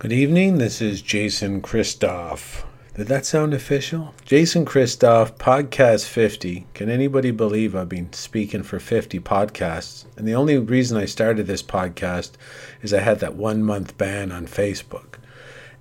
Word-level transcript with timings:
Good 0.00 0.12
evening. 0.12 0.58
This 0.58 0.80
is 0.80 1.02
Jason 1.02 1.60
Christoff. 1.60 2.62
Did 2.94 3.08
that 3.08 3.26
sound 3.26 3.52
official? 3.52 4.14
Jason 4.24 4.64
Christoff, 4.64 5.36
Podcast 5.38 6.06
50. 6.06 6.68
Can 6.72 6.88
anybody 6.88 7.32
believe 7.32 7.74
I've 7.74 7.88
been 7.88 8.12
speaking 8.12 8.62
for 8.62 8.78
50 8.78 9.18
podcasts? 9.18 10.04
And 10.16 10.28
the 10.28 10.36
only 10.36 10.56
reason 10.56 10.96
I 10.96 11.04
started 11.04 11.48
this 11.48 11.64
podcast 11.64 12.34
is 12.80 12.94
I 12.94 13.00
had 13.00 13.18
that 13.18 13.34
one 13.34 13.64
month 13.64 13.98
ban 13.98 14.30
on 14.30 14.46
Facebook. 14.46 15.16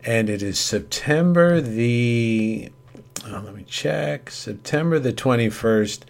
And 0.03 0.31
it 0.31 0.41
is 0.41 0.57
September 0.57 1.61
the. 1.61 2.71
Oh, 3.23 3.43
let 3.45 3.53
me 3.53 3.65
check. 3.67 4.31
September 4.31 4.97
the 4.97 5.13
21st. 5.13 6.01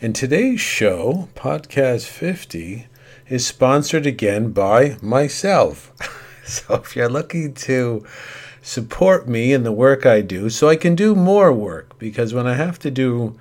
And 0.00 0.16
today's 0.16 0.60
show, 0.60 1.28
Podcast 1.36 2.06
50, 2.06 2.88
is 3.28 3.46
sponsored 3.46 4.04
again 4.04 4.50
by 4.50 4.96
myself. 5.00 5.92
So 6.68 6.74
if 6.74 6.94
you're 6.94 7.08
looking 7.08 7.54
to 7.54 8.04
support 8.60 9.26
me 9.26 9.52
in 9.52 9.64
the 9.64 9.72
work 9.72 10.04
I 10.04 10.20
do, 10.20 10.50
so 10.50 10.68
I 10.68 10.76
can 10.76 10.94
do 10.94 11.14
more 11.14 11.52
work, 11.52 11.98
because 11.98 12.34
when 12.34 12.46
I 12.46 12.54
have 12.54 12.78
to 12.80 12.90
do 12.90 13.38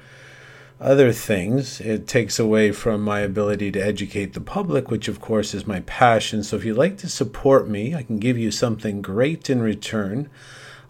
other 0.80 1.12
things, 1.12 1.80
it 1.82 2.08
takes 2.08 2.40
away 2.40 2.72
from 2.72 3.02
my 3.04 3.20
ability 3.20 3.72
to 3.74 3.80
educate 3.80 4.34
the 4.34 4.42
public, 4.42 4.90
which 4.90 5.08
of 5.08 5.22
course 5.22 5.54
is 5.54 5.68
my 5.68 5.82
passion. 5.82 6.42
So 6.42 6.56
if 6.56 6.66
you'd 6.66 6.78
like 6.78 6.98
to 7.00 7.10
support 7.10 7.68
me, 7.68 7.94
I 7.94 8.02
can 8.02 8.18
give 8.18 8.38
you 8.38 8.50
something 8.50 9.02
great 9.02 9.50
in 9.50 9.62
return. 9.62 10.30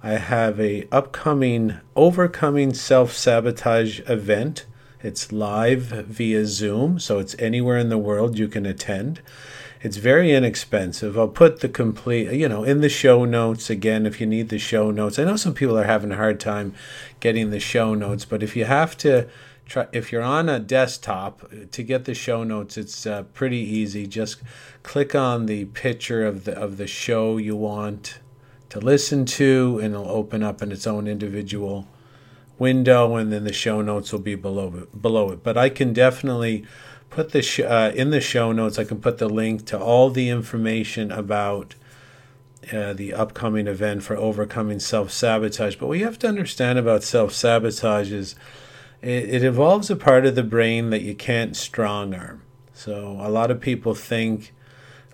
I 0.01 0.11
have 0.13 0.59
a 0.59 0.87
upcoming 0.91 1.79
overcoming 1.95 2.73
self-sabotage 2.73 3.99
event. 4.07 4.65
It's 5.03 5.31
live 5.31 5.81
via 5.81 6.45
Zoom, 6.45 6.99
so 6.99 7.19
it's 7.19 7.35
anywhere 7.37 7.77
in 7.77 7.89
the 7.89 7.97
world 7.97 8.37
you 8.37 8.47
can 8.47 8.65
attend. 8.65 9.21
It's 9.83 9.97
very 9.97 10.31
inexpensive. 10.31 11.17
I'll 11.17 11.27
put 11.27 11.61
the 11.61 11.69
complete, 11.69 12.31
you 12.33 12.47
know, 12.47 12.63
in 12.63 12.81
the 12.81 12.89
show 12.89 13.25
notes 13.25 13.69
again 13.69 14.05
if 14.05 14.21
you 14.21 14.27
need 14.27 14.49
the 14.49 14.59
show 14.59 14.91
notes. 14.91 15.17
I 15.17 15.23
know 15.23 15.37
some 15.37 15.55
people 15.55 15.77
are 15.77 15.85
having 15.85 16.11
a 16.11 16.17
hard 16.17 16.39
time 16.39 16.75
getting 17.19 17.49
the 17.49 17.59
show 17.59 17.95
notes, 17.95 18.23
but 18.23 18.43
if 18.43 18.55
you 18.55 18.65
have 18.65 18.95
to 18.99 19.27
try, 19.65 19.87
if 19.91 20.11
you're 20.11 20.21
on 20.21 20.49
a 20.49 20.59
desktop 20.59 21.49
to 21.71 21.83
get 21.83 22.05
the 22.05 22.13
show 22.13 22.43
notes, 22.43 22.77
it's 22.77 23.07
uh, 23.07 23.23
pretty 23.33 23.57
easy. 23.57 24.05
Just 24.05 24.43
click 24.83 25.15
on 25.15 25.47
the 25.47 25.65
picture 25.65 26.27
of 26.27 26.43
the 26.43 26.55
of 26.55 26.77
the 26.77 26.87
show 26.87 27.37
you 27.37 27.55
want 27.55 28.19
to 28.69 28.79
listen 28.79 29.25
to, 29.25 29.79
and 29.81 29.95
it'll 29.95 30.09
open 30.09 30.43
up 30.43 30.61
in 30.61 30.71
its 30.71 30.85
own 30.85 31.07
individual 31.07 31.87
window, 32.59 33.15
and 33.15 33.33
then 33.33 33.45
the 33.45 33.53
show 33.53 33.81
notes 33.81 34.11
will 34.11 34.19
be 34.19 34.35
below 34.35 34.69
below 35.01 35.31
it. 35.31 35.41
But 35.41 35.57
I 35.57 35.69
can 35.69 35.91
definitely 35.91 36.65
put 37.11 37.31
the 37.31 37.43
sh- 37.43 37.59
uh, 37.59 37.91
in 37.93 38.09
the 38.09 38.21
show 38.21 38.51
notes. 38.51 38.79
I 38.79 38.85
can 38.85 38.99
put 38.99 39.19
the 39.19 39.29
link 39.29 39.65
to 39.67 39.79
all 39.79 40.09
the 40.09 40.29
information 40.29 41.11
about 41.11 41.75
uh, 42.73 42.93
the 42.93 43.13
upcoming 43.13 43.67
event 43.67 44.01
for 44.01 44.15
overcoming 44.15 44.79
self 44.79 45.11
sabotage. 45.11 45.75
But 45.75 45.87
what 45.87 45.99
you 45.99 46.05
have 46.05 46.19
to 46.19 46.27
understand 46.27 46.79
about 46.79 47.03
self 47.03 47.33
sabotage 47.33 48.11
is 48.11 48.35
it, 49.01 49.29
it 49.29 49.43
involves 49.43 49.91
a 49.91 49.95
part 49.95 50.25
of 50.25 50.33
the 50.33 50.43
brain 50.43 50.89
that 50.89 51.01
you 51.03 51.13
can't 51.13 51.55
strong 51.55 52.15
arm. 52.15 52.41
So 52.73 53.17
a 53.19 53.29
lot 53.29 53.51
of 53.51 53.61
people 53.61 53.93
think 53.93 54.53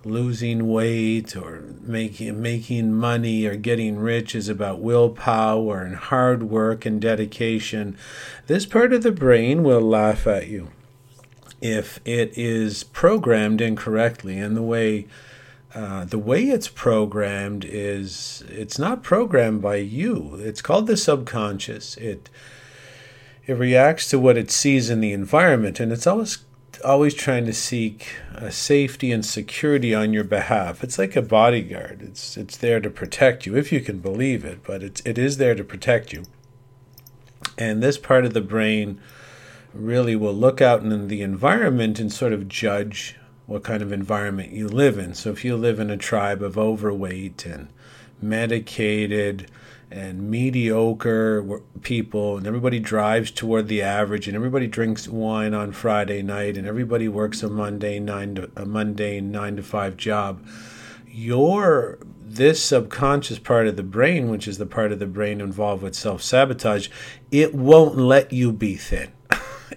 losing 0.06 0.70
weight 0.70 1.36
or 1.36 1.64
making 1.82 2.42
making 2.42 2.94
money 2.94 3.46
or 3.46 3.56
getting 3.56 3.98
rich 3.98 4.36
is 4.36 4.48
about 4.48 4.80
willpower 4.80 5.82
and 5.82 5.96
hard 5.96 6.44
work 6.44 6.86
and 6.86 7.02
dedication. 7.02 7.98
This 8.46 8.66
part 8.66 8.94
of 8.94 9.04
the 9.04 9.12
brain 9.12 9.64
will 9.64 9.82
laugh 9.82 10.28
at 10.28 10.48
you 10.48 10.70
if 11.62 12.00
it 12.06 12.38
is 12.38 12.84
programmed 12.84 13.62
incorrectly. 13.62 14.38
And 14.38 14.56
the 14.56 14.62
way 14.62 15.08
uh, 15.76 16.06
the 16.06 16.18
way 16.18 16.46
it's 16.46 16.68
programmed 16.68 17.66
is 17.66 18.44
it's 18.50 18.80
not 18.80 19.04
programmed 19.04 19.62
by 19.62 19.76
you. 19.76 20.36
It's 20.40 20.62
called 20.62 20.88
the 20.88 20.98
subconscious. 20.98 21.98
It 21.98 22.30
it 23.46 23.54
reacts 23.54 24.10
to 24.10 24.20
what 24.20 24.38
it 24.38 24.52
sees 24.52 24.90
in 24.90 25.02
the 25.02 25.14
environment 25.14 25.80
and 25.80 25.92
it's 25.92 26.08
always 26.08 26.40
always 26.84 27.14
trying 27.14 27.46
to 27.46 27.54
seek 27.54 28.16
uh, 28.36 28.50
safety 28.50 29.12
and 29.12 29.26
security 29.26 29.96
on 29.96 30.14
your 30.14 30.24
behalf. 30.24 30.84
It's 30.84 31.00
like 31.00 31.16
a 31.16 31.22
bodyguard. 31.22 32.02
It's 32.02 32.38
it's 32.38 32.58
there 32.58 32.80
to 32.80 32.90
protect 32.90 33.46
you 33.46 33.56
if 33.58 33.72
you 33.72 33.82
can 33.82 34.00
believe 34.00 34.46
it 34.46 34.64
but 34.64 34.84
it's 34.84 35.02
it 35.06 35.18
is 35.18 35.38
there 35.38 35.56
to 35.56 35.64
protect 35.64 36.14
you. 36.14 36.24
And 37.58 37.84
this 37.84 37.98
part 37.98 38.26
of 38.26 38.34
the 38.34 38.42
brain 38.42 39.00
really 39.78 40.16
will 40.16 40.34
look 40.34 40.62
out 40.62 40.84
in 40.84 41.08
the 41.08 41.22
environment 41.22 42.00
and 42.00 42.12
sort 42.12 42.34
of 42.34 42.48
judge 42.48 43.16
what 43.46 43.64
kind 43.64 43.82
of 43.82 43.92
environment 43.92 44.52
you 44.52 44.68
live 44.68 44.98
in. 44.98 45.14
So 45.14 45.32
if 45.32 45.46
you 45.46 45.56
live 45.56 45.80
in 45.80 45.90
a 45.90 45.98
tribe 45.98 46.44
of 46.44 46.58
overweight 46.58 47.46
and 47.46 47.70
medicated 48.22 49.50
and 49.90 50.30
mediocre 50.30 51.62
people 51.82 52.38
and 52.38 52.46
everybody 52.46 52.80
drives 52.80 53.32
toward 53.32 53.70
the 53.70 53.82
average 53.82 54.28
and 54.28 54.36
everybody 54.36 54.68
drinks 54.68 55.08
wine 55.08 55.54
on 55.54 55.72
Friday 55.72 56.22
night 56.22 56.58
and 56.58 56.68
everybody 56.68 57.08
works 57.08 57.42
a 57.42 57.50
Monday 57.50 57.98
nine 58.00 58.36
to, 58.36 58.52
a 58.58 58.66
mundane 58.66 59.32
9 59.32 59.56
to 59.56 59.64
5 59.64 59.96
job 59.96 60.46
your 61.08 62.00
this 62.22 62.62
subconscious 62.62 63.40
part 63.40 63.66
of 63.66 63.78
the 63.78 63.84
brain 63.84 64.30
which 64.30 64.46
is 64.46 64.58
the 64.58 64.66
part 64.66 64.92
of 64.92 65.00
the 65.00 65.06
brain 65.06 65.40
involved 65.40 65.82
with 65.82 65.96
self-sabotage 65.96 66.90
it 67.32 67.56
won't 67.56 67.98
let 67.98 68.34
you 68.34 68.52
be 68.52 68.76
thin 68.76 69.14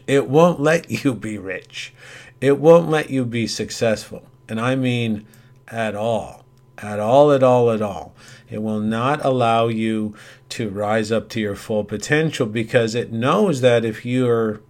it 0.07 0.29
won't 0.29 0.61
let 0.61 1.05
you 1.05 1.15
be 1.15 1.39
rich. 1.39 1.93
It 2.41 2.59
won't 2.59 2.89
let 2.89 3.11
you 3.11 3.25
be 3.25 3.47
successful. 3.47 4.25
And 4.49 4.61
I 4.61 4.75
mean 4.75 5.27
at 5.69 5.95
all. 5.95 6.45
At 6.79 6.99
all, 6.99 7.31
at 7.33 7.43
all, 7.43 7.71
at 7.71 7.83
all. 7.83 8.15
It 8.49 8.63
will 8.63 8.81
not 8.81 9.25
allow 9.25 9.69
you 9.69 10.15
to 10.51 10.71
rise 10.71 11.13
up 11.13 11.29
to 11.31 11.41
your 11.41 11.55
full 11.55 11.85
potential 11.85 12.47
because 12.47 12.95
it 12.95 13.13
knows 13.13 13.61
that 13.61 13.85
if 13.85 14.05
you're 14.05 14.61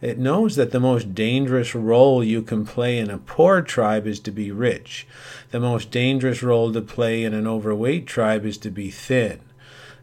it 0.00 0.18
knows 0.18 0.56
that 0.56 0.70
the 0.70 0.80
most 0.80 1.14
dangerous 1.14 1.74
role 1.74 2.24
you 2.24 2.40
can 2.40 2.64
play 2.64 2.98
in 2.98 3.10
a 3.10 3.18
poor 3.18 3.60
tribe 3.60 4.06
is 4.06 4.18
to 4.20 4.30
be 4.30 4.50
rich. 4.50 5.06
The 5.50 5.60
most 5.60 5.90
dangerous 5.90 6.42
role 6.42 6.72
to 6.72 6.80
play 6.80 7.22
in 7.22 7.34
an 7.34 7.46
overweight 7.46 8.06
tribe 8.06 8.46
is 8.46 8.56
to 8.58 8.70
be 8.70 8.90
thin. 8.90 9.40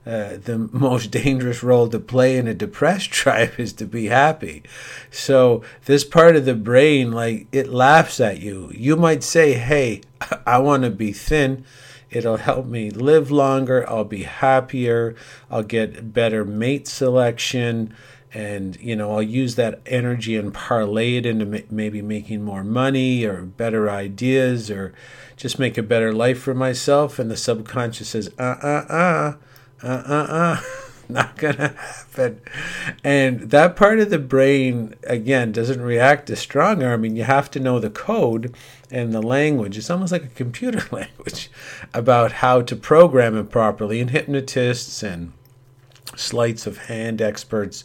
Uh, 0.08 0.38
the 0.38 0.70
most 0.72 1.12
dangerous 1.12 1.62
role 1.62 1.90
to 1.90 2.00
play 2.00 2.38
in 2.38 2.48
a 2.48 2.54
depressed 2.54 3.12
tribe 3.12 3.52
is 3.58 3.74
to 3.74 3.86
be 3.86 4.06
happy. 4.06 4.64
So 5.12 5.64
this 5.84 6.06
part 6.06 6.38
of 6.38 6.46
the 6.46 6.56
brain, 6.56 7.12
like 7.12 7.48
it 7.52 7.68
laughs 7.68 8.22
at 8.22 8.40
you. 8.40 8.72
You 8.74 8.96
might 8.96 9.24
say, 9.24 9.54
"Hey, 9.54 10.02
I 10.46 10.60
want 10.60 10.84
to 10.84 10.90
be 10.90 11.12
thin." 11.12 11.66
It'll 12.10 12.38
help 12.38 12.68
me 12.68 12.90
live 12.90 13.32
longer. 13.32 13.88
I'll 13.90 14.06
be 14.06 14.24
happier. 14.24 15.14
I'll 15.52 15.64
get 15.64 16.14
better 16.14 16.46
mate 16.46 16.88
selection. 16.88 17.94
And, 18.34 18.78
you 18.78 18.96
know, 18.96 19.12
I'll 19.12 19.22
use 19.22 19.56
that 19.56 19.82
energy 19.86 20.38
and 20.38 20.54
parlay 20.54 21.18
it 21.18 21.26
into 21.26 21.66
maybe 21.70 22.02
making 22.02 22.44
more 22.44 22.64
money 22.64 23.26
or 23.26 23.42
better 23.42 23.90
ideas 23.90 24.72
or 24.72 24.94
just 25.36 25.60
make 25.60 25.78
a 25.78 25.84
better 25.84 26.14
life 26.14 26.40
for 26.40 26.54
myself. 26.54 27.20
And 27.20 27.30
the 27.30 27.36
subconscious 27.36 28.10
says, 28.10 28.30
uh 28.40 28.56
uh 28.62 28.86
uh, 28.90 29.34
uh 29.84 30.04
uh 30.08 30.28
uh 30.30 30.62
not 31.10 31.38
gonna 31.38 31.70
happen. 31.70 32.42
And 33.04 33.42
that 33.52 33.76
part 33.76 34.00
of 34.00 34.10
the 34.10 34.20
brain 34.20 34.96
again 35.06 35.52
doesn't 35.52 35.82
react 35.82 36.28
to 36.28 36.36
strong. 36.36 36.84
Arming 36.84 37.16
you 37.16 37.24
have 37.24 37.50
to 37.52 37.60
know 37.60 37.80
the 37.80 37.90
code 37.90 38.54
and 38.92 39.14
the 39.14 39.22
language. 39.22 39.78
It's 39.78 39.90
almost 39.90 40.12
like 40.12 40.24
a 40.24 40.30
computer 40.30 40.84
language 40.96 41.50
about 41.94 42.34
how 42.34 42.62
to 42.62 42.76
program 42.76 43.38
it 43.38 43.50
properly 43.50 44.02
and 44.02 44.10
hypnotists 44.10 45.04
and 45.04 45.34
sleights 46.16 46.66
of 46.66 46.78
hand 46.86 47.22
experts 47.22 47.84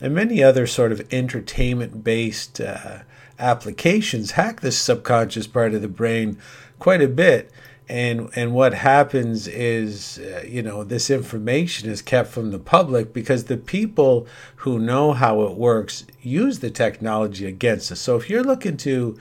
and 0.00 0.14
many 0.14 0.42
other 0.42 0.66
sort 0.66 0.92
of 0.92 1.06
entertainment 1.12 2.04
based 2.04 2.60
uh, 2.60 2.98
applications 3.38 4.32
hack 4.32 4.60
this 4.60 4.78
subconscious 4.78 5.46
part 5.46 5.74
of 5.74 5.82
the 5.82 5.88
brain 5.88 6.38
quite 6.78 7.02
a 7.02 7.08
bit 7.08 7.50
and 7.88 8.30
and 8.34 8.52
what 8.52 8.74
happens 8.74 9.46
is 9.46 10.18
uh, 10.18 10.42
you 10.46 10.62
know 10.62 10.82
this 10.82 11.08
information 11.08 11.88
is 11.88 12.02
kept 12.02 12.30
from 12.30 12.50
the 12.50 12.58
public 12.58 13.12
because 13.12 13.44
the 13.44 13.56
people 13.56 14.26
who 14.56 14.78
know 14.78 15.12
how 15.12 15.42
it 15.42 15.56
works 15.56 16.04
use 16.20 16.58
the 16.58 16.70
technology 16.70 17.46
against 17.46 17.92
us. 17.92 18.00
So 18.00 18.16
if 18.16 18.28
you're 18.28 18.42
looking 18.42 18.76
to 18.78 19.18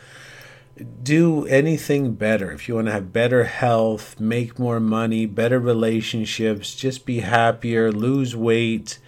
do 1.04 1.46
anything 1.46 2.14
better 2.16 2.52
if 2.52 2.68
you 2.68 2.76
want 2.76 2.88
to 2.88 2.92
have 2.92 3.14
better 3.14 3.46
health 3.46 4.20
make 4.20 4.60
more 4.60 4.80
money 4.80 5.26
better 5.26 5.58
relationships 5.58 6.76
just 6.76 7.06
be 7.06 7.22
happier 7.22 7.94
lose 7.94 8.36
weight 8.36 9.00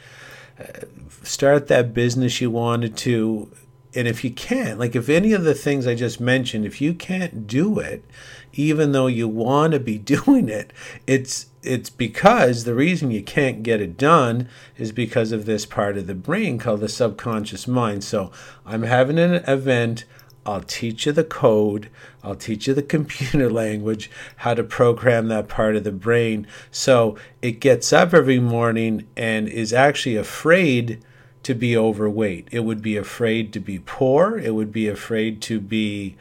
uh, 0.57 0.86
start 1.24 1.68
that 1.68 1.94
business 1.94 2.39
you 2.39 2.50
wanted 2.50 2.95
to 2.95 3.51
and 3.94 4.07
if 4.07 4.24
you 4.24 4.31
can't 4.31 4.80
like 4.80 4.95
if 4.95 5.09
any 5.09 5.33
of 5.33 5.44
the 5.44 5.54
things 5.54 5.86
i 5.86 5.94
just 5.94 6.21
mentioned 6.21 6.65
if 6.65 6.80
you 6.80 6.94
can't 6.94 7.48
do 7.48 7.80
it 7.80 8.01
even 8.53 8.91
though 8.91 9.07
you 9.07 9.27
want 9.27 9.73
to 9.73 9.79
be 9.79 9.97
doing 10.15 10.49
it, 10.49 10.71
it's 11.05 11.47
it's 11.63 11.89
because 11.89 12.63
the 12.63 12.75
reason 12.75 13.11
you 13.11 13.21
can't 13.21 13.61
get 13.61 13.81
it 13.81 13.97
done 13.97 14.47
is 14.77 14.94
because 14.94 15.33
of 15.33 15.45
this 15.45 15.65
part 15.65 15.97
of 15.97 16.07
the 16.07 16.15
brain 16.15 16.57
called 16.57 16.79
the 16.79 16.88
subconscious 16.88 17.67
mind. 17.67 18.05
So 18.05 18.31
I'm 18.65 18.83
having 18.83 19.19
an 19.19 19.44
event 19.47 20.05
I'll 20.47 20.61
teach 20.61 21.05
you 21.05 21.11
the 21.11 21.25
code. 21.25 21.89
I'll 22.23 22.35
teach 22.35 22.67
you 22.67 22.73
the 22.73 22.81
computer 22.97 23.51
language, 23.51 24.09
how 24.38 24.53
to 24.53 24.63
program 24.63 25.27
that 25.27 25.49
part 25.49 25.75
of 25.75 25.83
the 25.83 25.91
brain. 25.91 26.47
So 26.71 27.17
it 27.41 27.59
gets 27.59 27.91
up 27.91 28.13
every 28.13 28.39
morning 28.39 29.07
and 29.17 29.47
is 29.47 29.73
actually 29.73 30.15
afraid 30.15 31.03
to 31.44 31.53
be 31.53 31.77
overweight. 31.77 32.47
It 32.51 32.61
would 32.61 32.81
be 32.81 32.97
afraid 32.97 33.53
to 33.53 33.59
be 33.59 33.79
poor. 33.79 34.38
It 34.38 34.53
would 34.53 34.71
be 34.71 34.88
afraid 34.88 35.41
to 35.44 35.59
be 35.59 36.15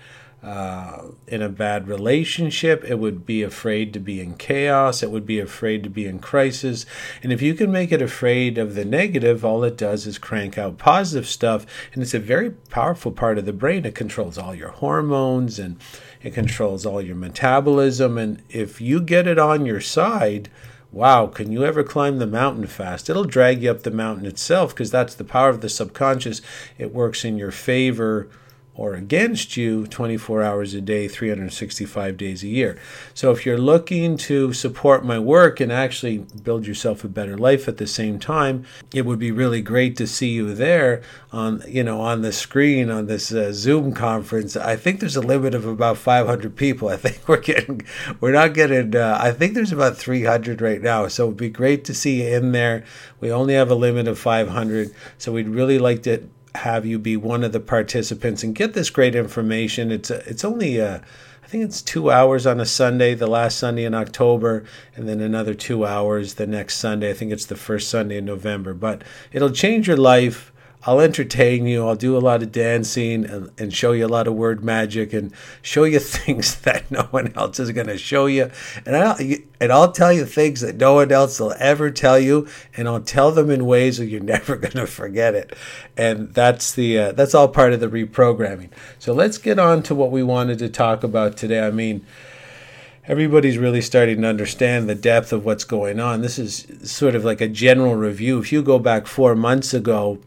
uh, 0.46 1.02
in 1.26 1.42
a 1.42 1.48
bad 1.48 1.88
relationship. 1.88 2.84
It 2.84 3.00
would 3.00 3.26
be 3.26 3.42
afraid 3.42 3.92
to 3.92 3.98
be 3.98 4.20
in 4.20 4.34
chaos. 4.34 5.02
It 5.02 5.10
would 5.10 5.26
be 5.26 5.40
afraid 5.40 5.82
to 5.82 5.90
be 5.90 6.06
in 6.06 6.20
crisis. 6.20 6.86
And 7.20 7.32
if 7.32 7.42
you 7.42 7.52
can 7.52 7.72
make 7.72 7.90
it 7.90 8.00
afraid 8.00 8.56
of 8.56 8.76
the 8.76 8.84
negative, 8.84 9.44
all 9.44 9.64
it 9.64 9.76
does 9.76 10.06
is 10.06 10.18
crank 10.18 10.56
out 10.56 10.78
positive 10.78 11.26
stuff. 11.26 11.66
And 11.92 12.00
it's 12.00 12.14
a 12.14 12.20
very 12.20 12.52
powerful 12.52 13.10
part 13.10 13.38
of 13.38 13.44
the 13.44 13.52
brain. 13.52 13.84
It 13.84 13.96
controls 13.96 14.38
all 14.38 14.54
your 14.54 14.68
hormones 14.68 15.58
and 15.58 15.78
it 16.22 16.32
controls 16.32 16.86
all 16.86 17.02
your 17.02 17.16
metabolism. 17.16 18.16
And 18.16 18.40
if 18.48 18.80
you 18.80 19.00
get 19.00 19.26
it 19.26 19.40
on 19.40 19.66
your 19.66 19.80
side, 19.80 20.48
wow, 20.92 21.26
can 21.26 21.50
you 21.50 21.64
ever 21.64 21.82
climb 21.82 22.18
the 22.18 22.26
mountain 22.26 22.68
fast? 22.68 23.10
It'll 23.10 23.24
drag 23.24 23.64
you 23.64 23.72
up 23.72 23.82
the 23.82 23.90
mountain 23.90 24.26
itself 24.26 24.72
because 24.72 24.92
that's 24.92 25.16
the 25.16 25.24
power 25.24 25.48
of 25.48 25.60
the 25.60 25.68
subconscious. 25.68 26.40
It 26.78 26.94
works 26.94 27.24
in 27.24 27.36
your 27.36 27.50
favor 27.50 28.28
or 28.76 28.94
against 28.94 29.56
you 29.56 29.86
24 29.86 30.42
hours 30.42 30.74
a 30.74 30.80
day, 30.80 31.08
365 31.08 32.16
days 32.16 32.42
a 32.42 32.48
year. 32.48 32.78
So 33.14 33.30
if 33.30 33.46
you're 33.46 33.58
looking 33.58 34.16
to 34.18 34.52
support 34.52 35.04
my 35.04 35.18
work 35.18 35.60
and 35.60 35.72
actually 35.72 36.18
build 36.18 36.66
yourself 36.66 37.02
a 37.02 37.08
better 37.08 37.38
life 37.38 37.68
at 37.68 37.78
the 37.78 37.86
same 37.86 38.18
time, 38.18 38.64
it 38.94 39.06
would 39.06 39.18
be 39.18 39.30
really 39.30 39.62
great 39.62 39.96
to 39.96 40.06
see 40.06 40.28
you 40.28 40.54
there 40.54 41.02
on, 41.32 41.62
you 41.66 41.82
know, 41.82 42.00
on 42.00 42.20
the 42.20 42.32
screen 42.32 42.90
on 42.90 43.06
this 43.06 43.32
uh, 43.32 43.52
Zoom 43.52 43.92
conference. 43.92 44.56
I 44.56 44.76
think 44.76 45.00
there's 45.00 45.16
a 45.16 45.22
limit 45.22 45.54
of 45.54 45.66
about 45.66 45.96
500 45.96 46.54
people. 46.54 46.88
I 46.88 46.96
think 46.96 47.20
we're 47.28 47.40
getting, 47.40 47.80
we're 48.20 48.32
not 48.32 48.52
getting, 48.52 48.94
uh, 48.94 49.18
I 49.20 49.32
think 49.32 49.54
there's 49.54 49.72
about 49.72 49.96
300 49.96 50.60
right 50.60 50.82
now. 50.82 51.08
So 51.08 51.24
it'd 51.24 51.38
be 51.38 51.48
great 51.48 51.84
to 51.86 51.94
see 51.94 52.22
you 52.22 52.36
in 52.36 52.52
there. 52.52 52.84
We 53.20 53.32
only 53.32 53.54
have 53.54 53.70
a 53.70 53.74
limit 53.74 54.06
of 54.06 54.18
500. 54.18 54.94
So 55.16 55.32
we'd 55.32 55.48
really 55.48 55.78
like 55.78 56.02
to 56.02 56.28
have 56.56 56.84
you 56.84 56.98
be 56.98 57.16
one 57.16 57.44
of 57.44 57.52
the 57.52 57.60
participants 57.60 58.42
and 58.42 58.54
get 58.54 58.74
this 58.74 58.90
great 58.90 59.14
information. 59.14 59.90
It's 59.90 60.10
a, 60.10 60.28
it's 60.28 60.44
only 60.44 60.78
a, 60.78 61.02
I 61.42 61.46
think 61.46 61.64
it's 61.64 61.80
two 61.80 62.10
hours 62.10 62.46
on 62.46 62.60
a 62.60 62.66
Sunday, 62.66 63.14
the 63.14 63.28
last 63.28 63.58
Sunday 63.58 63.84
in 63.84 63.94
October, 63.94 64.64
and 64.96 65.08
then 65.08 65.20
another 65.20 65.54
two 65.54 65.86
hours 65.86 66.34
the 66.34 66.46
next 66.46 66.78
Sunday. 66.78 67.10
I 67.10 67.14
think 67.14 67.30
it's 67.30 67.46
the 67.46 67.56
first 67.56 67.88
Sunday 67.88 68.18
in 68.18 68.24
November. 68.24 68.74
But 68.74 69.02
it'll 69.32 69.52
change 69.52 69.86
your 69.86 69.96
life 69.96 70.52
I'll 70.86 71.00
entertain 71.00 71.66
you. 71.66 71.86
I'll 71.86 71.96
do 71.96 72.16
a 72.16 72.20
lot 72.20 72.44
of 72.44 72.52
dancing 72.52 73.24
and, 73.24 73.50
and, 73.58 73.74
show 73.74 73.90
you 73.90 74.06
a 74.06 74.08
lot 74.08 74.28
of 74.28 74.34
word 74.34 74.62
magic 74.64 75.12
and 75.12 75.32
show 75.60 75.82
you 75.82 75.98
things 76.00 76.60
that 76.60 76.88
no 76.90 77.02
one 77.10 77.32
else 77.34 77.58
is 77.58 77.72
going 77.72 77.88
to 77.88 77.98
show 77.98 78.26
you. 78.26 78.50
And 78.86 78.96
I'll, 78.96 79.18
and 79.60 79.72
I'll 79.72 79.90
tell 79.90 80.12
you 80.12 80.24
things 80.24 80.60
that 80.60 80.76
no 80.76 80.94
one 80.94 81.10
else 81.10 81.40
will 81.40 81.54
ever 81.58 81.90
tell 81.90 82.20
you. 82.20 82.46
And 82.76 82.86
I'll 82.86 83.00
tell 83.00 83.32
them 83.32 83.50
in 83.50 83.66
ways 83.66 83.98
that 83.98 84.06
you're 84.06 84.20
never 84.36 84.56
going 84.56 84.74
to 84.74 84.86
forget 84.86 85.34
it. 85.34 85.56
And 85.96 86.32
that's 86.32 86.72
the, 86.72 86.98
uh, 86.98 87.12
that's 87.12 87.34
all 87.34 87.48
part 87.48 87.72
of 87.72 87.80
the 87.80 87.88
reprogramming. 87.88 88.70
So 89.00 89.12
let's 89.12 89.38
get 89.38 89.58
on 89.58 89.82
to 89.84 89.94
what 89.94 90.12
we 90.12 90.22
wanted 90.22 90.60
to 90.60 90.68
talk 90.68 91.02
about 91.02 91.36
today. 91.36 91.66
I 91.66 91.72
mean, 91.72 92.06
everybody's 93.06 93.58
really 93.58 93.80
starting 93.80 94.22
to 94.22 94.28
understand 94.28 94.88
the 94.88 94.94
depth 94.94 95.32
of 95.32 95.44
what's 95.44 95.64
going 95.64 95.98
on. 95.98 96.22
This 96.22 96.38
is 96.38 96.64
sort 96.84 97.16
of 97.16 97.24
like 97.24 97.40
a 97.40 97.48
general 97.48 97.96
review. 97.96 98.38
If 98.38 98.52
you 98.52 98.62
go 98.62 98.78
back 98.78 99.08
four 99.08 99.34
months 99.34 99.74
ago, 99.74 100.20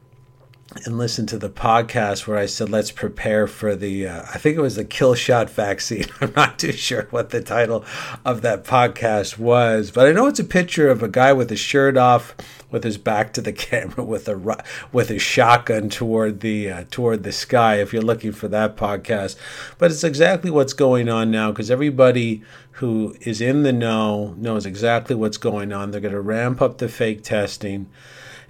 and 0.85 0.99
listen 0.99 1.25
to 1.25 1.37
the 1.39 1.49
podcast 1.49 2.27
where 2.27 2.37
I 2.37 2.45
said, 2.45 2.69
let's 2.69 2.91
prepare 2.91 3.47
for 3.47 3.75
the, 3.75 4.07
uh, 4.07 4.21
I 4.21 4.37
think 4.37 4.55
it 4.55 4.61
was 4.61 4.75
the 4.75 4.85
kill 4.85 5.15
shot 5.15 5.49
vaccine. 5.49 6.05
I'm 6.21 6.31
not 6.35 6.59
too 6.59 6.73
sure 6.73 7.07
what 7.09 7.31
the 7.31 7.41
title 7.41 7.83
of 8.23 8.43
that 8.43 8.65
podcast 8.65 9.39
was, 9.39 9.89
but 9.89 10.07
I 10.07 10.11
know 10.11 10.27
it's 10.27 10.39
a 10.39 10.43
picture 10.43 10.89
of 10.89 11.01
a 11.01 11.07
guy 11.07 11.33
with 11.33 11.49
his 11.49 11.59
shirt 11.59 11.97
off, 11.97 12.35
with 12.69 12.83
his 12.83 12.99
back 12.99 13.33
to 13.33 13.41
the 13.41 13.53
camera, 13.53 14.03
with 14.03 14.27
a 14.27 14.63
with 14.91 15.09
a 15.09 15.17
shotgun 15.17 15.89
toward 15.89 16.41
the 16.41 16.69
uh, 16.69 16.83
toward 16.91 17.23
the 17.23 17.31
sky. 17.31 17.81
If 17.81 17.91
you're 17.91 18.03
looking 18.03 18.31
for 18.31 18.47
that 18.49 18.77
podcast, 18.77 19.37
but 19.79 19.89
it's 19.89 20.03
exactly 20.03 20.51
what's 20.51 20.73
going 20.73 21.09
on 21.09 21.31
now 21.31 21.51
because 21.51 21.71
everybody 21.71 22.43
who 22.73 23.15
is 23.21 23.41
in 23.41 23.63
the 23.63 23.73
know 23.73 24.35
knows 24.37 24.67
exactly 24.67 25.15
what's 25.15 25.37
going 25.37 25.73
on. 25.73 25.89
They're 25.89 25.99
going 25.99 26.13
to 26.13 26.21
ramp 26.21 26.61
up 26.61 26.77
the 26.77 26.87
fake 26.87 27.23
testing 27.23 27.87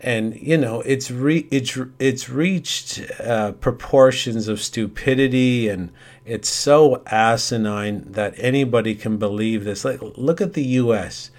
and 0.01 0.35
you 0.35 0.57
know 0.57 0.81
it's 0.81 1.11
re- 1.11 1.47
it's 1.51 1.77
it's 1.99 2.29
reached 2.29 3.01
uh, 3.19 3.51
proportions 3.53 4.47
of 4.47 4.61
stupidity 4.61 5.67
and 5.67 5.91
it's 6.25 6.49
so 6.49 7.03
asinine 7.07 8.11
that 8.11 8.33
anybody 8.37 8.95
can 8.95 9.17
believe 9.17 9.63
this. 9.63 9.83
Like 9.83 9.99
look 10.01 10.41
at 10.41 10.53
the 10.53 10.63
US 10.63 11.31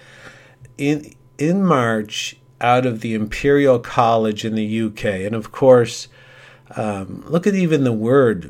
in 0.77 1.13
in 1.37 1.63
March 1.63 2.37
out 2.59 2.85
of 2.85 3.01
the 3.01 3.15
Imperial 3.15 3.79
College 3.79 4.45
in 4.45 4.55
the 4.55 4.81
UK 4.81 5.05
and 5.05 5.33
of 5.33 5.51
course 5.51 6.07
um, 6.75 7.23
look 7.27 7.47
at 7.47 7.55
even 7.55 7.83
the 7.83 7.91
word 7.91 8.45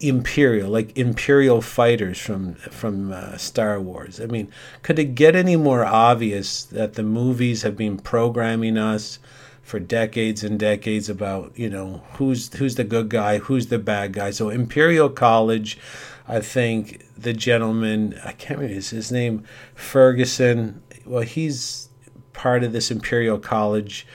imperial, 0.00 0.70
like 0.70 0.96
imperial 0.98 1.60
fighters 1.60 2.18
from 2.18 2.54
from 2.54 3.12
uh, 3.12 3.36
Star 3.36 3.80
Wars. 3.80 4.20
I 4.20 4.26
mean, 4.26 4.50
could 4.82 4.98
it 4.98 5.14
get 5.14 5.36
any 5.36 5.56
more 5.56 5.84
obvious 5.84 6.64
that 6.64 6.94
the 6.94 7.02
movies 7.02 7.62
have 7.62 7.76
been 7.76 7.98
programming 7.98 8.76
us 8.76 9.18
for 9.62 9.78
decades 9.80 10.44
and 10.44 10.58
decades 10.58 11.08
about 11.08 11.52
you 11.56 11.70
know 11.70 12.02
who's 12.14 12.52
who's 12.54 12.74
the 12.74 12.84
good 12.84 13.08
guy, 13.08 13.38
who's 13.38 13.68
the 13.68 13.78
bad 13.78 14.12
guy? 14.12 14.30
So 14.30 14.50
Imperial 14.50 15.08
College, 15.08 15.78
I 16.26 16.40
think 16.40 17.06
the 17.16 17.32
gentleman 17.32 18.18
I 18.24 18.32
can't 18.32 18.58
remember 18.58 18.74
his, 18.74 18.90
his 18.90 19.12
name 19.12 19.44
Ferguson. 19.74 20.82
Well, 21.06 21.22
he's 21.22 21.88
part 22.32 22.64
of 22.64 22.72
this 22.72 22.90
Imperial 22.90 23.38
College, 23.38 24.06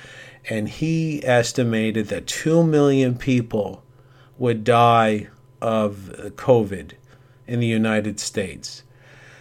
and 0.50 0.68
he 0.68 1.24
estimated 1.26 2.08
that 2.08 2.28
two 2.28 2.64
million 2.64 3.18
people 3.18 3.84
would 4.40 4.64
die 4.64 5.28
of 5.62 6.12
COVID 6.36 6.94
in 7.46 7.60
the 7.60 7.68
United 7.68 8.20
States. 8.20 8.84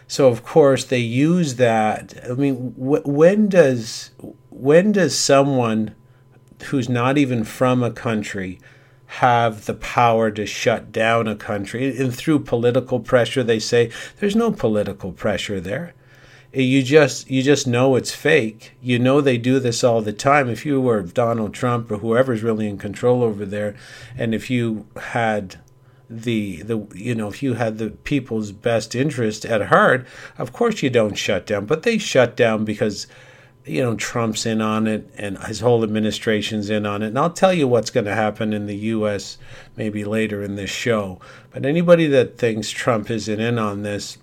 So 0.07 0.29
of 0.29 0.43
course 0.43 0.85
they 0.85 0.99
use 0.99 1.57
that. 1.57 2.15
I 2.29 2.35
mean, 2.35 2.73
wh- 2.73 3.07
when 3.07 3.49
does 3.49 4.11
when 4.51 4.93
does 4.93 5.17
someone 5.17 5.95
who's 6.65 6.89
not 6.89 7.17
even 7.17 7.45
from 7.45 7.83
a 7.83 7.91
country 7.91 8.59
have 9.07 9.67
the 9.67 9.75
power 9.75 10.31
to 10.31 10.47
shut 10.47 10.91
down 10.91 11.29
a 11.29 11.37
country? 11.37 11.97
And 11.97 12.15
through 12.15 12.41
political 12.41 13.01
pressure, 13.01 13.45
they 13.45 13.59
say 13.59 13.91
there's 14.19 14.35
no 14.35 14.51
political 14.51 15.13
pressure 15.13 15.61
there 15.61 15.95
Eh, 16.55 16.61
you 16.61 16.83
just 16.83 17.31
you 17.31 17.43
just 17.43 17.67
know 17.67 17.95
it's 17.95 18.15
fake. 18.15 18.73
You 18.81 18.99
know 18.99 19.21
they 19.21 19.37
do 19.39 19.59
this 19.61 19.85
all 19.85 20.01
the 20.01 20.13
time. 20.13 20.49
If 20.49 20.65
you 20.65 20.81
were 20.81 21.03
Donald 21.03 21.53
Trump 21.53 21.91
or 21.91 21.99
whoever's 21.99 22.43
really 22.43 22.69
in 22.69 22.79
control 22.79 23.23
over 23.23 23.45
there, 23.45 23.77
and 24.17 24.35
if 24.35 24.49
you 24.49 24.87
had 24.97 25.61
the 26.09 26.63
the 26.63 26.87
you 26.95 27.15
know 27.15 27.29
if 27.29 27.43
you 27.43 27.55
had 27.55 27.77
the 27.79 27.91
people's 27.91 28.53
best 28.53 28.95
interest 28.95 29.45
at 29.45 29.67
heart, 29.67 30.07
of 30.39 30.53
course 30.53 30.83
you 30.83 30.89
don't 30.91 31.19
shut 31.19 31.47
down. 31.47 31.67
But 31.67 31.83
they 31.83 31.99
shut 31.99 32.35
down 32.35 32.65
because 32.65 33.07
you 33.67 33.83
know 33.83 33.95
Trump's 33.95 34.47
in 34.47 34.63
on 34.63 34.87
it 34.87 35.11
and 35.19 35.37
his 35.45 35.61
whole 35.61 35.85
administration's 35.85 36.71
in 36.71 36.87
on 36.87 37.03
it. 37.03 37.09
And 37.09 37.19
I'll 37.19 37.31
tell 37.31 37.53
you 37.53 37.69
what's 37.69 37.91
going 37.91 38.07
to 38.07 38.15
happen 38.15 38.55
in 38.55 38.65
the 38.65 38.77
U.S. 38.77 39.37
maybe 39.77 40.03
later 40.03 40.43
in 40.43 40.55
this 40.55 40.71
show. 40.71 41.21
But 41.51 41.67
anybody 41.67 42.07
that 42.07 42.39
thinks 42.39 42.71
Trump 42.71 43.11
isn't 43.11 43.41
in 43.41 43.59
on 43.59 43.83
this 43.83 44.17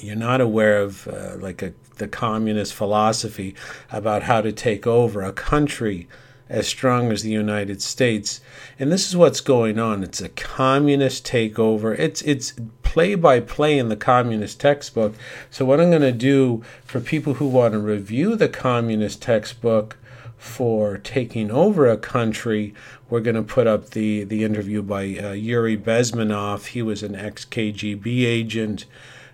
you're 0.00 0.16
not 0.16 0.40
aware 0.40 0.80
of 0.80 1.08
uh, 1.08 1.36
like 1.38 1.62
a, 1.62 1.72
the 1.96 2.08
communist 2.08 2.74
philosophy 2.74 3.54
about 3.90 4.22
how 4.24 4.40
to 4.40 4.52
take 4.52 4.86
over 4.86 5.22
a 5.22 5.32
country 5.32 6.08
as 6.48 6.66
strong 6.66 7.12
as 7.12 7.22
the 7.22 7.30
United 7.30 7.82
States. 7.82 8.40
And 8.78 8.90
this 8.90 9.06
is 9.06 9.16
what's 9.16 9.40
going 9.40 9.78
on. 9.78 10.02
It's 10.02 10.20
a 10.20 10.30
communist 10.30 11.26
takeover. 11.26 11.98
It's 11.98 12.22
it's 12.22 12.54
play 12.82 13.14
by 13.14 13.40
play 13.40 13.78
in 13.78 13.88
the 13.88 13.96
communist 13.96 14.60
textbook. 14.60 15.14
So 15.50 15.64
what 15.64 15.80
I'm 15.80 15.90
going 15.90 16.02
to 16.02 16.12
do 16.12 16.62
for 16.84 17.00
people 17.00 17.34
who 17.34 17.46
want 17.46 17.72
to 17.72 17.78
review 17.78 18.34
the 18.34 18.48
communist 18.48 19.20
textbook 19.20 19.98
for 20.38 20.98
taking 20.98 21.50
over 21.50 21.88
a 21.88 21.96
country, 21.96 22.72
we're 23.10 23.20
going 23.20 23.36
to 23.36 23.42
put 23.42 23.66
up 23.66 23.90
the 23.90 24.24
the 24.24 24.44
interview 24.44 24.82
by 24.82 25.02
uh, 25.02 25.32
Yuri 25.32 25.76
Bezmenov. 25.76 26.66
He 26.68 26.80
was 26.82 27.02
an 27.02 27.14
ex 27.14 27.44
KGB 27.44 28.24
agent 28.24 28.86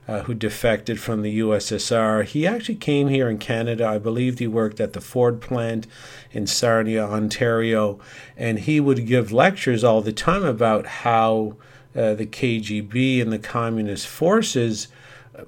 uh, 0.06 0.22
who 0.22 0.34
defected 0.34 1.00
from 1.00 1.22
the 1.22 1.40
USSR. 1.40 2.24
He 2.24 2.46
actually 2.46 2.76
came 2.76 3.08
here 3.08 3.28
in 3.28 3.38
Canada. 3.38 3.86
I 3.86 3.98
believed 3.98 4.38
he 4.38 4.46
worked 4.46 4.80
at 4.80 4.92
the 4.92 5.00
Ford 5.00 5.40
plant 5.40 5.86
in 6.30 6.46
Sarnia, 6.46 7.04
Ontario, 7.04 7.98
and 8.36 8.60
he 8.60 8.80
would 8.80 9.06
give 9.06 9.32
lectures 9.32 9.84
all 9.84 10.02
the 10.02 10.12
time 10.12 10.44
about 10.44 10.86
how 10.86 11.56
uh, 11.96 12.14
the 12.14 12.26
KGB 12.26 13.22
and 13.22 13.32
the 13.32 13.38
communist 13.38 14.06
forces 14.06 14.88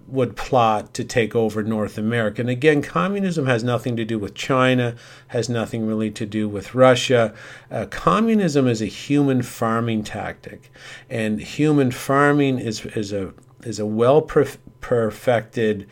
would 0.06 0.36
plot 0.36 0.92
to 0.94 1.04
take 1.04 1.34
over 1.34 1.62
North 1.62 1.96
America. 1.96 2.40
And 2.40 2.50
again, 2.50 2.82
communism 2.82 3.46
has 3.46 3.62
nothing 3.62 3.96
to 3.96 4.04
do 4.04 4.18
with 4.18 4.34
China, 4.34 4.96
has 5.28 5.48
nothing 5.48 5.86
really 5.86 6.10
to 6.12 6.26
do 6.26 6.48
with 6.48 6.74
Russia. 6.74 7.34
Uh, 7.70 7.86
communism 7.86 8.66
is 8.66 8.82
a 8.82 8.86
human 8.86 9.42
farming 9.42 10.02
tactic, 10.04 10.70
and 11.08 11.40
human 11.40 11.90
farming 11.90 12.58
is 12.58 12.84
is 12.86 13.12
a 13.12 13.32
is 13.66 13.78
a 13.78 13.86
well 13.86 14.22
perfected 14.22 15.88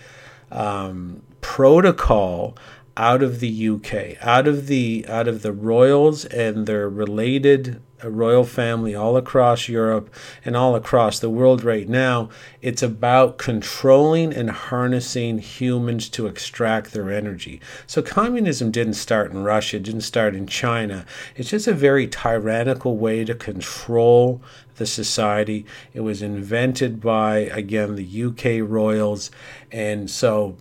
um, 0.50 1.22
protocol 1.40 2.56
out 2.96 3.22
of 3.22 3.40
the 3.40 3.68
UK, 3.68 4.16
out 4.24 4.46
of 4.46 4.66
the 4.66 5.04
out 5.08 5.26
of 5.26 5.42
the 5.42 5.52
royals 5.52 6.24
and 6.26 6.66
their 6.66 6.88
related 6.88 7.80
uh, 8.04 8.08
royal 8.08 8.44
family 8.44 8.94
all 8.94 9.16
across 9.16 9.68
Europe 9.68 10.14
and 10.44 10.56
all 10.56 10.76
across 10.76 11.18
the 11.18 11.30
world 11.30 11.64
right 11.64 11.88
now. 11.88 12.28
It's 12.62 12.82
about 12.82 13.36
controlling 13.36 14.32
and 14.32 14.50
harnessing 14.50 15.38
humans 15.38 16.08
to 16.10 16.26
extract 16.26 16.92
their 16.92 17.10
energy. 17.10 17.60
So 17.86 18.00
communism 18.00 18.70
didn't 18.70 18.94
start 18.94 19.32
in 19.32 19.42
Russia, 19.42 19.78
it 19.78 19.82
didn't 19.82 20.02
start 20.02 20.36
in 20.36 20.46
China. 20.46 21.04
It's 21.34 21.50
just 21.50 21.66
a 21.66 21.74
very 21.74 22.06
tyrannical 22.06 22.96
way 22.96 23.24
to 23.24 23.34
control 23.34 24.40
the 24.76 24.86
society. 24.86 25.66
It 25.92 26.00
was 26.00 26.22
invented 26.22 27.00
by 27.00 27.38
again 27.38 27.96
the 27.96 28.24
UK 28.24 28.68
royals 28.68 29.32
and 29.72 30.08
so 30.08 30.56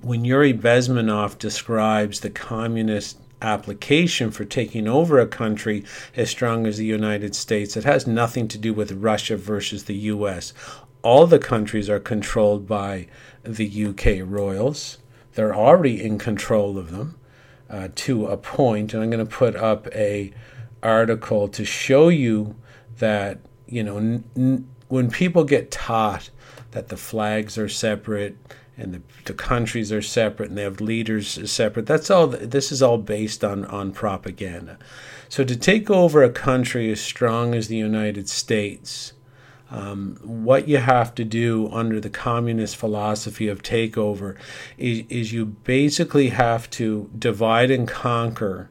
when 0.00 0.24
Yuri 0.24 0.52
Bezmenov 0.52 1.38
describes 1.38 2.20
the 2.20 2.30
communist 2.30 3.18
application 3.40 4.30
for 4.30 4.44
taking 4.44 4.86
over 4.86 5.18
a 5.18 5.26
country 5.26 5.84
as 6.16 6.30
strong 6.30 6.66
as 6.66 6.78
the 6.78 6.84
United 6.84 7.34
States, 7.34 7.76
it 7.76 7.84
has 7.84 8.06
nothing 8.06 8.46
to 8.48 8.58
do 8.58 8.72
with 8.72 8.92
Russia 8.92 9.36
versus 9.36 9.84
the 9.84 9.96
US. 9.96 10.52
All 11.02 11.26
the 11.26 11.40
countries 11.40 11.90
are 11.90 11.98
controlled 11.98 12.66
by 12.68 13.08
the 13.42 13.86
UK 13.86 14.24
royals. 14.24 14.98
They're 15.34 15.54
already 15.54 16.02
in 16.02 16.18
control 16.18 16.78
of 16.78 16.92
them 16.92 17.18
uh, 17.68 17.88
to 17.96 18.26
a 18.26 18.36
point. 18.36 18.94
and 18.94 19.02
I'm 19.02 19.10
going 19.10 19.26
to 19.26 19.36
put 19.36 19.56
up 19.56 19.88
a 19.88 20.32
article 20.82 21.48
to 21.48 21.64
show 21.64 22.08
you 22.08 22.54
that 22.98 23.38
you 23.66 23.82
know 23.82 23.96
n- 23.98 24.24
n- 24.36 24.68
when 24.88 25.10
people 25.10 25.44
get 25.44 25.70
taught 25.70 26.30
that 26.72 26.88
the 26.88 26.96
flags 26.96 27.56
are 27.56 27.68
separate 27.68 28.36
and 28.76 28.94
the, 28.94 29.02
the 29.26 29.34
countries 29.34 29.92
are 29.92 30.02
separate 30.02 30.48
and 30.48 30.58
they 30.58 30.62
have 30.62 30.80
leaders 30.80 31.50
separate. 31.50 31.86
That's 31.86 32.10
all. 32.10 32.26
This 32.26 32.72
is 32.72 32.82
all 32.82 32.98
based 32.98 33.44
on 33.44 33.64
on 33.66 33.92
propaganda. 33.92 34.78
So 35.28 35.44
to 35.44 35.56
take 35.56 35.90
over 35.90 36.22
a 36.22 36.30
country 36.30 36.90
as 36.90 37.00
strong 37.00 37.54
as 37.54 37.68
the 37.68 37.76
United 37.76 38.28
States, 38.28 39.12
um, 39.70 40.18
what 40.22 40.68
you 40.68 40.76
have 40.76 41.14
to 41.14 41.24
do 41.24 41.70
under 41.72 41.98
the 41.98 42.10
communist 42.10 42.76
philosophy 42.76 43.48
of 43.48 43.62
takeover 43.62 44.36
is, 44.76 45.04
is 45.08 45.32
you 45.32 45.46
basically 45.46 46.28
have 46.28 46.68
to 46.70 47.10
divide 47.18 47.70
and 47.70 47.88
conquer 47.88 48.68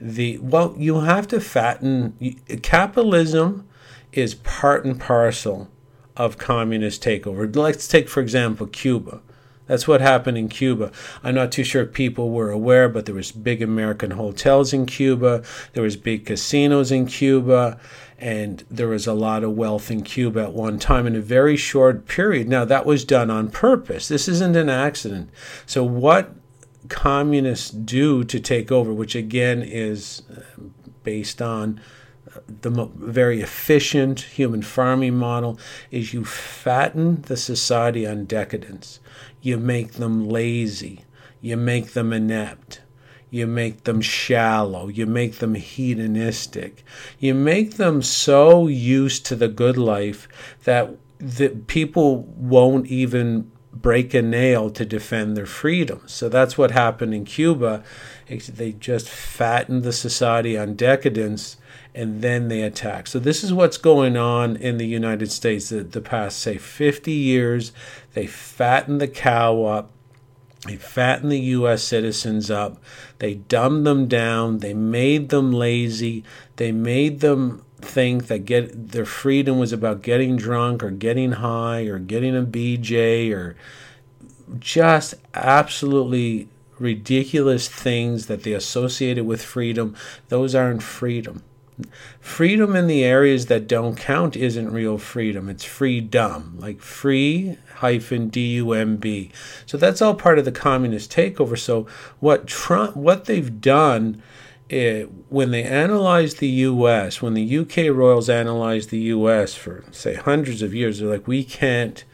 the 0.00 0.38
well 0.38 0.74
you 0.78 1.00
have 1.00 1.28
to 1.28 1.40
fatten 1.40 2.14
capitalism 2.62 3.68
is 4.12 4.34
part 4.36 4.84
and 4.84 4.98
parcel 4.98 5.68
of 6.16 6.38
communist 6.38 7.02
takeover. 7.02 7.54
Let's 7.54 7.88
take, 7.88 8.08
for 8.08 8.20
example, 8.20 8.66
Cuba. 8.66 9.20
That's 9.66 9.86
what 9.86 10.00
happened 10.00 10.36
in 10.36 10.48
Cuba. 10.48 10.90
I'm 11.22 11.36
not 11.36 11.52
too 11.52 11.62
sure 11.62 11.82
if 11.82 11.92
people 11.92 12.30
were 12.30 12.50
aware, 12.50 12.88
but 12.88 13.06
there 13.06 13.14
was 13.14 13.30
big 13.30 13.62
American 13.62 14.10
hotels 14.10 14.72
in 14.72 14.84
Cuba. 14.84 15.44
There 15.74 15.84
was 15.84 15.96
big 15.96 16.26
casinos 16.26 16.90
in 16.90 17.06
Cuba, 17.06 17.78
and 18.18 18.64
there 18.68 18.88
was 18.88 19.06
a 19.06 19.14
lot 19.14 19.44
of 19.44 19.52
wealth 19.52 19.88
in 19.88 20.02
Cuba 20.02 20.42
at 20.42 20.52
one 20.54 20.80
time 20.80 21.06
in 21.06 21.14
a 21.14 21.20
very 21.20 21.56
short 21.56 22.08
period. 22.08 22.48
Now 22.48 22.64
that 22.64 22.84
was 22.84 23.04
done 23.04 23.30
on 23.30 23.48
purpose. 23.48 24.08
This 24.08 24.26
isn't 24.26 24.56
an 24.56 24.68
accident. 24.68 25.30
So 25.66 25.84
what 25.84 26.34
communists 26.88 27.70
do 27.70 28.24
to 28.24 28.40
take 28.40 28.72
over, 28.72 28.92
which 28.92 29.14
again 29.14 29.62
is 29.62 30.22
uh, 30.36 30.40
based 31.04 31.40
on 31.40 31.80
the 32.62 32.70
very 32.94 33.40
efficient 33.40 34.20
human 34.20 34.62
farming 34.62 35.16
model 35.16 35.58
is 35.90 36.12
you 36.12 36.24
fatten 36.24 37.22
the 37.22 37.36
society 37.36 38.06
on 38.06 38.24
decadence. 38.24 39.00
You 39.40 39.56
make 39.56 39.92
them 39.92 40.28
lazy. 40.28 41.04
You 41.40 41.56
make 41.56 41.92
them 41.92 42.12
inept. 42.12 42.82
You 43.30 43.46
make 43.46 43.84
them 43.84 44.00
shallow. 44.00 44.88
You 44.88 45.06
make 45.06 45.38
them 45.38 45.54
hedonistic. 45.54 46.84
You 47.18 47.34
make 47.34 47.76
them 47.76 48.02
so 48.02 48.66
used 48.66 49.24
to 49.26 49.36
the 49.36 49.48
good 49.48 49.78
life 49.78 50.28
that 50.64 50.96
the 51.18 51.50
people 51.50 52.22
won't 52.22 52.86
even 52.86 53.50
break 53.72 54.14
a 54.14 54.22
nail 54.22 54.68
to 54.70 54.84
defend 54.84 55.36
their 55.36 55.46
freedom. 55.46 56.02
So 56.06 56.28
that's 56.28 56.58
what 56.58 56.72
happened 56.72 57.14
in 57.14 57.24
Cuba. 57.24 57.84
They 58.28 58.72
just 58.72 59.08
fattened 59.08 59.84
the 59.84 59.92
society 59.92 60.58
on 60.58 60.74
decadence 60.74 61.56
and 61.94 62.22
then 62.22 62.48
they 62.48 62.62
attack. 62.62 63.06
So 63.06 63.18
this 63.18 63.42
is 63.42 63.52
what's 63.52 63.76
going 63.76 64.16
on 64.16 64.56
in 64.56 64.78
the 64.78 64.86
United 64.86 65.30
States 65.32 65.68
the, 65.68 65.82
the 65.82 66.00
past 66.00 66.38
say 66.38 66.56
50 66.58 67.10
years. 67.10 67.72
They 68.14 68.26
fatten 68.26 68.98
the 68.98 69.08
cow 69.08 69.64
up. 69.64 69.90
They 70.66 70.76
fatten 70.76 71.30
the 71.30 71.40
US 71.40 71.82
citizens 71.82 72.50
up. 72.50 72.82
They 73.18 73.34
dumbed 73.34 73.86
them 73.86 74.06
down. 74.08 74.58
They 74.58 74.74
made 74.74 75.30
them 75.30 75.52
lazy. 75.52 76.22
They 76.56 76.70
made 76.70 77.20
them 77.20 77.64
think 77.80 78.26
that 78.26 78.44
get 78.44 78.90
their 78.90 79.06
freedom 79.06 79.58
was 79.58 79.72
about 79.72 80.02
getting 80.02 80.36
drunk 80.36 80.82
or 80.82 80.90
getting 80.90 81.32
high 81.32 81.82
or 81.82 81.98
getting 81.98 82.36
a 82.36 82.42
BJ 82.42 83.32
or 83.32 83.56
just 84.58 85.14
absolutely 85.34 86.48
ridiculous 86.78 87.68
things 87.68 88.26
that 88.26 88.42
they 88.42 88.52
associated 88.52 89.24
with 89.24 89.42
freedom. 89.42 89.94
Those 90.28 90.54
aren't 90.54 90.82
freedom. 90.82 91.42
Freedom 92.20 92.76
in 92.76 92.86
the 92.86 93.04
areas 93.04 93.46
that 93.46 93.66
don't 93.66 93.96
count 93.96 94.36
isn't 94.36 94.72
real 94.72 94.98
freedom. 94.98 95.48
It's 95.48 95.64
freedom, 95.64 96.56
like 96.58 96.80
free 96.80 97.56
hyphen 97.76 98.28
D-U-M-B. 98.28 99.32
So 99.66 99.76
that's 99.78 100.02
all 100.02 100.14
part 100.14 100.38
of 100.38 100.44
the 100.44 100.52
communist 100.52 101.10
takeover. 101.12 101.58
So 101.58 101.86
what 102.20 102.46
Trump, 102.46 102.94
what 102.96 103.24
they've 103.24 103.60
done 103.60 104.22
it, 104.68 105.06
eh, 105.06 105.06
when 105.28 105.50
they 105.50 105.64
analyzed 105.64 106.38
the 106.38 106.48
U.S., 106.48 107.20
when 107.20 107.34
the 107.34 107.58
UK 107.58 107.94
royals 107.94 108.30
analyzed 108.30 108.90
the 108.90 109.00
U.S. 109.00 109.54
for 109.54 109.84
say 109.90 110.14
hundreds 110.14 110.62
of 110.62 110.74
years, 110.74 111.00
they're 111.00 111.08
like, 111.08 111.26
we 111.26 111.42
can't, 111.42 112.04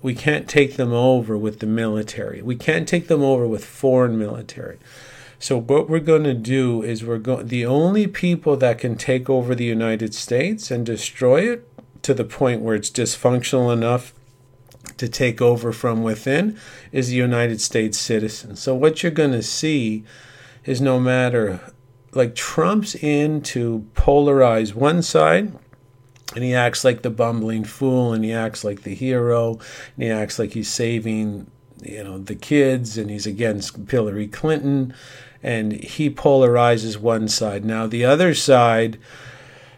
we 0.00 0.14
can't 0.14 0.48
take 0.48 0.76
them 0.76 0.92
over 0.92 1.36
with 1.36 1.58
the 1.58 1.66
military. 1.66 2.40
We 2.40 2.56
can't 2.56 2.88
take 2.88 3.08
them 3.08 3.22
over 3.22 3.46
with 3.46 3.64
foreign 3.64 4.18
military. 4.18 4.78
So 5.44 5.60
what 5.60 5.90
we're 5.90 6.00
going 6.00 6.24
to 6.24 6.32
do 6.32 6.82
is 6.82 7.04
we're 7.04 7.18
going 7.18 7.48
the 7.48 7.66
only 7.66 8.06
people 8.06 8.56
that 8.56 8.78
can 8.78 8.96
take 8.96 9.28
over 9.28 9.54
the 9.54 9.66
United 9.66 10.14
States 10.14 10.70
and 10.70 10.86
destroy 10.86 11.52
it 11.52 11.68
to 12.00 12.14
the 12.14 12.24
point 12.24 12.62
where 12.62 12.74
it's 12.74 12.88
dysfunctional 12.88 13.70
enough 13.70 14.14
to 14.96 15.06
take 15.06 15.42
over 15.42 15.70
from 15.70 16.02
within 16.02 16.58
is 16.92 17.08
the 17.08 17.16
United 17.16 17.60
States 17.60 17.98
citizen. 17.98 18.56
So 18.56 18.74
what 18.74 19.02
you're 19.02 19.12
going 19.12 19.32
to 19.32 19.42
see 19.42 20.04
is 20.64 20.80
no 20.80 20.98
matter 20.98 21.60
like 22.14 22.34
Trump's 22.34 22.94
in 22.94 23.42
to 23.42 23.86
polarize 23.94 24.72
one 24.72 25.02
side 25.02 25.52
and 26.34 26.42
he 26.42 26.54
acts 26.54 26.84
like 26.84 27.02
the 27.02 27.10
bumbling 27.10 27.64
fool 27.64 28.14
and 28.14 28.24
he 28.24 28.32
acts 28.32 28.64
like 28.64 28.84
the 28.84 28.94
hero 28.94 29.58
and 29.94 30.04
he 30.04 30.08
acts 30.08 30.38
like 30.38 30.54
he's 30.54 30.70
saving 30.70 31.50
you 31.82 32.02
know 32.02 32.16
the 32.18 32.34
kids 32.34 32.96
and 32.96 33.10
he's 33.10 33.26
against 33.26 33.76
Hillary 33.90 34.26
Clinton 34.26 34.94
and 35.44 35.72
he 35.74 36.08
polarizes 36.10 36.96
one 36.96 37.28
side. 37.28 37.64
Now 37.64 37.86
the 37.86 38.04
other 38.04 38.34
side 38.34 38.98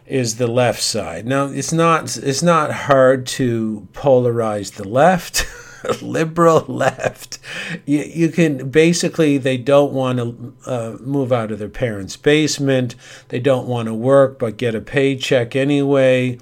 is 0.05 0.37
the 0.37 0.47
left 0.47 0.81
side. 0.81 1.27
Now 1.27 1.47
it's 1.47 1.73
not 1.73 2.17
it's 2.17 2.41
not 2.41 2.71
hard 2.71 3.27
to 3.27 3.87
polarize 3.91 4.73
the 4.73 4.87
left. 4.87 5.45
liberal 6.01 6.65
left 6.67 7.37
you, 7.85 7.99
you 7.99 8.29
can 8.29 8.69
basically 8.69 9.37
they 9.37 9.57
don't 9.57 9.93
want 9.93 10.17
to 10.17 10.53
uh, 10.65 10.97
move 10.99 11.31
out 11.31 11.51
of 11.51 11.59
their 11.59 11.69
parents 11.69 12.17
basement 12.17 12.95
they 13.29 13.39
don't 13.39 13.67
want 13.67 13.85
to 13.87 13.93
work 13.93 14.39
but 14.39 14.57
get 14.57 14.73
a 14.73 14.81
paycheck 14.81 15.55
anyway 15.55 16.37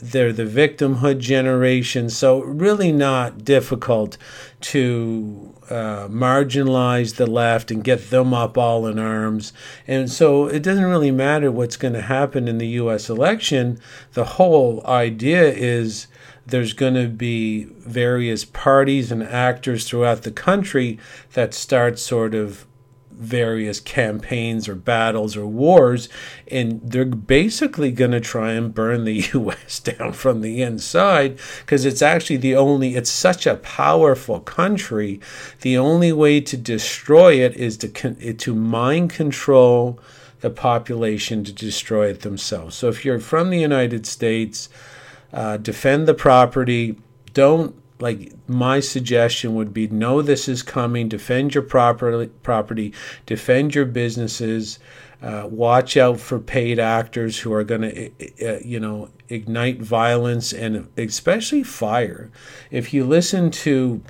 they're 0.00 0.32
the 0.32 0.44
victimhood 0.44 1.18
generation 1.18 2.08
so 2.08 2.40
really 2.40 2.90
not 2.90 3.44
difficult 3.44 4.16
to 4.60 5.51
uh, 5.72 6.06
marginalize 6.08 7.16
the 7.16 7.26
left 7.26 7.70
and 7.70 7.82
get 7.82 8.10
them 8.10 8.34
up 8.34 8.58
all 8.58 8.86
in 8.86 8.98
arms. 8.98 9.54
And 9.88 10.10
so 10.10 10.46
it 10.46 10.62
doesn't 10.62 10.84
really 10.84 11.10
matter 11.10 11.50
what's 11.50 11.78
going 11.78 11.94
to 11.94 12.02
happen 12.02 12.46
in 12.46 12.58
the 12.58 12.68
US 12.68 13.08
election. 13.08 13.80
The 14.12 14.24
whole 14.24 14.86
idea 14.86 15.50
is 15.50 16.08
there's 16.44 16.74
going 16.74 16.94
to 16.94 17.08
be 17.08 17.64
various 17.64 18.44
parties 18.44 19.10
and 19.10 19.22
actors 19.22 19.88
throughout 19.88 20.22
the 20.22 20.30
country 20.30 20.98
that 21.32 21.54
start 21.54 21.98
sort 21.98 22.34
of 22.34 22.66
various 23.22 23.80
campaigns 23.80 24.68
or 24.68 24.74
battles 24.74 25.36
or 25.36 25.46
wars, 25.46 26.08
and 26.48 26.80
they're 26.82 27.04
basically 27.04 27.90
going 27.92 28.10
to 28.10 28.20
try 28.20 28.52
and 28.52 28.74
burn 28.74 29.04
the 29.04 29.24
U.S. 29.34 29.80
down 29.80 30.12
from 30.12 30.40
the 30.40 30.62
inside 30.62 31.38
because 31.60 31.84
it's 31.84 32.02
actually 32.02 32.36
the 32.36 32.56
only, 32.56 32.94
it's 32.96 33.10
such 33.10 33.46
a 33.46 33.56
powerful 33.56 34.40
country. 34.40 35.20
The 35.60 35.78
only 35.78 36.12
way 36.12 36.40
to 36.40 36.56
destroy 36.56 37.34
it 37.34 37.54
is 37.56 37.76
to, 37.78 38.34
to 38.34 38.54
mind 38.54 39.10
control 39.10 39.98
the 40.40 40.50
population 40.50 41.44
to 41.44 41.52
destroy 41.52 42.08
it 42.08 42.20
themselves. 42.20 42.74
So 42.74 42.88
if 42.88 43.04
you're 43.04 43.20
from 43.20 43.50
the 43.50 43.60
United 43.60 44.06
States, 44.06 44.68
uh, 45.32 45.56
defend 45.56 46.06
the 46.06 46.14
property. 46.14 46.98
Don't 47.32 47.74
like 48.02 48.32
my 48.48 48.80
suggestion 48.80 49.54
would 49.54 49.72
be 49.72 49.86
know 49.86 50.20
this 50.20 50.48
is 50.48 50.62
coming 50.62 51.08
defend 51.08 51.54
your 51.54 51.62
property 51.62 52.30
property 52.42 52.92
defend 53.26 53.74
your 53.74 53.84
businesses 53.84 54.80
uh, 55.22 55.46
watch 55.48 55.96
out 55.96 56.18
for 56.18 56.40
paid 56.40 56.80
actors 56.80 57.38
who 57.38 57.52
are 57.52 57.62
going 57.62 57.82
to 57.82 58.10
uh, 58.44 58.58
you 58.64 58.80
know 58.80 59.08
ignite 59.28 59.80
violence 59.80 60.52
and 60.52 60.88
especially 60.98 61.62
fire. 61.62 62.28
If 62.72 62.92
you 62.92 63.04
listen 63.04 63.50
to 63.52 64.02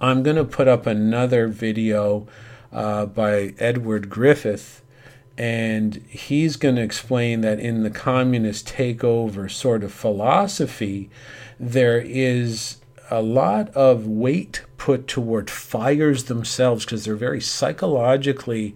i'm 0.00 0.22
going 0.22 0.36
to 0.36 0.44
put 0.44 0.68
up 0.68 0.86
another 0.86 1.48
video 1.48 2.26
uh, 2.72 3.04
by 3.04 3.52
edward 3.58 4.08
griffin 4.08 4.58
and 5.36 5.96
he's 6.08 6.56
going 6.56 6.76
to 6.76 6.82
explain 6.82 7.40
that 7.40 7.58
in 7.58 7.82
the 7.82 7.90
communist 7.90 8.68
takeover 8.68 9.50
sort 9.50 9.82
of 9.82 9.92
philosophy 9.92 11.10
there 11.58 11.98
is 11.98 12.76
a 13.12 13.20
lot 13.20 13.68
of 13.76 14.06
weight 14.06 14.62
put 14.78 15.06
toward 15.06 15.50
fires 15.50 16.24
themselves 16.24 16.84
because 16.84 17.04
they're 17.04 17.14
very 17.14 17.42
psychologically 17.42 18.74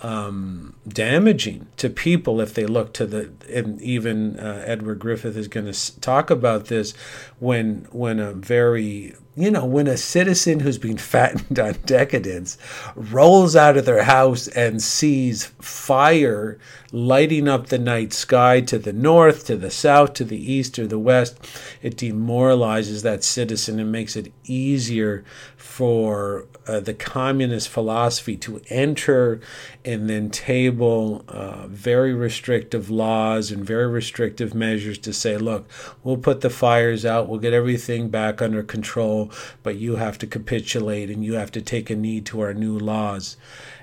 um, 0.00 0.74
damaging 0.86 1.66
to 1.76 1.88
people 1.88 2.40
if 2.40 2.54
they 2.54 2.66
look 2.66 2.92
to 2.94 3.06
the 3.06 3.32
and 3.52 3.80
even 3.80 4.38
uh, 4.38 4.62
Edward 4.66 4.98
Griffin 4.98 5.36
is 5.36 5.46
going 5.46 5.72
to 5.72 6.00
talk 6.00 6.28
about 6.28 6.66
this 6.66 6.92
when 7.38 7.86
when 7.90 8.18
a 8.18 8.32
very 8.32 9.14
you 9.38 9.52
know, 9.52 9.64
when 9.64 9.86
a 9.86 9.96
citizen 9.96 10.58
who's 10.58 10.78
been 10.78 10.98
fattened 10.98 11.58
on 11.60 11.74
decadence 11.86 12.58
rolls 12.96 13.54
out 13.54 13.76
of 13.76 13.84
their 13.84 14.02
house 14.02 14.48
and 14.48 14.82
sees 14.82 15.46
fire 15.60 16.58
lighting 16.92 17.46
up 17.46 17.66
the 17.66 17.78
night 17.78 18.12
sky 18.12 18.60
to 18.62 18.78
the 18.78 18.92
north, 18.92 19.44
to 19.46 19.56
the 19.56 19.70
south, 19.70 20.14
to 20.14 20.24
the 20.24 20.52
east, 20.52 20.78
or 20.78 20.86
the 20.86 20.98
west, 20.98 21.38
it 21.82 21.96
demoralizes 21.96 23.02
that 23.02 23.22
citizen 23.22 23.78
and 23.78 23.92
makes 23.92 24.16
it 24.16 24.32
easier 24.44 25.24
for 25.56 26.46
uh, 26.66 26.80
the 26.80 26.94
communist 26.94 27.68
philosophy 27.68 28.36
to 28.36 28.60
enter 28.70 29.40
and 29.84 30.08
then 30.08 30.30
table 30.30 31.24
uh, 31.28 31.66
very 31.68 32.14
restrictive 32.14 32.88
laws 32.88 33.50
and 33.50 33.64
very 33.64 33.86
restrictive 33.86 34.54
measures 34.54 34.98
to 34.98 35.12
say, 35.12 35.36
look, 35.36 35.68
we'll 36.02 36.16
put 36.16 36.40
the 36.40 36.50
fires 36.50 37.04
out, 37.04 37.28
we'll 37.28 37.38
get 37.38 37.52
everything 37.52 38.08
back 38.08 38.40
under 38.40 38.62
control, 38.62 39.30
but 39.62 39.76
you 39.76 39.96
have 39.96 40.18
to 40.18 40.26
capitulate 40.26 41.10
and 41.10 41.24
you 41.24 41.34
have 41.34 41.52
to 41.52 41.60
take 41.60 41.90
a 41.90 41.96
knee 41.96 42.20
to 42.20 42.40
our 42.40 42.54
new 42.54 42.78
laws. 42.78 43.36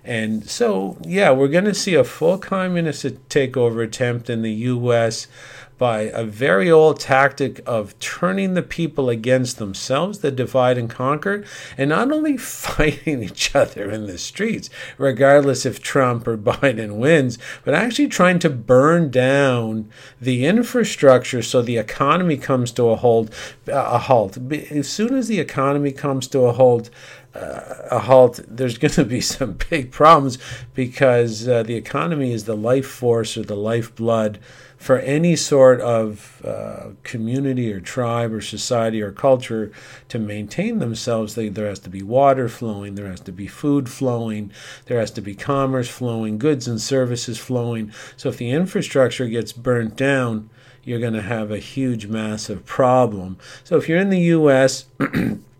And 0.05 0.47
so, 0.47 0.97
yeah, 1.03 1.31
we're 1.31 1.47
going 1.47 1.65
to 1.65 1.73
see 1.73 1.95
a 1.95 2.03
full 2.03 2.37
communist 2.37 3.03
takeover 3.29 3.83
attempt 3.83 4.29
in 4.29 4.43
the 4.43 4.51
U.S 4.51 5.27
by 5.77 6.01
a 6.01 6.23
very 6.23 6.71
old 6.71 6.99
tactic 6.99 7.61
of 7.65 7.97
turning 7.99 8.53
the 8.53 8.61
people 8.61 9.09
against 9.09 9.57
themselves, 9.57 10.19
the 10.19 10.31
divide 10.31 10.77
and 10.77 10.89
conquer, 10.89 11.43
and 11.77 11.89
not 11.89 12.11
only 12.11 12.37
fighting 12.37 13.21
each 13.23 13.53
other 13.55 13.89
in 13.89 14.07
the 14.07 14.17
streets, 14.17 14.69
regardless 14.97 15.65
if 15.65 15.81
Trump 15.81 16.27
or 16.27 16.37
Biden 16.45 16.97
wins, 16.97 17.37
but 17.63 17.73
actually 17.73 18.07
trying 18.07 18.39
to 18.39 18.49
burn 18.49 19.09
down 19.09 19.89
the 20.21 20.45
infrastructure 20.45 21.41
so 21.41 21.61
the 21.61 21.77
economy 21.77 22.37
comes 22.37 22.71
to 22.71 22.89
a 22.89 22.95
halt. 22.95 23.33
Uh, 23.67 23.73
a 23.95 23.97
halt. 23.97 24.37
As 24.71 24.87
soon 24.87 25.15
as 25.15 25.27
the 25.27 25.39
economy 25.39 25.91
comes 25.91 26.27
to 26.27 26.41
a 26.41 26.53
halt, 26.53 26.89
uh, 27.35 27.87
a 27.91 27.99
halt, 27.99 28.39
there's 28.47 28.77
going 28.77 28.91
to 28.91 29.05
be 29.05 29.21
some 29.35 29.57
big 29.69 29.91
problems 29.91 30.37
because 30.73 31.47
uh, 31.47 31.63
the 31.63 31.75
economy 31.75 32.31
is 32.31 32.45
the 32.45 32.55
life 32.55 32.87
force 32.87 33.37
or 33.37 33.43
the 33.43 33.55
lifeblood 33.55 34.39
for 34.77 34.99
any 34.99 35.35
sort 35.35 35.81
of 35.81 36.41
uh, 36.45 36.89
community 37.03 37.73
or 37.73 37.79
tribe 37.79 38.31
or 38.31 38.41
society 38.41 39.01
or 39.01 39.11
culture 39.11 39.71
to 40.09 40.19
maintain 40.19 40.77
themselves, 40.79 41.33
they, 41.33 41.49
there 41.49 41.67
has 41.67 41.79
to 41.79 41.89
be 41.89 42.03
water 42.03 42.47
flowing, 42.47 42.95
there 42.95 43.07
has 43.07 43.21
to 43.21 43.31
be 43.31 43.47
food 43.47 43.89
flowing, 43.89 44.51
there 44.85 44.99
has 44.99 45.11
to 45.11 45.21
be 45.21 45.33
commerce 45.33 45.89
flowing, 45.89 46.37
goods 46.37 46.67
and 46.67 46.79
services 46.79 47.39
flowing. 47.39 47.91
So 48.15 48.29
if 48.29 48.37
the 48.37 48.51
infrastructure 48.51 49.27
gets 49.27 49.53
burnt 49.53 49.95
down, 49.95 50.49
you're 50.83 50.99
going 50.99 51.13
to 51.13 51.21
have 51.23 51.49
a 51.49 51.57
huge, 51.57 52.05
massive 52.05 52.63
problem. 52.65 53.37
So 53.63 53.77
if 53.77 53.89
you're 53.89 53.97
in 53.97 54.11
the 54.11 54.19
U.S., 54.19 54.85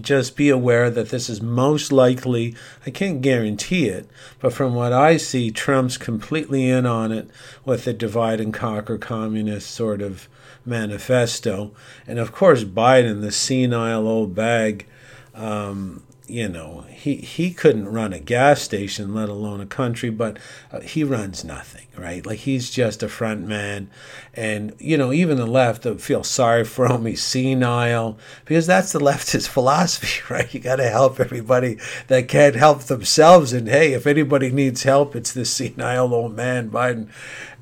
just 0.00 0.36
be 0.36 0.48
aware 0.48 0.90
that 0.90 1.08
this 1.08 1.28
is 1.28 1.42
most 1.42 1.90
likely, 1.92 2.54
I 2.86 2.90
can't 2.90 3.20
guarantee 3.20 3.88
it, 3.88 4.08
but 4.38 4.52
from 4.52 4.74
what 4.74 4.92
I 4.92 5.16
see, 5.16 5.50
Trump's 5.50 5.96
completely 5.96 6.68
in 6.68 6.86
on 6.86 7.12
it 7.12 7.28
with 7.64 7.84
the 7.84 7.92
divide 7.92 8.40
and 8.40 8.54
conquer 8.54 8.98
communist 8.98 9.70
sort 9.70 10.00
of 10.00 10.28
manifesto. 10.64 11.72
And 12.06 12.18
of 12.18 12.32
course, 12.32 12.64
Biden, 12.64 13.20
the 13.20 13.32
senile 13.32 14.06
old 14.06 14.34
bag, 14.34 14.86
um, 15.34 16.03
you 16.26 16.48
know, 16.48 16.86
he, 16.88 17.16
he 17.16 17.52
couldn't 17.52 17.88
run 17.88 18.14
a 18.14 18.18
gas 18.18 18.62
station, 18.62 19.14
let 19.14 19.28
alone 19.28 19.60
a 19.60 19.66
country, 19.66 20.08
but 20.08 20.38
uh, 20.72 20.80
he 20.80 21.04
runs 21.04 21.44
nothing, 21.44 21.86
right? 21.98 22.24
Like 22.24 22.40
he's 22.40 22.70
just 22.70 23.02
a 23.02 23.08
front 23.08 23.46
man. 23.46 23.90
And, 24.32 24.74
you 24.78 24.96
know, 24.96 25.12
even 25.12 25.36
the 25.36 25.46
left 25.46 25.84
feel 26.00 26.24
sorry 26.24 26.64
for 26.64 26.86
him. 26.86 27.04
He's 27.04 27.22
senile 27.22 28.18
because 28.46 28.66
that's 28.66 28.92
the 28.92 29.00
leftist 29.00 29.48
philosophy, 29.52 30.22
right? 30.32 30.52
You 30.52 30.60
got 30.60 30.76
to 30.76 30.88
help 30.88 31.20
everybody 31.20 31.78
that 32.08 32.28
can't 32.28 32.56
help 32.56 32.84
themselves. 32.84 33.52
And 33.52 33.68
hey, 33.68 33.92
if 33.92 34.06
anybody 34.06 34.50
needs 34.50 34.84
help, 34.84 35.14
it's 35.14 35.32
this 35.32 35.50
senile 35.50 36.14
old 36.14 36.34
man, 36.34 36.70
Biden. 36.70 37.08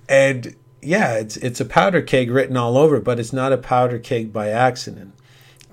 And 0.09 0.55
yeah, 0.81 1.15
it's, 1.15 1.37
it's 1.37 1.61
a 1.61 1.65
powder 1.65 2.03
keg 2.03 2.31
written 2.31 2.57
all 2.57 2.77
over, 2.79 3.01
but 3.01 3.19
it's 3.19 3.33
not 3.33 3.53
a 3.53 3.59
powder 3.59 3.99
keg 3.99 4.33
by 4.33 4.51
accident 4.51 5.15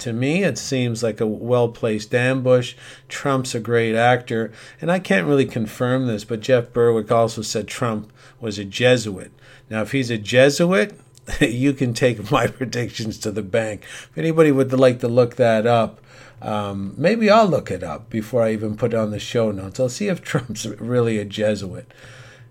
to 0.02 0.14
me, 0.14 0.44
it 0.44 0.58
seems 0.58 1.04
like 1.04 1.22
a 1.22 1.28
well 1.28 1.70
placed 1.70 2.14
ambush. 2.14 2.76
Trump's 3.08 3.56
a 3.56 3.60
great 3.60 3.96
actor. 3.96 4.52
And 4.82 4.92
I 4.92 5.00
can't 5.00 5.28
really 5.28 5.46
confirm 5.46 6.08
this, 6.08 6.24
but 6.24 6.42
Jeff 6.42 6.72
Berwick 6.74 7.12
also 7.12 7.42
said 7.42 7.68
Trump 7.68 8.12
was 8.40 8.58
a 8.58 8.66
Jesuit. 8.66 9.32
Now, 9.70 9.82
if 9.82 9.92
he's 9.92 10.10
a 10.10 10.18
Jesuit, 10.18 11.00
you 11.42 11.74
can 11.74 11.94
take 11.94 12.32
my 12.32 12.48
predictions 12.48 13.18
to 13.20 13.32
the 13.32 13.44
bank. 13.44 13.84
If 13.84 14.18
anybody 14.18 14.52
would 14.52 14.74
like 14.74 15.00
to 15.00 15.08
look 15.08 15.36
that 15.36 15.66
up, 15.66 16.02
um, 16.42 16.94
maybe 16.98 17.30
I'll 17.30 17.48
look 17.48 17.70
it 17.70 17.84
up 17.84 18.10
before 18.10 18.44
I 18.44 18.54
even 18.54 18.78
put 18.78 18.94
on 18.94 19.12
the 19.12 19.20
show 19.20 19.52
notes. 19.52 19.80
I'll 19.80 19.90
see 19.90 20.08
if 20.08 20.22
Trump's 20.24 20.66
really 20.66 21.18
a 21.18 21.26
Jesuit. 21.26 21.92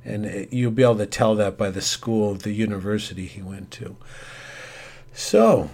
And 0.05 0.49
you'll 0.51 0.71
be 0.71 0.83
able 0.83 0.97
to 0.99 1.07
tell 1.07 1.35
that 1.35 1.59
by 1.59 1.71
the 1.71 1.83
school, 1.83 2.35
the 2.35 2.53
university 2.53 3.27
he 3.27 3.43
went 3.43 3.71
to. 3.73 3.97
So, 5.19 5.69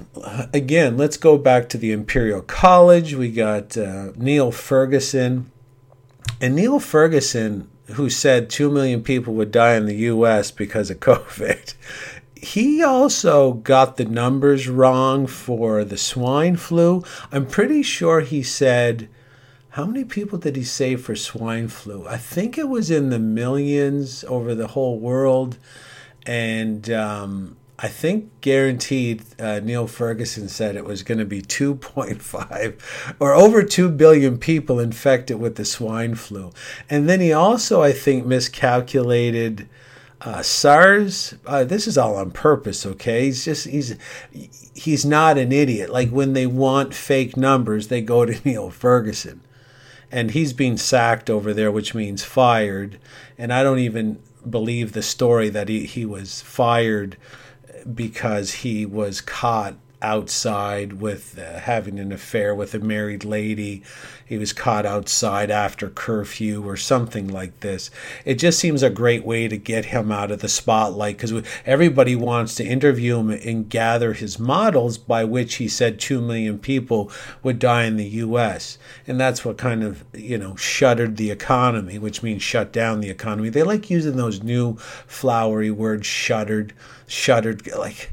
again, 0.54 0.96
let's 0.96 1.18
go 1.18 1.36
back 1.36 1.68
to 1.68 1.78
the 1.78 1.92
Imperial 1.92 2.40
College. 2.40 3.12
We 3.12 3.30
got 3.30 3.76
uh, 3.76 4.12
Neil 4.16 4.50
Ferguson. 4.50 5.52
And 6.40 6.56
Neil 6.56 6.80
Ferguson, 6.80 7.68
who 7.92 8.08
said 8.08 8.48
2 8.48 8.70
million 8.70 9.02
people 9.02 9.34
would 9.34 9.50
die 9.50 9.74
in 9.74 9.84
the 9.84 9.96
US 9.96 10.50
because 10.50 10.88
of 10.90 10.98
COVID, 11.00 11.74
he 12.34 12.82
also 12.82 13.52
got 13.52 13.98
the 13.98 14.06
numbers 14.06 14.66
wrong 14.66 15.26
for 15.26 15.84
the 15.84 15.98
swine 15.98 16.56
flu. 16.56 17.04
I'm 17.30 17.46
pretty 17.46 17.82
sure 17.82 18.20
he 18.20 18.42
said, 18.42 19.10
how 19.68 19.84
many 19.84 20.04
people 20.04 20.38
did 20.38 20.56
he 20.56 20.64
say 20.64 20.96
for 20.96 21.14
swine 21.14 21.68
flu? 21.68 22.08
I 22.08 22.16
think 22.16 22.56
it 22.56 22.70
was 22.70 22.90
in 22.90 23.10
the 23.10 23.18
millions 23.18 24.24
over 24.24 24.54
the 24.54 24.68
whole 24.68 24.98
world. 24.98 25.58
And, 26.24 26.90
um, 26.90 27.58
I 27.78 27.88
think 27.88 28.30
guaranteed 28.40 29.24
uh, 29.40 29.60
Neil 29.60 29.88
Ferguson 29.88 30.48
said 30.48 30.76
it 30.76 30.84
was 30.84 31.02
going 31.02 31.18
to 31.18 31.24
be 31.24 31.42
2.5 31.42 33.14
or 33.18 33.34
over 33.34 33.62
2 33.64 33.88
billion 33.90 34.38
people 34.38 34.78
infected 34.78 35.40
with 35.40 35.56
the 35.56 35.64
swine 35.64 36.14
flu. 36.14 36.52
And 36.88 37.08
then 37.08 37.20
he 37.20 37.32
also, 37.32 37.82
I 37.82 37.92
think, 37.92 38.26
miscalculated 38.26 39.68
uh, 40.20 40.42
SARS. 40.42 41.34
Uh, 41.44 41.64
this 41.64 41.88
is 41.88 41.98
all 41.98 42.16
on 42.16 42.30
purpose, 42.30 42.86
okay? 42.86 43.24
He's 43.24 43.44
just, 43.44 43.66
he's, 43.66 43.96
he's 44.74 45.04
not 45.04 45.36
an 45.36 45.50
idiot. 45.50 45.90
Like 45.90 46.10
when 46.10 46.32
they 46.32 46.46
want 46.46 46.94
fake 46.94 47.36
numbers, 47.36 47.88
they 47.88 48.00
go 48.00 48.24
to 48.24 48.40
Neil 48.44 48.70
Ferguson. 48.70 49.40
And 50.12 50.30
he's 50.30 50.52
being 50.52 50.76
sacked 50.76 51.28
over 51.28 51.52
there, 51.52 51.72
which 51.72 51.92
means 51.92 52.22
fired. 52.22 53.00
And 53.36 53.52
I 53.52 53.64
don't 53.64 53.80
even 53.80 54.20
believe 54.48 54.92
the 54.92 55.02
story 55.02 55.48
that 55.48 55.68
he, 55.68 55.86
he 55.86 56.04
was 56.04 56.40
fired 56.40 57.16
because 57.92 58.52
he 58.54 58.86
was 58.86 59.20
caught 59.20 59.74
outside 60.04 60.92
with 61.00 61.38
uh, 61.38 61.60
having 61.60 61.98
an 61.98 62.12
affair 62.12 62.54
with 62.54 62.74
a 62.74 62.78
married 62.78 63.24
lady. 63.24 63.82
He 64.26 64.36
was 64.36 64.52
caught 64.52 64.84
outside 64.84 65.50
after 65.50 65.88
curfew 65.88 66.62
or 66.68 66.76
something 66.76 67.26
like 67.26 67.60
this. 67.60 67.90
It 68.26 68.34
just 68.34 68.58
seems 68.58 68.82
a 68.82 68.90
great 68.90 69.24
way 69.24 69.48
to 69.48 69.56
get 69.56 69.86
him 69.86 70.12
out 70.12 70.30
of 70.30 70.40
the 70.40 70.48
spotlight 70.48 71.16
because 71.16 71.42
everybody 71.64 72.14
wants 72.14 72.54
to 72.56 72.64
interview 72.64 73.18
him 73.18 73.30
and 73.30 73.68
gather 73.70 74.12
his 74.12 74.38
models 74.38 74.98
by 74.98 75.24
which 75.24 75.54
he 75.54 75.68
said 75.68 75.98
2 75.98 76.20
million 76.20 76.58
people 76.58 77.10
would 77.42 77.58
die 77.58 77.84
in 77.84 77.96
the 77.96 78.08
US. 78.24 78.76
And 79.06 79.18
that's 79.18 79.42
what 79.42 79.56
kind 79.56 79.82
of, 79.82 80.04
you 80.12 80.36
know, 80.36 80.54
shuttered 80.56 81.16
the 81.16 81.30
economy, 81.30 81.98
which 81.98 82.22
means 82.22 82.42
shut 82.42 82.72
down 82.72 83.00
the 83.00 83.10
economy. 83.10 83.48
They 83.48 83.62
like 83.62 83.88
using 83.88 84.16
those 84.16 84.42
new 84.42 84.76
flowery 85.06 85.70
words 85.70 86.06
shuttered, 86.06 86.74
shuttered 87.06 87.66
like 87.74 88.10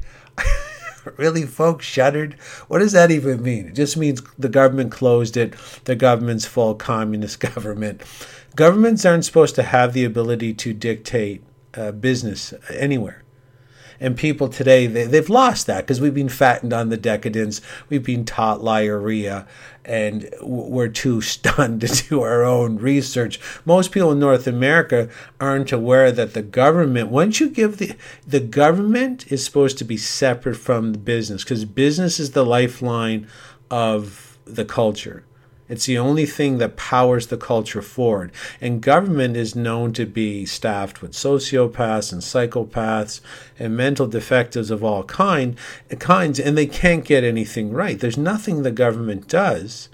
really, 1.16 1.46
folks, 1.46 1.86
shuttered? 1.86 2.34
What 2.68 2.78
does 2.80 2.92
that 2.92 3.10
even 3.10 3.42
mean? 3.42 3.68
It 3.68 3.74
just 3.74 3.96
means 3.96 4.22
the 4.38 4.48
government 4.48 4.92
closed 4.92 5.36
it, 5.36 5.54
the 5.84 5.96
government's 5.96 6.46
full 6.46 6.74
communist 6.74 7.40
government. 7.54 8.02
Governments 8.54 9.04
aren't 9.04 9.24
supposed 9.24 9.54
to 9.56 9.62
have 9.62 9.92
the 9.92 10.04
ability 10.04 10.54
to 10.54 10.74
dictate 10.74 11.42
uh, 11.74 11.92
business 11.92 12.52
anywhere. 12.70 13.21
And 14.02 14.16
people 14.16 14.48
today, 14.48 14.88
they, 14.88 15.04
they've 15.04 15.30
lost 15.30 15.68
that 15.68 15.82
because 15.82 16.00
we've 16.00 16.12
been 16.12 16.28
fattened 16.28 16.72
on 16.72 16.88
the 16.88 16.96
decadence. 16.96 17.60
We've 17.88 18.02
been 18.02 18.24
taught 18.24 18.58
liarrhea 18.58 19.46
and 19.84 20.28
we're 20.42 20.88
too 20.88 21.20
stunned 21.22 21.82
to 21.82 22.08
do 22.08 22.20
our 22.20 22.42
own 22.42 22.78
research. 22.78 23.38
Most 23.64 23.92
people 23.92 24.10
in 24.10 24.18
North 24.18 24.48
America 24.48 25.08
aren't 25.40 25.70
aware 25.70 26.10
that 26.10 26.34
the 26.34 26.42
government, 26.42 27.10
once 27.10 27.38
you 27.38 27.48
give 27.48 27.78
the, 27.78 27.94
the 28.26 28.40
government 28.40 29.30
is 29.30 29.44
supposed 29.44 29.78
to 29.78 29.84
be 29.84 29.96
separate 29.96 30.56
from 30.56 30.92
the 30.92 30.98
business 30.98 31.44
because 31.44 31.64
business 31.64 32.18
is 32.18 32.32
the 32.32 32.44
lifeline 32.44 33.28
of 33.70 34.36
the 34.44 34.64
culture. 34.64 35.24
It's 35.68 35.86
the 35.86 35.98
only 35.98 36.26
thing 36.26 36.58
that 36.58 36.76
powers 36.76 37.28
the 37.28 37.36
culture 37.36 37.82
forward. 37.82 38.32
And 38.60 38.82
government 38.82 39.36
is 39.36 39.56
known 39.56 39.92
to 39.94 40.04
be 40.04 40.44
staffed 40.44 41.00
with 41.00 41.12
sociopaths 41.12 42.12
and 42.12 42.20
psychopaths 42.20 43.20
and 43.58 43.76
mental 43.76 44.06
defectives 44.06 44.70
of 44.70 44.84
all 44.84 45.04
kind, 45.04 45.56
kinds, 45.98 46.38
and 46.38 46.58
they 46.58 46.66
can't 46.66 47.04
get 47.04 47.24
anything 47.24 47.72
right. 47.72 47.98
There's 47.98 48.18
nothing 48.18 48.62
the 48.62 48.70
government 48.70 49.28
does 49.28 49.88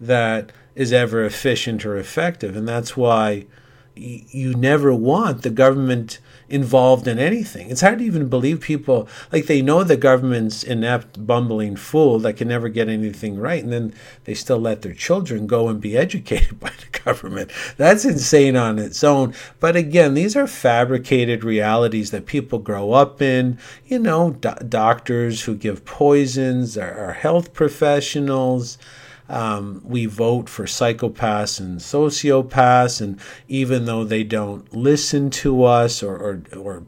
that 0.00 0.52
is 0.74 0.92
ever 0.92 1.24
efficient 1.24 1.84
or 1.84 1.96
effective. 1.96 2.56
And 2.56 2.66
that's 2.66 2.96
why 2.96 3.46
you 3.94 4.54
never 4.54 4.94
want 4.94 5.42
the 5.42 5.50
government 5.50 6.18
involved 6.50 7.06
in 7.06 7.18
anything. 7.18 7.70
It's 7.70 7.80
hard 7.80 8.00
to 8.00 8.04
even 8.04 8.28
believe 8.28 8.60
people 8.60 9.08
like 9.32 9.46
they 9.46 9.62
know 9.62 9.84
the 9.84 9.96
government's 9.96 10.62
inept, 10.64 11.24
bumbling 11.24 11.76
fool 11.76 12.18
that 12.20 12.36
can 12.36 12.48
never 12.48 12.68
get 12.68 12.88
anything 12.88 13.38
right, 13.38 13.62
and 13.62 13.72
then 13.72 13.94
they 14.24 14.34
still 14.34 14.58
let 14.58 14.82
their 14.82 14.92
children 14.92 15.46
go 15.46 15.68
and 15.68 15.80
be 15.80 15.96
educated 15.96 16.58
by 16.58 16.70
the 16.70 16.98
government. 16.98 17.50
That's 17.76 18.04
insane 18.04 18.56
on 18.56 18.78
its 18.78 19.02
own. 19.04 19.32
But 19.60 19.76
again, 19.76 20.14
these 20.14 20.36
are 20.36 20.46
fabricated 20.46 21.44
realities 21.44 22.10
that 22.10 22.26
people 22.26 22.58
grow 22.58 22.92
up 22.92 23.22
in. 23.22 23.58
You 23.86 24.00
know, 24.00 24.32
do- 24.32 24.54
doctors 24.68 25.42
who 25.42 25.54
give 25.54 25.84
poisons, 25.84 26.76
are 26.76 27.12
health 27.12 27.54
professionals. 27.54 28.76
Um, 29.30 29.80
we 29.84 30.06
vote 30.06 30.48
for 30.48 30.64
psychopaths 30.64 31.60
and 31.60 31.78
sociopaths, 31.78 33.00
and 33.00 33.20
even 33.46 33.84
though 33.84 34.02
they 34.02 34.24
don't 34.24 34.74
listen 34.74 35.30
to 35.30 35.62
us 35.62 36.02
or 36.02 36.16
or, 36.16 36.42
or 36.58 36.82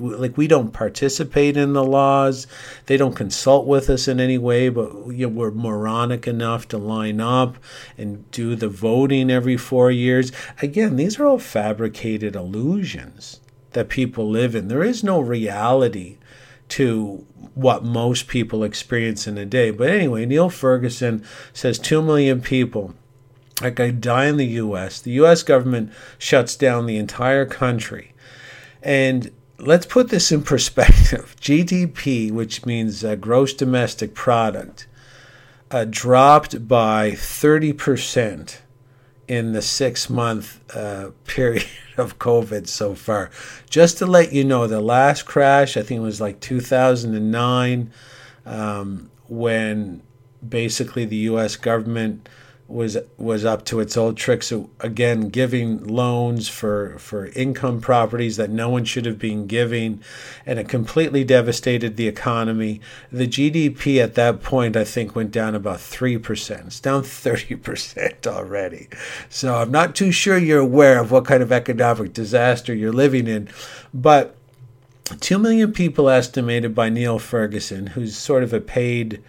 like 0.00 0.38
we 0.38 0.46
don't 0.46 0.72
participate 0.72 1.54
in 1.58 1.74
the 1.74 1.84
laws, 1.84 2.46
they 2.86 2.96
don't 2.96 3.14
consult 3.14 3.66
with 3.66 3.90
us 3.90 4.08
in 4.08 4.20
any 4.20 4.38
way. 4.38 4.70
But 4.70 5.08
you 5.08 5.26
know, 5.26 5.28
we're 5.28 5.50
moronic 5.50 6.26
enough 6.26 6.66
to 6.68 6.78
line 6.78 7.20
up 7.20 7.58
and 7.98 8.28
do 8.30 8.56
the 8.56 8.70
voting 8.70 9.30
every 9.30 9.58
four 9.58 9.90
years. 9.90 10.32
Again, 10.62 10.96
these 10.96 11.20
are 11.20 11.26
all 11.26 11.38
fabricated 11.38 12.34
illusions 12.34 13.40
that 13.72 13.90
people 13.90 14.28
live 14.28 14.54
in. 14.54 14.68
There 14.68 14.82
is 14.82 15.04
no 15.04 15.20
reality 15.20 16.16
to 16.68 17.26
what 17.54 17.84
most 17.84 18.28
people 18.28 18.64
experience 18.64 19.26
in 19.26 19.36
a 19.36 19.44
day. 19.44 19.70
But 19.70 19.90
anyway, 19.90 20.24
Neil 20.26 20.48
Ferguson 20.48 21.24
says 21.52 21.78
2 21.78 22.02
million 22.02 22.40
people 22.40 22.94
going 23.60 23.74
to 23.74 23.92
die 23.92 24.26
in 24.26 24.38
the 24.38 24.46
U.S. 24.46 25.00
The 25.00 25.12
U.S. 25.12 25.42
government 25.42 25.92
shuts 26.18 26.56
down 26.56 26.86
the 26.86 26.96
entire 26.96 27.46
country. 27.46 28.12
And 28.82 29.30
let's 29.58 29.86
put 29.86 30.08
this 30.08 30.32
in 30.32 30.42
perspective 30.42 31.36
GDP, 31.40 32.30
which 32.30 32.66
means 32.66 33.04
uh, 33.04 33.14
gross 33.14 33.54
domestic 33.54 34.14
product, 34.14 34.86
uh, 35.70 35.86
dropped 35.88 36.66
by 36.66 37.12
30% 37.12 38.58
in 39.28 39.52
the 39.52 39.62
six 39.62 40.10
month 40.10 40.60
uh, 40.76 41.10
period 41.26 41.66
of 41.96 42.18
COVID 42.18 42.66
so 42.66 42.94
far. 42.94 43.30
Just 43.68 43.98
to 43.98 44.06
let 44.06 44.32
you 44.32 44.44
know, 44.44 44.66
the 44.66 44.80
last 44.80 45.22
crash, 45.22 45.76
I 45.76 45.82
think 45.82 45.98
it 45.98 46.04
was 46.04 46.20
like 46.20 46.40
2009, 46.40 47.92
um, 48.44 49.10
when 49.28 50.02
basically 50.46 51.04
the 51.04 51.16
US 51.16 51.56
government 51.56 52.28
was 52.68 52.96
was 53.18 53.44
up 53.44 53.64
to 53.66 53.80
its 53.80 53.96
old 53.96 54.16
tricks 54.16 54.50
of, 54.50 54.68
again 54.80 55.28
giving 55.28 55.86
loans 55.86 56.48
for 56.48 56.96
for 56.98 57.26
income 57.28 57.80
properties 57.80 58.36
that 58.36 58.50
no 58.50 58.68
one 58.68 58.84
should 58.84 59.04
have 59.04 59.18
been 59.18 59.46
giving 59.46 60.00
and 60.46 60.58
it 60.58 60.68
completely 60.68 61.22
devastated 61.22 61.96
the 61.96 62.08
economy. 62.08 62.80
The 63.10 63.28
gdp 63.28 64.02
at 64.02 64.14
that 64.14 64.42
point 64.42 64.76
i 64.76 64.84
think 64.84 65.14
went 65.14 65.32
down 65.32 65.54
about 65.54 65.78
3% 65.78 66.66
it's 66.66 66.80
down 66.80 67.02
30% 67.02 68.26
already. 68.26 68.88
So 69.28 69.56
i'm 69.56 69.70
not 69.70 69.94
too 69.94 70.10
sure 70.12 70.38
you're 70.38 70.60
aware 70.60 70.98
of 70.98 71.10
what 71.10 71.26
kind 71.26 71.42
of 71.42 71.52
economic 71.52 72.12
disaster 72.12 72.74
you're 72.74 72.92
living 72.92 73.26
in 73.26 73.48
but 73.92 74.36
2 75.20 75.38
million 75.38 75.72
people 75.72 76.08
estimated 76.08 76.74
by 76.74 76.88
neil 76.88 77.18
ferguson 77.18 77.88
who's 77.88 78.16
sort 78.16 78.42
of 78.42 78.52
a 78.52 78.60
paid 78.60 79.22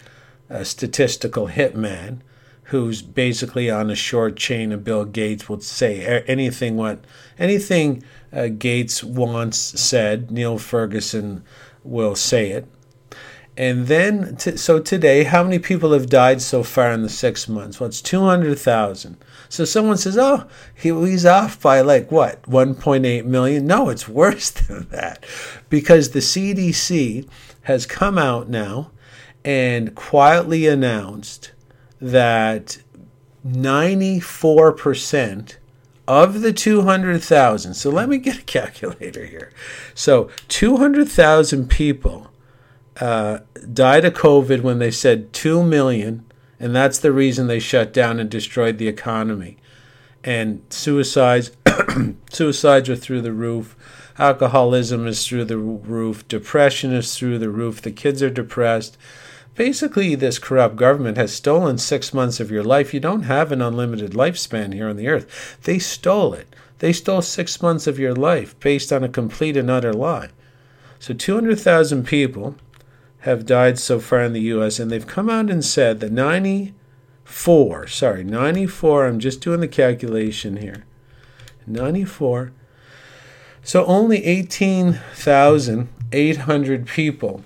uh, 0.49 0.63
statistical 0.63 1.47
hitman 1.49 2.19
who's 2.73 3.03
basically 3.03 3.69
on 3.69 3.91
a 3.91 3.95
short 3.95 4.35
chain 4.35 4.71
of 4.71 4.83
Bill 4.83 5.05
Gates 5.05 5.47
will 5.47 5.61
say 5.61 6.23
anything 6.25 6.75
what 6.75 7.05
anything 7.37 8.03
uh, 8.33 8.47
Gates 8.47 9.03
wants 9.03 9.59
said. 9.79 10.31
Neil 10.31 10.57
Ferguson 10.57 11.43
will 11.83 12.15
say 12.15 12.49
it. 12.49 12.67
And 13.55 13.85
then, 13.85 14.37
t- 14.37 14.57
so 14.57 14.79
today, 14.79 15.23
how 15.23 15.43
many 15.43 15.59
people 15.59 15.93
have 15.93 16.09
died 16.09 16.41
so 16.41 16.63
far 16.63 16.91
in 16.91 17.03
the 17.03 17.09
six 17.09 17.47
months? 17.47 17.79
Well, 17.79 17.89
it's 17.89 18.01
200,000. 18.01 19.17
So 19.49 19.65
someone 19.65 19.97
says, 19.97 20.17
oh, 20.17 20.47
he, 20.73 20.89
he's 20.89 21.27
off 21.27 21.61
by 21.61 21.81
like 21.81 22.11
what, 22.11 22.41
1.8 22.49 23.25
million? 23.25 23.67
No, 23.67 23.89
it's 23.89 24.09
worse 24.09 24.49
than 24.49 24.89
that 24.89 25.23
because 25.69 26.09
the 26.09 26.21
CDC 26.21 27.29
has 27.61 27.85
come 27.85 28.17
out 28.17 28.49
now 28.49 28.89
and 29.45 29.93
quietly 29.93 30.65
announced 30.65 31.51
that 32.03 32.77
94% 33.47 35.55
of 36.05 36.41
the 36.41 36.51
200,000, 36.51 37.73
so 37.73 37.89
let 37.89 38.09
me 38.09 38.17
get 38.17 38.39
a 38.39 38.41
calculator 38.43 39.25
here. 39.25 39.53
So 39.95 40.29
200,000 40.49 41.69
people 41.69 42.29
uh, 42.99 43.39
died 43.71 44.03
of 44.03 44.11
COVID 44.13 44.59
when 44.61 44.79
they 44.79 44.91
said 44.91 45.31
2 45.31 45.63
million, 45.63 46.25
and 46.59 46.75
that's 46.75 46.99
the 46.99 47.13
reason 47.13 47.47
they 47.47 47.59
shut 47.59 47.93
down 47.93 48.19
and 48.19 48.29
destroyed 48.29 48.79
the 48.79 48.89
economy. 48.89 49.55
And 50.25 50.61
suicides, 50.69 51.51
suicides 52.29 52.89
are 52.89 52.97
through 52.97 53.21
the 53.21 53.31
roof. 53.31 53.77
Alcoholism 54.19 55.07
is 55.07 55.25
through 55.25 55.45
the 55.45 55.57
roof. 55.57 56.27
Depression 56.27 56.93
is 56.93 57.15
through 57.15 57.39
the 57.39 57.49
roof. 57.49 57.81
The 57.81 57.91
kids 57.91 58.21
are 58.21 58.29
depressed 58.29 58.97
basically 59.55 60.15
this 60.15 60.39
corrupt 60.39 60.75
government 60.75 61.15
has 61.17 61.33
stolen 61.33 61.77
six 61.77 62.13
months 62.13 62.39
of 62.39 62.51
your 62.51 62.63
life. 62.63 62.93
You 62.93 62.99
don't 62.99 63.23
have 63.23 63.51
an 63.51 63.61
unlimited 63.61 64.11
lifespan 64.11 64.73
here 64.73 64.89
on 64.89 64.97
the 64.97 65.07
earth. 65.07 65.57
They 65.63 65.79
stole 65.79 66.33
it. 66.33 66.55
They 66.79 66.93
stole 66.93 67.21
six 67.21 67.61
months 67.61 67.87
of 67.87 67.99
your 67.99 68.13
life 68.13 68.59
based 68.59 68.91
on 68.91 69.03
a 69.03 69.09
complete 69.09 69.55
and 69.55 69.69
utter 69.69 69.93
lie. 69.93 70.29
So 70.99 71.13
200,000 71.13 72.05
people 72.05 72.55
have 73.19 73.45
died 73.45 73.77
so 73.79 73.99
far 73.99 74.23
in 74.23 74.33
the 74.33 74.41
U.S., 74.41 74.79
and 74.79 74.91
they've 74.91 75.07
come 75.07 75.29
out 75.29 75.49
and 75.49 75.63
said 75.63 76.01
that 76.01 76.11
94, 76.11 77.87
sorry, 77.87 78.25
94, 78.25 79.07
I'm 79.07 79.19
just 79.19 79.39
doing 79.39 79.61
the 79.61 79.67
calculation 79.69 80.57
here, 80.57 80.83
94. 81.65 82.51
So 83.63 83.85
only 83.85 84.25
18,800 84.25 86.85
people 86.85 87.45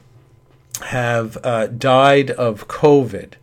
have 0.85 1.37
uh, 1.43 1.67
died 1.67 2.31
of 2.31 2.67
COVID. 2.67 3.33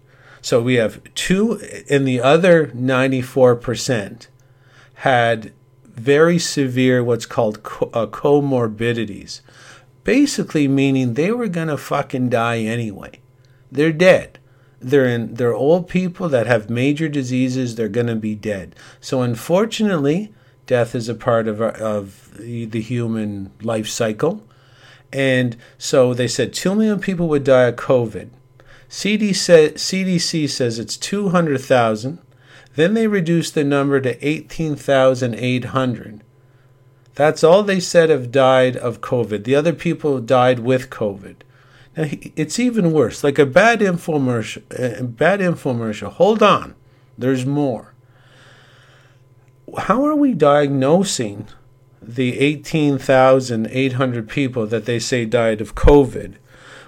So 0.41 0.61
we 0.61 0.75
have 0.75 1.03
two, 1.15 1.61
and 1.89 2.07
the 2.07 2.21
other 2.21 2.67
94% 2.69 4.27
had 4.97 5.53
very 5.85 6.39
severe, 6.39 7.03
what's 7.03 7.27
called 7.27 7.63
co- 7.63 7.91
uh, 7.95 8.07
comorbidities. 8.07 9.41
Basically, 10.05 10.69
meaning 10.69 11.15
they 11.15 11.31
were 11.33 11.49
going 11.49 11.69
to 11.69 11.77
fucking 11.79 12.29
die 12.29 12.59
anyway. 12.61 13.21
they're 13.73 13.93
dead. 13.93 14.39
They're 14.81 15.07
in 15.07 15.35
they're 15.35 15.55
old 15.55 15.89
people 15.89 16.29
that 16.29 16.47
have 16.47 16.69
major 16.69 17.09
diseases, 17.09 17.75
they're 17.75 17.89
going 17.89 18.07
to 18.09 18.17
be 18.17 18.35
dead. 18.35 18.77
So 19.01 19.23
unfortunately, 19.23 20.33
death 20.67 20.95
is 20.95 21.09
a 21.09 21.15
part 21.15 21.49
of 21.49 21.61
of 21.61 22.37
the 22.37 22.81
human 22.81 23.51
life 23.63 23.89
cycle. 23.89 24.43
And 25.15 25.57
so 25.79 26.13
they 26.13 26.27
said 26.27 26.53
2 26.53 26.75
million 26.75 26.99
people 26.99 27.29
would 27.29 27.45
die 27.45 27.67
of 27.67 27.77
COVID. 27.77 28.31
CDC 28.89 30.49
says 30.51 30.79
it's 30.81 30.97
200,000. 30.97 32.19
Then 32.75 32.95
they 32.95 33.07
reduced 33.07 33.55
the 33.55 33.63
number 33.63 34.01
to 34.01 34.27
18,800. 34.27 36.21
That's 37.15 37.45
all 37.45 37.63
they 37.63 37.79
said 37.79 38.11
have 38.11 38.33
died 38.33 38.77
of 38.77 39.01
COVID. 39.01 39.45
The 39.45 39.55
other 39.55 39.73
people 39.73 40.21
died 40.21 40.59
with 40.59 40.91
COVID. 40.91 41.37
Now, 41.97 42.07
it's 42.35 42.59
even 42.59 42.91
worse. 42.91 43.23
Like 43.23 43.39
a 43.39 43.47
bad 43.47 43.79
infomercial. 43.79 44.65
A 45.01 45.05
bad 45.05 45.39
infomercial. 45.39 46.11
Hold 46.11 46.43
on. 46.43 46.75
There's 47.17 47.47
more. 47.47 47.95
How 49.79 50.05
are 50.05 50.17
we 50.17 50.35
diagnosing 50.35 51.47
the 52.07 52.39
18,800 52.39 54.29
people 54.29 54.67
that 54.67 54.85
they 54.85 54.99
say 54.99 55.25
died 55.25 55.61
of 55.61 55.75
COVID 55.75 56.37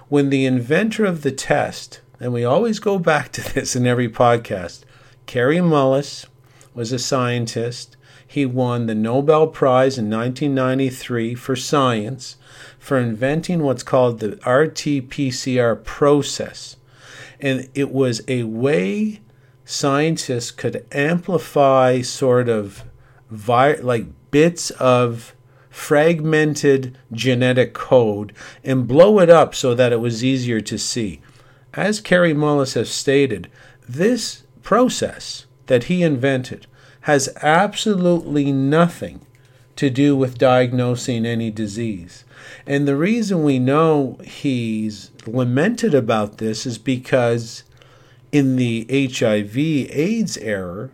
when 0.09 0.29
the 0.29 0.45
inventor 0.45 1.05
of 1.05 1.21
the 1.21 1.31
test, 1.31 2.01
and 2.19 2.31
we 2.31 2.45
always 2.45 2.79
go 2.79 2.97
back 2.97 3.31
to 3.33 3.53
this 3.53 3.75
in 3.75 3.85
every 3.85 4.09
podcast, 4.09 4.83
Kary 5.25 5.57
Mullis 5.57 6.25
was 6.73 6.91
a 6.91 6.99
scientist. 6.99 7.97
He 8.25 8.45
won 8.45 8.85
the 8.85 8.95
Nobel 8.95 9.47
Prize 9.47 9.97
in 9.97 10.09
1993 10.09 11.35
for 11.35 11.55
science 11.55 12.37
for 12.77 12.97
inventing 12.97 13.63
what's 13.63 13.83
called 13.83 14.19
the 14.19 14.33
RT 14.49 15.09
PCR 15.09 15.83
process. 15.83 16.77
And 17.39 17.69
it 17.73 17.91
was 17.91 18.21
a 18.27 18.43
way 18.43 19.21
scientists 19.65 20.51
could 20.51 20.85
amplify 20.91 22.01
sort 22.01 22.47
of 22.47 22.83
vi- 23.29 23.75
like 23.75 24.07
bits 24.31 24.71
of 24.71 25.33
fragmented 25.69 26.97
genetic 27.11 27.73
code 27.73 28.33
and 28.63 28.87
blow 28.87 29.19
it 29.19 29.29
up 29.29 29.53
so 29.53 29.75
that 29.75 29.91
it 29.93 29.99
was 29.99 30.23
easier 30.23 30.59
to 30.59 30.77
see. 30.77 31.21
As 31.73 32.01
Kary 32.01 32.33
Mullis 32.33 32.73
has 32.73 32.89
stated, 32.89 33.49
this 33.87 34.43
process 34.63 35.45
that 35.67 35.85
he 35.85 36.01
invented 36.01 36.65
has 37.01 37.29
absolutely 37.41 38.51
nothing 38.51 39.21
to 39.75 39.89
do 39.89 40.15
with 40.15 40.37
diagnosing 40.37 41.25
any 41.25 41.51
disease. 41.51 42.25
And 42.65 42.87
the 42.87 42.97
reason 42.97 43.43
we 43.43 43.59
know 43.59 44.19
he's 44.23 45.11
lamented 45.25 45.93
about 45.93 46.39
this 46.39 46.65
is 46.65 46.77
because 46.77 47.63
in 48.31 48.55
the 48.55 48.85
HIV 48.89 49.57
AIDS 49.57 50.37
era, 50.37 50.89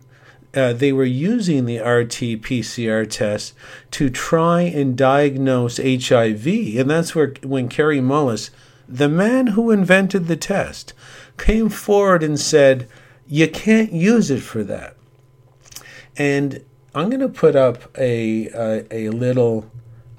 uh, 0.54 0.72
they 0.72 0.92
were 0.92 1.04
using 1.04 1.64
the 1.64 1.78
RT 1.78 2.42
PCR 2.42 3.08
test 3.08 3.54
to 3.92 4.10
try 4.10 4.62
and 4.62 4.96
diagnose 4.96 5.78
HIV. 5.78 6.46
And 6.46 6.90
that's 6.90 7.14
where, 7.14 7.34
when 7.42 7.68
Kary 7.68 8.00
Mullis, 8.00 8.50
the 8.88 9.08
man 9.08 9.48
who 9.48 9.70
invented 9.70 10.26
the 10.26 10.36
test, 10.36 10.92
came 11.38 11.68
forward 11.68 12.22
and 12.22 12.38
said, 12.38 12.88
You 13.26 13.48
can't 13.48 13.92
use 13.92 14.30
it 14.30 14.40
for 14.40 14.64
that. 14.64 14.96
And 16.16 16.64
I'm 16.94 17.08
going 17.08 17.20
to 17.20 17.28
put 17.28 17.56
up 17.56 17.96
a, 17.98 18.48
a, 18.48 19.08
a 19.08 19.08
little 19.10 19.70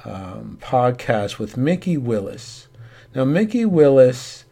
um, 0.04 0.58
podcast 0.62 1.40
with 1.40 1.58
Mikki 1.58 1.98
Willis. 1.98 2.68
Now, 3.14 3.24
Mikki 3.24 3.66
Willis 3.66 4.45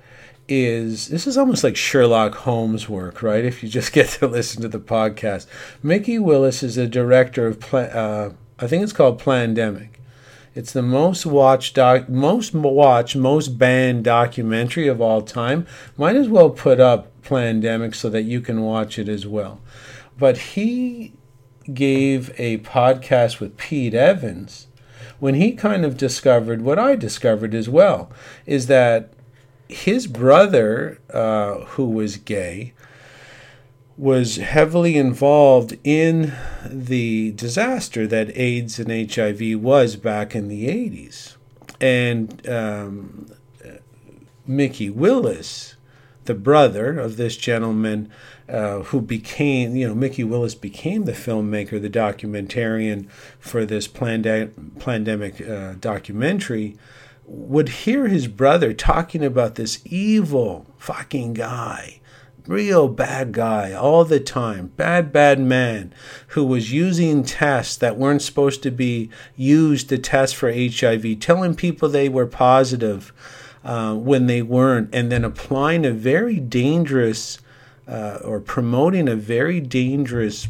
is 0.47 1.07
this 1.07 1.25
is 1.25 1.37
almost 1.37 1.63
like 1.63 1.75
Sherlock 1.75 2.35
Holmes 2.35 2.89
work, 2.89 3.21
right? 3.21 3.45
If 3.45 3.63
you 3.63 3.69
just 3.69 3.93
get 3.93 4.09
to 4.09 4.27
listen 4.27 4.61
to 4.61 4.67
the 4.67 4.79
podcast, 4.79 5.47
Mikki 5.81 6.19
Willis 6.19 6.63
is 6.63 6.77
a 6.77 6.87
director 6.87 7.47
of, 7.47 7.73
uh, 7.73 8.31
I 8.59 8.67
think 8.67 8.83
it's 8.83 8.93
called 8.93 9.21
Plandemic. 9.21 9.89
It's 10.55 10.71
the 10.71 10.83
most 10.83 11.25
watched, 11.25 11.75
doc, 11.75 12.09
most 12.09 12.53
watched, 12.53 13.15
most 13.15 13.57
banned 13.57 14.03
documentary 14.03 14.87
of 14.87 15.01
all 15.01 15.23
time. 15.23 15.65
Might 15.97 16.15
as 16.15 16.29
well 16.29 16.51
put 16.51 16.79
up 16.79 17.09
Plandemic 17.23 17.95
so 17.95 18.09
that 18.09 18.23
you 18.23 18.39
can 18.39 18.61
watch 18.61 18.99
it 18.99 19.09
as 19.09 19.25
well. 19.25 19.61
But 20.17 20.37
he 20.37 21.13
gave 21.73 22.29
a 22.37 22.59
podcast 22.59 23.39
with 23.39 23.57
Pete 23.57 23.95
Evans 23.95 24.67
when 25.19 25.35
he 25.35 25.53
kind 25.53 25.85
of 25.85 25.95
discovered 25.95 26.61
what 26.61 26.77
I 26.77 26.95
discovered 26.95 27.55
as 27.55 27.69
well 27.69 28.11
is 28.45 28.67
that 28.67 29.12
his 29.73 30.07
brother, 30.07 30.99
uh, 31.11 31.65
who 31.65 31.89
was 31.89 32.17
gay, 32.17 32.73
was 33.97 34.37
heavily 34.37 34.97
involved 34.97 35.77
in 35.83 36.33
the 36.65 37.31
disaster 37.31 38.07
that 38.07 38.35
AIDS 38.37 38.79
and 38.79 39.11
HIV 39.11 39.59
was 39.61 39.95
back 39.95 40.35
in 40.35 40.47
the 40.47 40.67
80s. 40.67 41.35
And 41.79 42.47
um, 42.47 43.31
Mikki 44.47 44.89
Willis, 44.89 45.75
the 46.25 46.33
brother 46.33 46.99
of 46.99 47.17
this 47.17 47.37
gentleman 47.37 48.09
uh, 48.49 48.79
who 48.79 49.01
became, 49.01 49.75
you 49.75 49.87
know, 49.87 49.95
Mikki 49.95 50.23
Willis 50.23 50.55
became 50.55 51.05
the 51.05 51.11
filmmaker, 51.13 51.81
the 51.81 51.89
documentarian 51.89 53.09
for 53.39 53.65
this 53.65 53.87
pandemic 53.87 55.41
uh, 55.41 55.73
documentary 55.79 56.77
would 57.25 57.69
hear 57.69 58.07
his 58.07 58.27
brother 58.27 58.73
talking 58.73 59.23
about 59.23 59.55
this 59.55 59.79
evil 59.85 60.65
fucking 60.77 61.33
guy, 61.33 61.99
real 62.47 62.87
bad 62.87 63.31
guy 63.31 63.73
all 63.73 64.03
the 64.03 64.19
time, 64.19 64.67
bad, 64.75 65.11
bad 65.11 65.39
man 65.39 65.93
who 66.29 66.43
was 66.43 66.73
using 66.73 67.23
tests 67.23 67.77
that 67.77 67.97
weren't 67.97 68.21
supposed 68.21 68.61
to 68.63 68.71
be 68.71 69.09
used 69.35 69.89
to 69.89 69.97
test 69.97 70.35
for 70.35 70.51
HIV, 70.51 71.19
telling 71.19 71.55
people 71.55 71.87
they 71.87 72.09
were 72.09 72.27
positive 72.27 73.13
uh, 73.63 73.95
when 73.95 74.27
they 74.27 74.41
weren't, 74.41 74.93
and 74.93 75.11
then 75.11 75.23
applying 75.23 75.85
a 75.85 75.91
very 75.91 76.39
dangerous 76.39 77.39
uh, 77.87 78.19
or 78.23 78.39
promoting 78.39 79.07
a 79.07 79.15
very 79.15 79.59
dangerous 79.59 80.47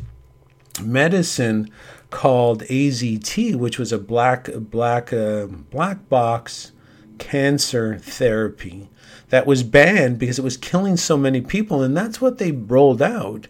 medicine 0.82 1.70
called 2.14 2.62
AZT, 2.66 3.56
which 3.56 3.80
was 3.80 3.92
a 3.92 3.98
black 3.98 4.48
black 4.54 5.12
uh, 5.12 5.48
black 5.48 6.08
box 6.10 6.72
cancer 7.18 7.98
therapy 7.98 8.88
that 9.30 9.48
was 9.48 9.64
banned 9.64 10.20
because 10.20 10.38
it 10.38 10.44
was 10.44 10.56
killing 10.56 10.96
so 10.96 11.18
many 11.18 11.42
people, 11.42 11.82
and 11.82 11.98
that's 11.98 12.22
what 12.22 12.38
they 12.38 12.52
rolled 12.52 13.02
out 13.02 13.48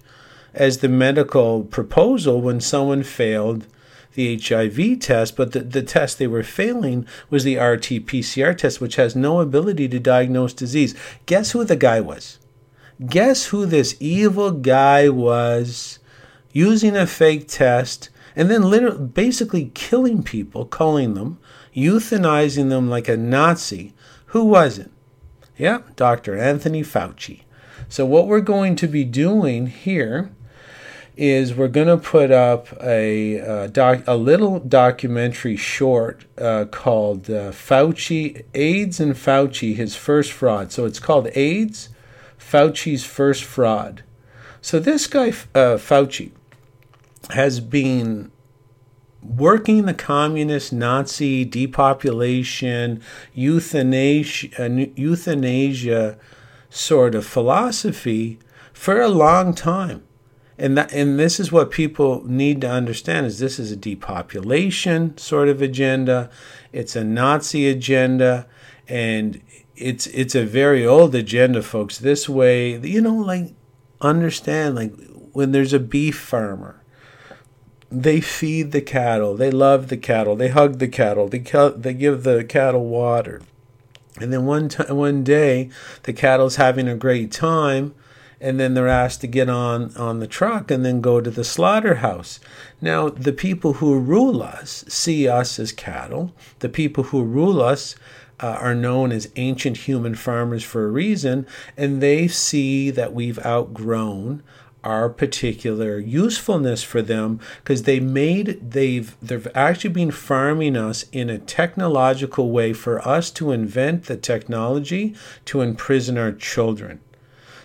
as 0.54 0.78
the 0.78 0.88
medical 0.88 1.66
proposal 1.66 2.40
when 2.40 2.62
someone 2.62 3.04
failed 3.04 3.68
the 4.14 4.38
HIV 4.38 5.00
test, 5.00 5.36
but 5.36 5.52
the, 5.52 5.60
the 5.60 5.84
test 5.84 6.18
they 6.18 6.28
were 6.28 6.44
failing 6.44 7.06
was 7.30 7.44
the 7.44 7.58
RT 7.58 8.06
PCR 8.08 8.56
test, 8.56 8.80
which 8.80 8.96
has 8.96 9.14
no 9.14 9.42
ability 9.42 9.90
to 9.90 10.00
diagnose 10.00 10.54
disease. 10.54 10.96
Guess 11.26 11.52
who 11.52 11.66
the 11.66 11.76
guy 11.76 12.00
was? 12.00 12.40
Guess 13.06 13.48
who 13.48 13.66
this 13.66 13.98
evil 14.00 14.52
guy 14.52 15.10
was 15.10 16.00
using 16.54 16.96
a 16.96 17.08
fake 17.08 17.48
test 17.50 18.10
and 18.36 18.50
then 18.50 18.64
literally 18.64 19.06
basically 19.06 19.72
killing 19.74 20.24
people, 20.24 20.66
calling 20.66 21.14
them, 21.14 21.40
euthanizing 21.76 22.70
them 22.70 22.90
like 22.90 23.08
a 23.08 23.18
Nazi. 23.18 23.94
Who 24.28 24.46
was 24.46 24.78
it? 24.78 24.92
Yeah, 25.58 25.82
Dr. 25.96 26.38
Anthony 26.38 26.82
Fauci. 26.82 27.42
So, 27.88 28.06
what 28.06 28.28
we're 28.28 28.42
going 28.42 28.76
to 28.78 28.88
be 28.88 29.04
doing 29.04 29.68
here 29.68 30.32
is 31.16 31.54
we're 31.54 31.68
going 31.68 31.88
to 31.88 31.98
put 31.98 32.32
up 32.32 32.70
a, 32.82 33.36
a, 33.36 33.68
doc, 33.68 34.02
a 34.08 34.16
little 34.16 34.60
documentary 34.60 35.56
short 35.56 36.26
uh, 36.40 36.66
called 36.66 37.30
uh, 37.30 37.52
Fauci, 37.52 38.44
AIDS 38.56 39.00
and 39.00 39.14
Fauci, 39.14 39.76
his 39.76 39.96
first 39.96 40.32
fraud. 40.32 40.72
So, 40.72 40.86
it's 40.86 41.00
called 41.00 41.28
AIDS, 41.36 41.90
Fauci's 42.40 43.06
first 43.06 43.44
fraud. 43.44 44.04
So, 44.60 44.80
this 44.80 45.06
guy, 45.06 45.28
uh, 45.54 45.78
Fauci, 45.78 46.32
has 47.32 47.60
been 47.60 48.32
working 49.22 49.86
the 49.86 49.94
communist 49.94 50.74
Nazi 50.74 51.46
depopulation, 51.46 53.02
euthanasia, 53.34 54.70
euthanasia 54.96 56.18
sort 56.70 57.16
of 57.16 57.26
philosophy 57.26 58.40
for 58.74 59.00
a 59.00 59.08
long 59.08 59.54
time. 59.54 60.04
And 60.58 60.78
that, 60.78 60.94
and 60.94 61.20
this 61.20 61.40
is 61.40 61.52
what 61.52 61.72
people 61.72 62.24
need 62.28 62.62
to 62.62 62.70
understand 62.70 63.26
is 63.26 63.40
this 63.40 63.58
is 63.58 63.72
a 63.72 63.76
depopulation 63.76 65.18
sort 65.18 65.50
of 65.50 65.62
agenda. 65.62 66.30
It's 66.72 66.96
a 66.96 67.04
Nazi 67.04 67.68
agenda 67.68 68.48
and 68.88 69.42
it's 69.76 70.06
it's 70.08 70.36
a 70.36 70.46
very 70.46 70.86
old 70.86 71.16
agenda 71.16 71.64
folks. 71.64 71.98
This 71.98 72.30
way, 72.30 72.78
you 72.78 73.02
know 73.02 73.16
like 73.16 73.56
understand 74.00 74.76
like 74.76 74.94
when 75.32 75.54
there's 75.54 75.74
a 75.74 75.80
beef 75.80 76.20
farmer 76.20 76.83
they 77.94 78.20
feed 78.20 78.72
the 78.72 78.82
cattle. 78.82 79.36
They 79.36 79.52
love 79.52 79.90
the 79.90 79.98
cattle. 79.98 80.36
They 80.36 80.50
hug 80.50 80.80
the 80.80 80.88
cattle. 80.88 81.28
They, 81.28 81.40
they 81.40 81.94
give 81.94 82.24
the 82.24 82.44
cattle 82.44 82.86
water. 82.86 83.42
And 84.20 84.34
then 84.34 84.46
one 84.46 84.70
time, 84.70 84.96
one 84.96 85.24
day, 85.24 85.70
the 86.04 86.14
cattle's 86.14 86.58
having 86.58 86.88
a 86.88 86.96
great 86.96 87.32
time, 87.32 87.96
and 88.40 88.60
then 88.60 88.74
they're 88.74 88.88
asked 88.88 89.22
to 89.22 89.28
get 89.28 89.50
on 89.50 89.96
on 89.96 90.20
the 90.20 90.28
truck 90.28 90.70
and 90.70 90.86
then 90.86 91.02
go 91.02 91.22
to 91.22 91.32
the 91.32 91.44
slaughterhouse. 91.44 92.40
Now, 92.82 93.10
the 93.10 93.34
people 93.34 93.74
who 93.74 93.98
rule 94.00 94.44
us 94.44 94.86
see 94.88 95.28
us 95.28 95.60
as 95.60 95.72
cattle. 95.72 96.34
The 96.60 96.70
people 96.70 97.06
who 97.06 97.24
rule 97.24 97.62
us 97.62 97.96
uh, 98.40 98.58
are 98.60 98.76
known 98.76 99.12
as 99.12 99.32
ancient 99.36 99.78
human 99.78 100.16
farmers 100.16 100.64
for 100.64 100.86
a 100.86 100.92
reason, 100.92 101.48
and 101.78 102.02
they 102.02 102.28
see 102.28 102.92
that 102.92 103.14
we've 103.14 103.40
outgrown 103.46 104.44
our 104.84 105.10
particular 105.10 105.98
usefulness 105.98 106.84
for 106.84 107.02
them 107.02 107.40
because 107.64 107.84
they 107.84 108.00
made 108.00 108.72
they've 108.72 109.16
they've 109.22 109.48
actually 109.56 109.90
been 109.90 110.12
farming 110.12 110.76
us 110.76 111.06
in 111.12 111.30
a 111.30 111.38
technological 111.38 112.52
way 112.52 112.74
for 112.74 113.06
us 113.08 113.32
to 113.32 113.52
invent 113.52 114.06
the 114.06 114.18
technology 114.18 115.16
to 115.46 115.62
imprison 115.62 116.18
our 116.18 116.32
children. 116.32 117.00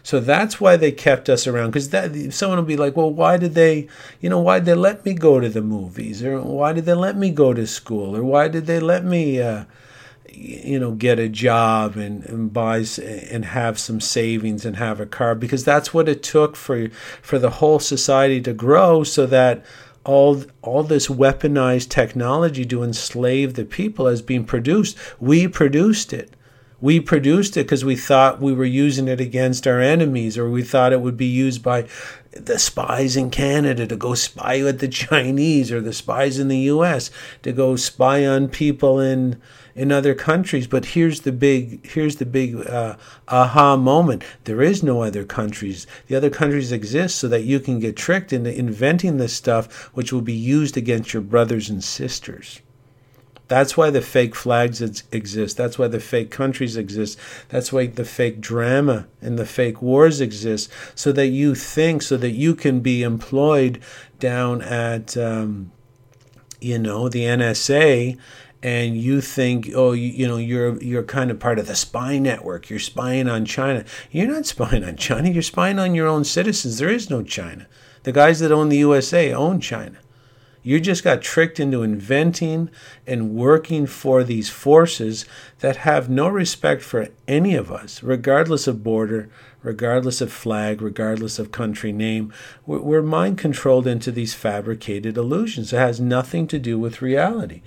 So 0.03 0.21
that's 0.21 0.61
why 0.61 0.77
they 0.77 0.93
kept 0.93 1.29
us 1.29 1.47
around 1.47 1.71
because 1.71 1.91
that 1.91 2.33
someone 2.33 2.59
will 2.59 2.65
be 2.65 2.77
like 2.77 2.97
well 2.97 3.11
why 3.11 3.37
did 3.37 3.55
they 3.55 3.89
you 4.21 4.31
know 4.31 4.41
why 4.41 4.61
did 4.61 4.67
they 4.67 4.75
let 4.75 5.05
me 5.05 5.15
go 5.15 5.41
to 5.41 5.49
the 5.49 5.63
movies? 5.63 6.23
Or 6.23 6.41
why 6.41 6.73
did 6.73 6.87
they 6.87 6.95
let 6.95 7.17
me 7.17 7.31
go 7.31 7.53
to 7.53 7.67
school? 7.67 8.17
Or 8.17 8.23
why 8.23 8.49
did 8.49 8.67
they 8.67 8.81
let 8.81 9.05
me 9.05 9.41
uh, 9.41 9.65
you 10.33 10.79
know 10.79 10.93
get 10.93 11.19
a 11.19 11.29
job 11.29 11.97
and, 11.97 12.25
and 12.27 12.53
buy 12.53 12.85
and 13.31 13.45
have 13.45 13.79
some 13.79 14.01
savings 14.01 14.65
and 14.65 14.77
have 14.77 15.01
a 15.01 15.07
car 15.07 15.35
because 15.35 15.65
that's 15.65 15.93
what 15.93 16.09
it 16.09 16.23
took 16.23 16.57
for 16.57 16.89
for 17.23 17.39
the 17.39 17.51
whole 17.51 17.79
society 17.79 18.41
to 18.41 18.53
grow 18.53 19.03
so 19.03 19.27
that 19.27 19.65
all 20.09 20.43
all 20.63 20.83
this 20.83 21.09
weaponized 21.09 21.91
technology 21.91 22.65
to 22.65 22.83
enslave 22.83 23.55
the 23.55 23.65
people 23.65 24.07
has 24.07 24.23
been 24.23 24.45
produced. 24.45 24.97
We 25.21 25.47
produced 25.47 26.15
it. 26.15 26.33
We 26.81 27.01
produced 27.01 27.57
it 27.57 27.65
because 27.65 27.85
we 27.85 27.97
thought 27.97 28.41
we 28.41 28.55
were 28.55 28.65
using 28.65 29.07
it 29.09 29.21
against 29.21 29.67
our 29.67 29.81
enemies 29.81 30.39
or 30.39 30.49
we 30.49 30.63
thought 30.63 30.93
it 30.93 31.03
would 31.03 31.17
be 31.17 31.27
used 31.27 31.63
by 31.63 31.89
the 32.31 32.59
spies 32.59 33.17
in 33.17 33.31
Canada 33.31 33.87
to 33.87 33.97
go 33.97 34.15
spy 34.15 34.63
with 34.63 34.79
the 34.81 34.89
Chinese 35.07 35.71
or 35.71 35.81
the 35.81 35.93
spies 35.93 36.39
in 36.39 36.49
the 36.49 36.71
US 36.73 37.11
to 37.43 37.53
go 37.53 37.77
spy 37.77 38.25
on 38.25 38.49
people 38.49 39.01
in 39.01 39.39
in 39.79 39.93
other 39.93 40.15
countries. 40.15 40.67
But 40.67 40.87
here's 40.87 41.21
the 41.21 41.33
big 41.33 41.87
here's 41.87 42.17
the 42.17 42.27
big 42.27 42.57
uh, 42.67 42.97
aha 43.29 43.77
moment. 43.77 44.25
There 44.45 44.61
is 44.61 44.83
no 44.83 45.03
other 45.03 45.25
countries. 45.25 45.87
The 46.09 46.17
other 46.17 46.31
countries 46.31 46.73
exist 46.73 47.17
so 47.17 47.29
that 47.29 47.45
you 47.45 47.61
can 47.61 47.79
get 47.79 47.97
tricked 47.97 48.33
into 48.33 48.53
inventing 48.53 49.17
this 49.17 49.33
stuff, 49.33 49.91
which 49.95 50.13
will 50.13 50.21
be 50.21 50.35
used 50.35 50.77
against 50.77 51.15
your 51.15 51.23
brothers 51.23 51.71
and 51.71 51.83
sisters. 51.83 52.61
That's 53.47 53.79
why 53.79 53.89
the 53.89 54.03
fake 54.03 54.35
flags 54.35 54.83
exist. 54.83 55.57
That's 55.57 55.79
why 55.79 55.89
the 55.89 56.01
fake 56.01 56.31
countries 56.31 56.77
exist. 56.77 57.19
That's 57.49 57.73
why 57.73 57.87
the 57.87 58.05
fake 58.05 58.43
drama 58.43 59.07
and 59.23 59.39
the 59.39 59.47
fake 59.47 59.81
wars 59.81 60.21
exist, 60.21 60.71
so 60.95 61.13
that 61.13 61.29
you 61.29 61.55
think, 61.55 62.03
so 62.03 62.19
that 62.19 62.33
you 62.33 62.55
can 62.55 62.81
be 62.81 63.03
employed 63.03 63.81
down 64.19 64.61
at, 64.61 65.17
um, 65.17 65.73
you 66.61 66.79
know, 66.79 67.09
the 67.09 67.25
NSA 67.25 68.19
and 68.63 68.97
you 68.97 69.21
think, 69.21 69.71
oh, 69.75 69.93
you, 69.93 70.09
you 70.09 70.27
know, 70.27 70.37
you're 70.37 70.83
you're 70.83 71.05
kind 71.05 71.31
of 71.31 71.39
part 71.39 71.59
of 71.59 71.67
the 71.67 71.77
spy 71.77 72.19
network. 72.19 72.69
You're 72.69 72.79
spying 72.79 73.29
on 73.29 73.45
China. 73.45 73.85
You're 74.11 74.27
not 74.27 74.47
spying 74.55 74.85
on 74.85 74.97
China. 74.97 75.29
You're 75.29 75.43
spying 75.43 75.79
on 75.79 75.95
your 75.95 76.09
own 76.09 76.25
citizens. 76.25 76.79
There 76.79 76.89
is 76.89 77.11
no 77.11 77.23
China. 77.23 77.67
The 78.03 78.13
guys 78.13 78.41
that 78.41 78.53
own 78.53 78.69
the 78.69 78.79
USA 78.79 79.33
own 79.33 79.61
China. 79.61 79.99
You 80.63 80.81
just 80.81 81.05
got 81.05 81.23
tricked 81.23 81.61
into 81.61 81.83
inventing 81.83 82.69
and 83.07 83.35
working 83.35 83.87
for 83.87 84.23
these 84.23 84.51
forces 84.51 85.25
that 85.61 85.77
have 85.77 86.11
no 86.11 86.29
respect 86.29 86.83
for 86.83 87.09
any 87.27 87.55
of 87.55 87.71
us, 87.71 88.03
regardless 88.03 88.67
of 88.67 88.83
border, 88.83 89.31
regardless 89.63 90.21
of 90.21 90.33
flag, 90.33 90.83
regardless 90.83 91.39
of 91.39 91.53
country 91.53 91.93
name. 91.93 92.33
We're 92.67 93.03
mind 93.03 93.39
controlled 93.39 93.87
into 93.87 94.13
these 94.13 94.35
fabricated 94.35 95.17
illusions. 95.17 95.73
It 95.73 95.79
has 95.79 96.01
nothing 96.01 96.47
to 96.49 96.59
do 96.59 96.79
with 96.79 97.03
reality. 97.03 97.63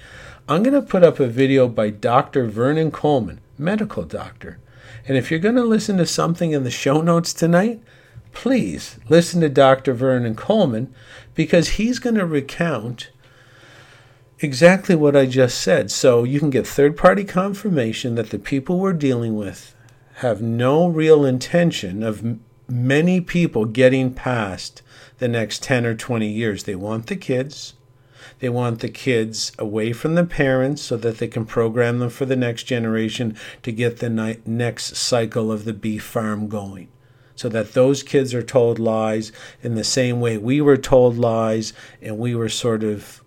I'm 0.51 0.63
going 0.63 0.73
to 0.73 0.81
put 0.81 1.01
up 1.01 1.17
a 1.21 1.27
video 1.27 1.69
by 1.69 1.91
Dr. 1.91 2.45
Vernon 2.45 2.91
Coleman, 2.91 3.39
medical 3.57 4.03
doctor. 4.03 4.59
And 5.07 5.15
if 5.15 5.31
you're 5.31 5.39
going 5.39 5.55
to 5.55 5.63
listen 5.63 5.95
to 5.95 6.05
something 6.05 6.51
in 6.51 6.65
the 6.65 6.69
show 6.69 6.99
notes 6.99 7.31
tonight, 7.31 7.81
please 8.33 8.99
listen 9.07 9.39
to 9.39 9.47
Dr. 9.47 9.93
Vernon 9.93 10.35
Coleman 10.35 10.93
because 11.35 11.69
he's 11.69 11.99
going 11.99 12.15
to 12.15 12.25
recount 12.25 13.11
exactly 14.39 14.93
what 14.93 15.15
I 15.15 15.25
just 15.25 15.57
said. 15.61 15.89
So 15.89 16.25
you 16.25 16.41
can 16.41 16.49
get 16.49 16.67
third 16.67 16.97
party 16.97 17.23
confirmation 17.23 18.15
that 18.15 18.31
the 18.31 18.37
people 18.37 18.77
we're 18.77 18.91
dealing 18.91 19.37
with 19.37 19.73
have 20.15 20.41
no 20.41 20.85
real 20.85 21.23
intention 21.23 22.03
of 22.03 22.39
many 22.67 23.21
people 23.21 23.63
getting 23.63 24.13
past 24.13 24.81
the 25.19 25.29
next 25.29 25.63
10 25.63 25.85
or 25.85 25.95
20 25.95 26.27
years. 26.27 26.65
They 26.65 26.75
want 26.75 27.07
the 27.07 27.15
kids. 27.15 27.75
They 28.41 28.49
want 28.49 28.79
the 28.79 28.89
kids 28.89 29.51
away 29.59 29.93
from 29.93 30.15
the 30.15 30.25
parents 30.25 30.81
so 30.81 30.97
that 30.97 31.19
they 31.19 31.27
can 31.27 31.45
program 31.45 31.99
them 31.99 32.09
for 32.09 32.25
the 32.25 32.35
next 32.35 32.63
generation 32.63 33.37
to 33.61 33.71
get 33.71 33.97
the 33.97 34.09
ni- 34.09 34.39
next 34.47 34.95
cycle 34.95 35.51
of 35.51 35.63
the 35.63 35.73
beef 35.73 36.03
farm 36.03 36.47
going. 36.47 36.87
So 37.35 37.49
that 37.49 37.73
those 37.73 38.01
kids 38.01 38.33
are 38.33 38.41
told 38.41 38.79
lies 38.79 39.31
in 39.61 39.75
the 39.75 39.83
same 39.83 40.19
way 40.19 40.39
we 40.39 40.59
were 40.59 40.77
told 40.77 41.19
lies 41.19 41.71
and 42.01 42.17
we 42.17 42.33
were 42.33 42.49
sort 42.49 42.83
of, 42.83 43.23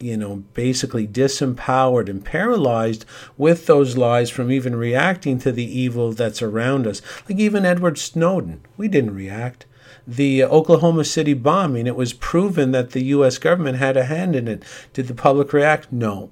you 0.00 0.18
know, 0.18 0.44
basically 0.52 1.08
disempowered 1.08 2.10
and 2.10 2.22
paralyzed 2.22 3.06
with 3.38 3.64
those 3.64 3.96
lies 3.96 4.28
from 4.28 4.52
even 4.52 4.76
reacting 4.76 5.38
to 5.38 5.50
the 5.50 5.64
evil 5.64 6.12
that's 6.12 6.42
around 6.42 6.86
us. 6.86 7.00
Like 7.26 7.38
even 7.38 7.64
Edward 7.64 7.96
Snowden, 7.96 8.60
we 8.76 8.86
didn't 8.86 9.14
react 9.14 9.64
the 10.06 10.44
Oklahoma 10.44 11.04
City 11.04 11.34
bombing, 11.34 11.86
it 11.86 11.96
was 11.96 12.12
proven 12.12 12.70
that 12.72 12.90
the 12.90 13.04
U.S. 13.06 13.38
government 13.38 13.78
had 13.78 13.96
a 13.96 14.04
hand 14.04 14.36
in 14.36 14.46
it. 14.46 14.62
Did 14.92 15.08
the 15.08 15.14
public 15.14 15.52
react? 15.52 15.90
No. 15.90 16.30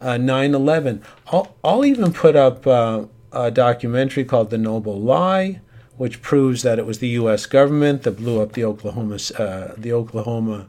Uh, 0.00 0.18
9 0.18 0.54
uh, 0.54 0.58
11. 0.58 1.02
I'll, 1.28 1.56
I'll, 1.64 1.84
even 1.84 2.12
put 2.12 2.36
up 2.36 2.66
uh, 2.66 3.06
a 3.32 3.50
documentary 3.50 4.24
called 4.24 4.50
The 4.50 4.58
Noble 4.58 5.00
Lie, 5.00 5.60
which 5.96 6.20
proves 6.20 6.62
that 6.62 6.78
it 6.78 6.84
was 6.84 6.98
the 6.98 7.08
U.S. 7.08 7.46
government 7.46 8.02
that 8.02 8.12
blew 8.12 8.42
up 8.42 8.52
the 8.52 8.64
Oklahoma, 8.64 9.18
uh, 9.38 9.72
the 9.78 9.92
Oklahoma, 9.92 10.66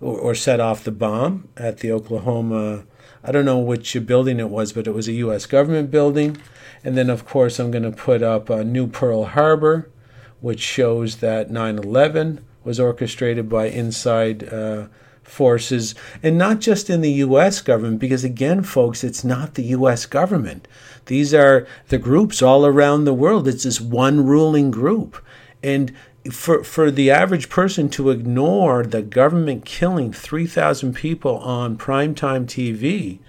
or, 0.00 0.18
or, 0.18 0.34
set 0.34 0.60
off 0.60 0.84
the 0.84 0.92
bomb 0.92 1.48
at 1.56 1.78
the 1.78 1.92
Oklahoma. 1.92 2.84
I 3.22 3.32
don't 3.32 3.44
know 3.44 3.58
which 3.58 3.94
building 4.06 4.40
it 4.40 4.48
was, 4.48 4.72
but 4.72 4.86
it 4.86 4.94
was 4.94 5.08
a 5.08 5.12
U.S. 5.12 5.44
government 5.44 5.90
building. 5.90 6.38
And 6.82 6.96
then, 6.96 7.10
of 7.10 7.26
course, 7.26 7.58
I'm 7.58 7.70
going 7.70 7.82
to 7.82 7.90
put 7.90 8.22
up 8.22 8.48
uh, 8.48 8.62
New 8.62 8.86
Pearl 8.86 9.24
Harbor, 9.26 9.89
which 10.40 10.60
shows 10.60 11.16
that 11.16 11.50
9 11.50 11.78
11 11.78 12.44
was 12.64 12.78
orchestrated 12.78 13.48
by 13.48 13.66
inside 13.66 14.52
uh, 14.52 14.86
forces, 15.22 15.94
and 16.22 16.36
not 16.36 16.60
just 16.60 16.90
in 16.90 17.00
the 17.00 17.12
U.S. 17.12 17.60
government, 17.60 18.00
because 18.00 18.24
again, 18.24 18.62
folks, 18.62 19.04
it's 19.04 19.24
not 19.24 19.54
the 19.54 19.62
U.S. 19.64 20.06
government. 20.06 20.66
These 21.06 21.32
are 21.32 21.66
the 21.88 21.98
groups 21.98 22.42
all 22.42 22.66
around 22.66 23.04
the 23.04 23.14
world. 23.14 23.48
It's 23.48 23.64
this 23.64 23.80
one 23.80 24.26
ruling 24.26 24.70
group. 24.70 25.22
And 25.62 25.92
for, 26.30 26.62
for 26.64 26.90
the 26.90 27.10
average 27.10 27.48
person 27.48 27.88
to 27.90 28.10
ignore 28.10 28.84
the 28.84 29.02
government 29.02 29.64
killing 29.64 30.12
3,000 30.12 30.94
people 30.94 31.38
on 31.38 31.78
primetime 31.78 32.44
TV, 32.44 33.20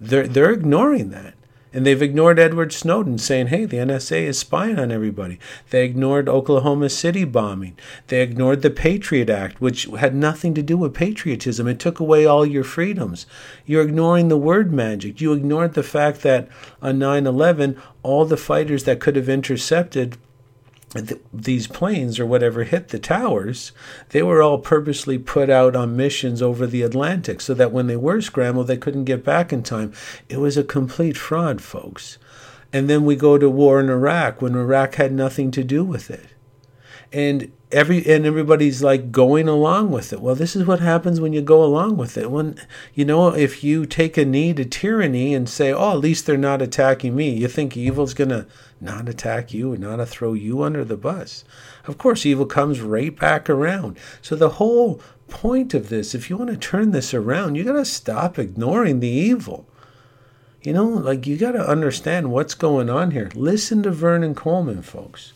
they're, 0.00 0.26
they're 0.26 0.52
ignoring 0.52 1.10
that. 1.10 1.34
And 1.78 1.86
they've 1.86 2.02
ignored 2.02 2.40
Edward 2.40 2.72
Snowden 2.72 3.18
saying, 3.18 3.46
hey, 3.46 3.64
the 3.64 3.76
NSA 3.76 4.22
is 4.22 4.36
spying 4.36 4.80
on 4.80 4.90
everybody. 4.90 5.38
They 5.70 5.84
ignored 5.84 6.28
Oklahoma 6.28 6.88
City 6.88 7.22
bombing. 7.22 7.78
They 8.08 8.20
ignored 8.20 8.62
the 8.62 8.70
Patriot 8.70 9.30
Act, 9.30 9.60
which 9.60 9.84
had 9.84 10.12
nothing 10.12 10.54
to 10.54 10.62
do 10.64 10.76
with 10.76 10.92
patriotism. 10.92 11.68
It 11.68 11.78
took 11.78 12.00
away 12.00 12.26
all 12.26 12.44
your 12.44 12.64
freedoms. 12.64 13.26
You're 13.64 13.84
ignoring 13.84 14.26
the 14.26 14.36
word 14.36 14.72
magic. 14.72 15.20
You 15.20 15.32
ignored 15.32 15.74
the 15.74 15.84
fact 15.84 16.22
that 16.22 16.48
on 16.82 16.98
9 16.98 17.28
11, 17.28 17.80
all 18.02 18.24
the 18.24 18.36
fighters 18.36 18.82
that 18.82 18.98
could 18.98 19.14
have 19.14 19.28
intercepted 19.28 20.18
these 21.32 21.66
planes 21.66 22.18
or 22.18 22.26
whatever 22.26 22.64
hit 22.64 22.88
the 22.88 22.98
towers, 22.98 23.72
they 24.10 24.22
were 24.22 24.42
all 24.42 24.58
purposely 24.58 25.18
put 25.18 25.50
out 25.50 25.76
on 25.76 25.96
missions 25.96 26.40
over 26.40 26.66
the 26.66 26.82
Atlantic 26.82 27.40
so 27.40 27.54
that 27.54 27.72
when 27.72 27.86
they 27.86 27.96
were 27.96 28.20
scrambled, 28.20 28.66
they 28.66 28.76
couldn't 28.76 29.04
get 29.04 29.24
back 29.24 29.52
in 29.52 29.62
time. 29.62 29.92
It 30.28 30.38
was 30.38 30.56
a 30.56 30.64
complete 30.64 31.16
fraud, 31.16 31.60
folks. 31.60 32.18
And 32.72 32.88
then 32.88 33.04
we 33.04 33.16
go 33.16 33.38
to 33.38 33.50
war 33.50 33.80
in 33.80 33.88
Iraq 33.88 34.40
when 34.40 34.54
Iraq 34.54 34.94
had 34.94 35.12
nothing 35.12 35.50
to 35.52 35.64
do 35.64 35.84
with 35.84 36.10
it. 36.10 36.26
And 37.12 37.52
every 37.70 38.06
and 38.06 38.24
everybody's 38.24 38.82
like 38.82 39.12
going 39.12 39.48
along 39.48 39.90
with 39.90 40.12
it. 40.12 40.20
Well, 40.20 40.34
this 40.34 40.56
is 40.56 40.64
what 40.64 40.80
happens 40.80 41.20
when 41.20 41.32
you 41.32 41.42
go 41.42 41.62
along 41.62 41.96
with 41.96 42.16
it. 42.16 42.30
When 42.30 42.56
you 42.94 43.04
know, 43.04 43.28
if 43.28 43.62
you 43.62 43.86
take 43.86 44.16
a 44.16 44.24
knee 44.24 44.54
to 44.54 44.64
tyranny 44.64 45.34
and 45.34 45.48
say, 45.48 45.72
"Oh, 45.72 45.92
at 45.92 45.98
least 45.98 46.26
they're 46.26 46.36
not 46.36 46.62
attacking 46.62 47.14
me," 47.14 47.30
you 47.30 47.48
think 47.48 47.76
evil's 47.76 48.14
gonna 48.14 48.46
not 48.80 49.08
attack 49.08 49.52
you 49.52 49.72
and 49.72 49.82
not 49.82 50.06
throw 50.08 50.32
you 50.32 50.62
under 50.62 50.84
the 50.84 50.96
bus. 50.96 51.44
Of 51.86 51.98
course, 51.98 52.24
evil 52.24 52.46
comes 52.46 52.80
right 52.80 53.16
back 53.18 53.50
around. 53.50 53.98
So 54.22 54.36
the 54.36 54.50
whole 54.50 55.00
point 55.28 55.74
of 55.74 55.88
this, 55.88 56.14
if 56.14 56.30
you 56.30 56.36
want 56.36 56.50
to 56.50 56.56
turn 56.56 56.92
this 56.92 57.12
around, 57.12 57.54
you 57.54 57.64
got 57.64 57.72
to 57.72 57.84
stop 57.84 58.38
ignoring 58.38 59.00
the 59.00 59.08
evil. 59.08 59.66
You 60.62 60.72
know, 60.72 60.86
like 60.86 61.26
you 61.26 61.36
got 61.36 61.52
to 61.52 61.68
understand 61.68 62.30
what's 62.30 62.54
going 62.54 62.90
on 62.90 63.12
here. 63.12 63.30
Listen 63.34 63.82
to 63.82 63.90
Vernon 63.90 64.34
Coleman, 64.34 64.82
folks. 64.82 65.32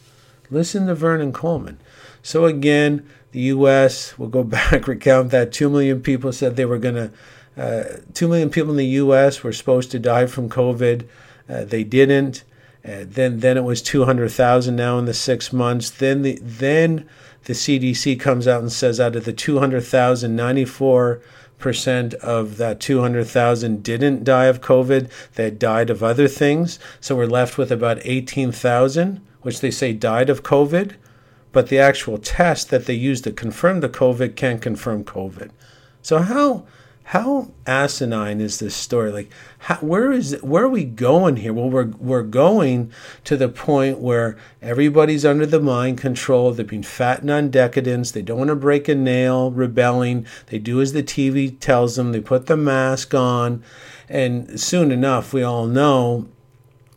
Listen 0.51 0.87
to 0.87 0.95
Vernon 0.95 1.33
Coleman. 1.33 1.79
So 2.23 2.45
again, 2.45 3.09
the 3.33 3.41
U.S. 3.41 4.17
will 4.19 4.29
go 4.29 4.45
back, 4.59 4.87
recount 4.87 5.31
that 5.31 5.53
two 5.53 5.69
million 5.69 6.01
people 6.01 6.33
said 6.33 6.57
they 6.57 6.65
were 6.65 6.79
going 6.79 6.95
to. 6.95 7.11
Uh, 7.55 8.01
two 8.15 8.29
million 8.29 8.49
people 8.49 8.71
in 8.71 8.79
the 8.79 8.87
U.S. 8.87 9.43
were 9.43 9.53
supposed 9.53 9.91
to 9.91 9.99
die 9.99 10.25
from 10.27 10.49
COVID. 10.49 11.07
Uh, 11.49 11.65
they 11.65 11.85
didn't. 11.85 12.45
Uh, 12.83 13.05
then, 13.07 13.41
then 13.41 13.59
it 13.59 13.63
was 13.63 13.83
200,000 13.83 14.75
now 14.75 14.99
in 14.99 15.05
the 15.05 15.13
six 15.13 15.53
months. 15.53 15.91
Then 15.91 16.23
the 16.23 16.39
then 16.43 17.09
the 17.45 17.53
CDC 17.53 18.19
comes 18.19 18.49
out 18.49 18.61
and 18.61 18.73
says 18.73 18.99
out 18.99 19.17
of 19.17 19.25
the 19.25 19.33
200,000, 19.33 20.35
94 20.35 21.21
percent 21.59 22.15
of 22.15 22.57
that 22.57 22.81
200,000 22.81 23.83
didn't 23.85 24.25
die 24.25 24.47
of 24.47 24.61
COVID. 24.61 25.09
They 25.35 25.51
died 25.51 25.91
of 25.91 26.03
other 26.03 26.27
things. 26.27 26.79
So 27.01 27.15
we're 27.15 27.27
left 27.27 27.57
with 27.57 27.71
about 27.71 28.01
18,000, 28.05 29.21
which 29.43 29.61
they 29.61 29.71
say 29.71 29.93
died 29.93 30.29
of 30.29 30.43
COVID 30.43 30.97
but 31.53 31.69
the 31.69 31.79
actual 31.79 32.19
test 32.19 32.71
that 32.71 32.87
they 32.87 32.95
use 32.95 33.21
to 33.23 33.33
confirm 33.33 33.81
the 33.81 33.89
COVID 33.89 34.35
can't 34.37 34.61
confirm 34.61 35.05
COVID. 35.05 35.51
So 36.03 36.19
how 36.19 36.65
how 37.05 37.51
asinine 37.67 38.41
is 38.41 38.59
this 38.59 38.75
story? 38.75 39.11
Like, 39.11 39.31
how, 39.59 39.77
where 39.77 40.13
is 40.13 40.41
where 40.41 40.65
are 40.65 40.69
we 40.69 40.85
going 40.85 41.37
here? 41.37 41.53
Well, 41.53 41.69
we're 41.69 41.93
we're 41.99 42.23
going 42.23 42.93
to 43.25 43.37
the 43.37 43.49
point 43.49 43.99
where 43.99 44.37
everybody's 44.63 45.25
under 45.25 45.45
the 45.45 45.61
mind 45.61 45.99
control. 45.99 46.53
They're 46.53 46.65
being 46.65 46.83
fattened 46.83 47.31
on 47.31 47.51
decadence. 47.51 48.11
They 48.13 48.23
don't 48.23 48.39
want 48.39 48.49
to 48.49 48.57
break 48.57 48.89
a 48.89 48.95
nail, 48.95 49.51
rebelling. 49.51 50.27
They 50.47 50.59
do 50.59 50.81
as 50.81 50.93
the 50.93 51.03
TV 51.03 51.59
tells 51.59 51.97
them. 51.97 52.13
They 52.13 52.21
put 52.21 52.47
the 52.47 52.57
mask 52.57 53.15
on, 53.15 53.63
and 54.09 54.59
soon 54.59 54.91
enough, 54.91 55.33
we 55.33 55.43
all 55.43 55.67
know 55.67 56.29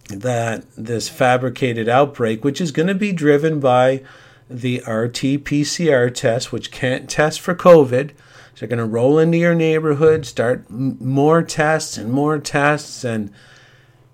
that 0.09 0.63
this 0.77 1.09
fabricated 1.09 1.89
outbreak, 1.89 2.43
which 2.43 2.61
is 2.61 2.71
going 2.71 2.87
to 2.87 2.95
be 2.95 3.11
driven 3.11 3.59
by 3.59 4.03
the 4.49 4.77
RT 4.79 5.43
PCR 5.43 6.13
test, 6.13 6.51
which 6.51 6.71
can't 6.71 7.09
test 7.09 7.39
for 7.39 7.55
COVID. 7.55 8.11
So 8.53 8.59
they're 8.59 8.69
going 8.69 8.79
to 8.79 8.85
roll 8.85 9.19
into 9.19 9.37
your 9.37 9.55
neighborhood, 9.55 10.25
start 10.25 10.65
m- 10.69 10.97
more 10.99 11.43
tests 11.43 11.97
and 11.97 12.11
more 12.11 12.39
tests, 12.39 13.03
and 13.03 13.31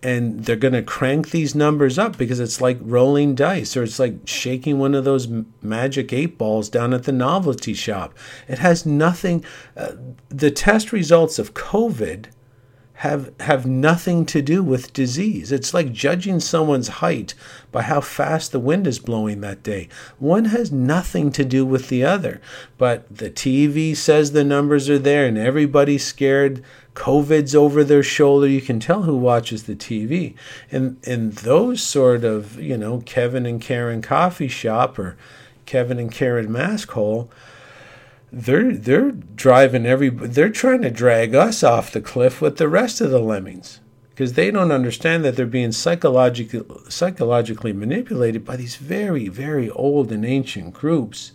and 0.04 0.46
they're 0.46 0.56
going 0.56 0.74
to 0.74 0.82
crank 0.82 1.30
these 1.30 1.54
numbers 1.54 2.00
up 2.00 2.18
because 2.18 2.40
it's 2.40 2.60
like 2.60 2.80
rolling 2.82 3.36
dice 3.36 3.78
or 3.78 3.84
it's 3.84 4.00
like 4.00 4.16
shaking 4.26 4.80
one 4.80 4.96
of 4.96 5.04
those 5.04 5.28
magic 5.62 6.12
eight 6.12 6.40
balls 6.40 6.70
down 6.70 6.92
at 6.92 7.04
the 7.04 7.12
novelty 7.12 7.76
shop. 7.76 8.18
It 8.48 8.58
has 8.58 8.84
nothing. 8.84 9.46
Uh, 9.78 9.92
the 10.30 10.50
test 10.50 10.92
results 10.92 11.38
of 11.38 11.54
COVID 11.54 12.28
have 13.02 13.32
have 13.40 13.66
nothing 13.66 14.28
to 14.28 14.44
do 14.44 14.62
with 14.62 14.94
disease. 14.94 15.52
It's 15.52 15.74
like 15.74 15.92
judging 15.92 16.40
someone's 16.40 17.00
height 17.02 17.34
by 17.72 17.82
how 17.82 18.00
fast 18.00 18.52
the 18.52 18.60
wind 18.60 18.86
is 18.86 19.00
blowing 19.00 19.42
that 19.42 19.64
day. 19.64 19.90
One 20.20 20.46
has 20.46 20.72
nothing 20.72 21.32
to 21.32 21.44
do 21.44 21.66
with 21.66 21.90
the 21.90 22.04
other. 22.04 22.40
But 22.78 23.08
the 23.10 23.32
TV 23.32 23.98
says 23.98 24.34
the 24.34 24.44
numbers 24.44 24.88
are 24.88 25.00
there 25.00 25.26
and 25.26 25.36
everybody's 25.36 26.06
scared. 26.06 26.64
COVID's 26.94 27.56
over 27.56 27.84
their 27.84 28.04
shoulder. 28.04 28.48
You 28.48 28.62
can 28.62 28.80
tell 28.80 29.02
who 29.02 29.18
watches 29.18 29.64
the 29.64 29.76
TV. 29.76 30.36
And 30.72 30.98
and 31.08 31.34
those 31.34 31.82
sort 31.82 32.24
of, 32.24 32.60
you 32.60 32.78
know, 32.78 33.02
Kevin 33.08 33.48
and 33.48 33.60
Karen 33.60 34.04
coffee 34.04 34.48
shop 34.48 35.00
or 35.00 35.18
Kevin 35.66 35.98
and 35.98 36.12
Karen 36.12 36.52
mask 36.52 36.92
hole 36.92 37.32
they're 38.32 38.74
they're 38.74 39.12
driving 39.12 39.86
every 39.86 40.10
they're 40.10 40.50
trying 40.50 40.82
to 40.82 40.90
drag 40.90 41.36
us 41.36 41.64
off 41.64 41.92
the 41.92 42.02
cliff 42.02 42.42
with 42.42 42.58
the 42.58 42.70
rest 42.70 43.02
of 43.02 43.12
the 43.12 43.20
lemmings. 43.20 43.80
Because 44.10 44.34
they 44.34 44.52
don't 44.52 44.72
understand 44.72 45.26
that 45.26 45.36
they're 45.36 45.46
being 45.46 45.72
psychologically 45.72 46.64
psychologically 46.90 47.74
manipulated 47.74 48.46
by 48.46 48.56
these 48.56 48.76
very 48.76 49.28
very 49.28 49.70
old 49.72 50.12
and 50.12 50.26
ancient 50.26 50.74
groups. 50.74 51.34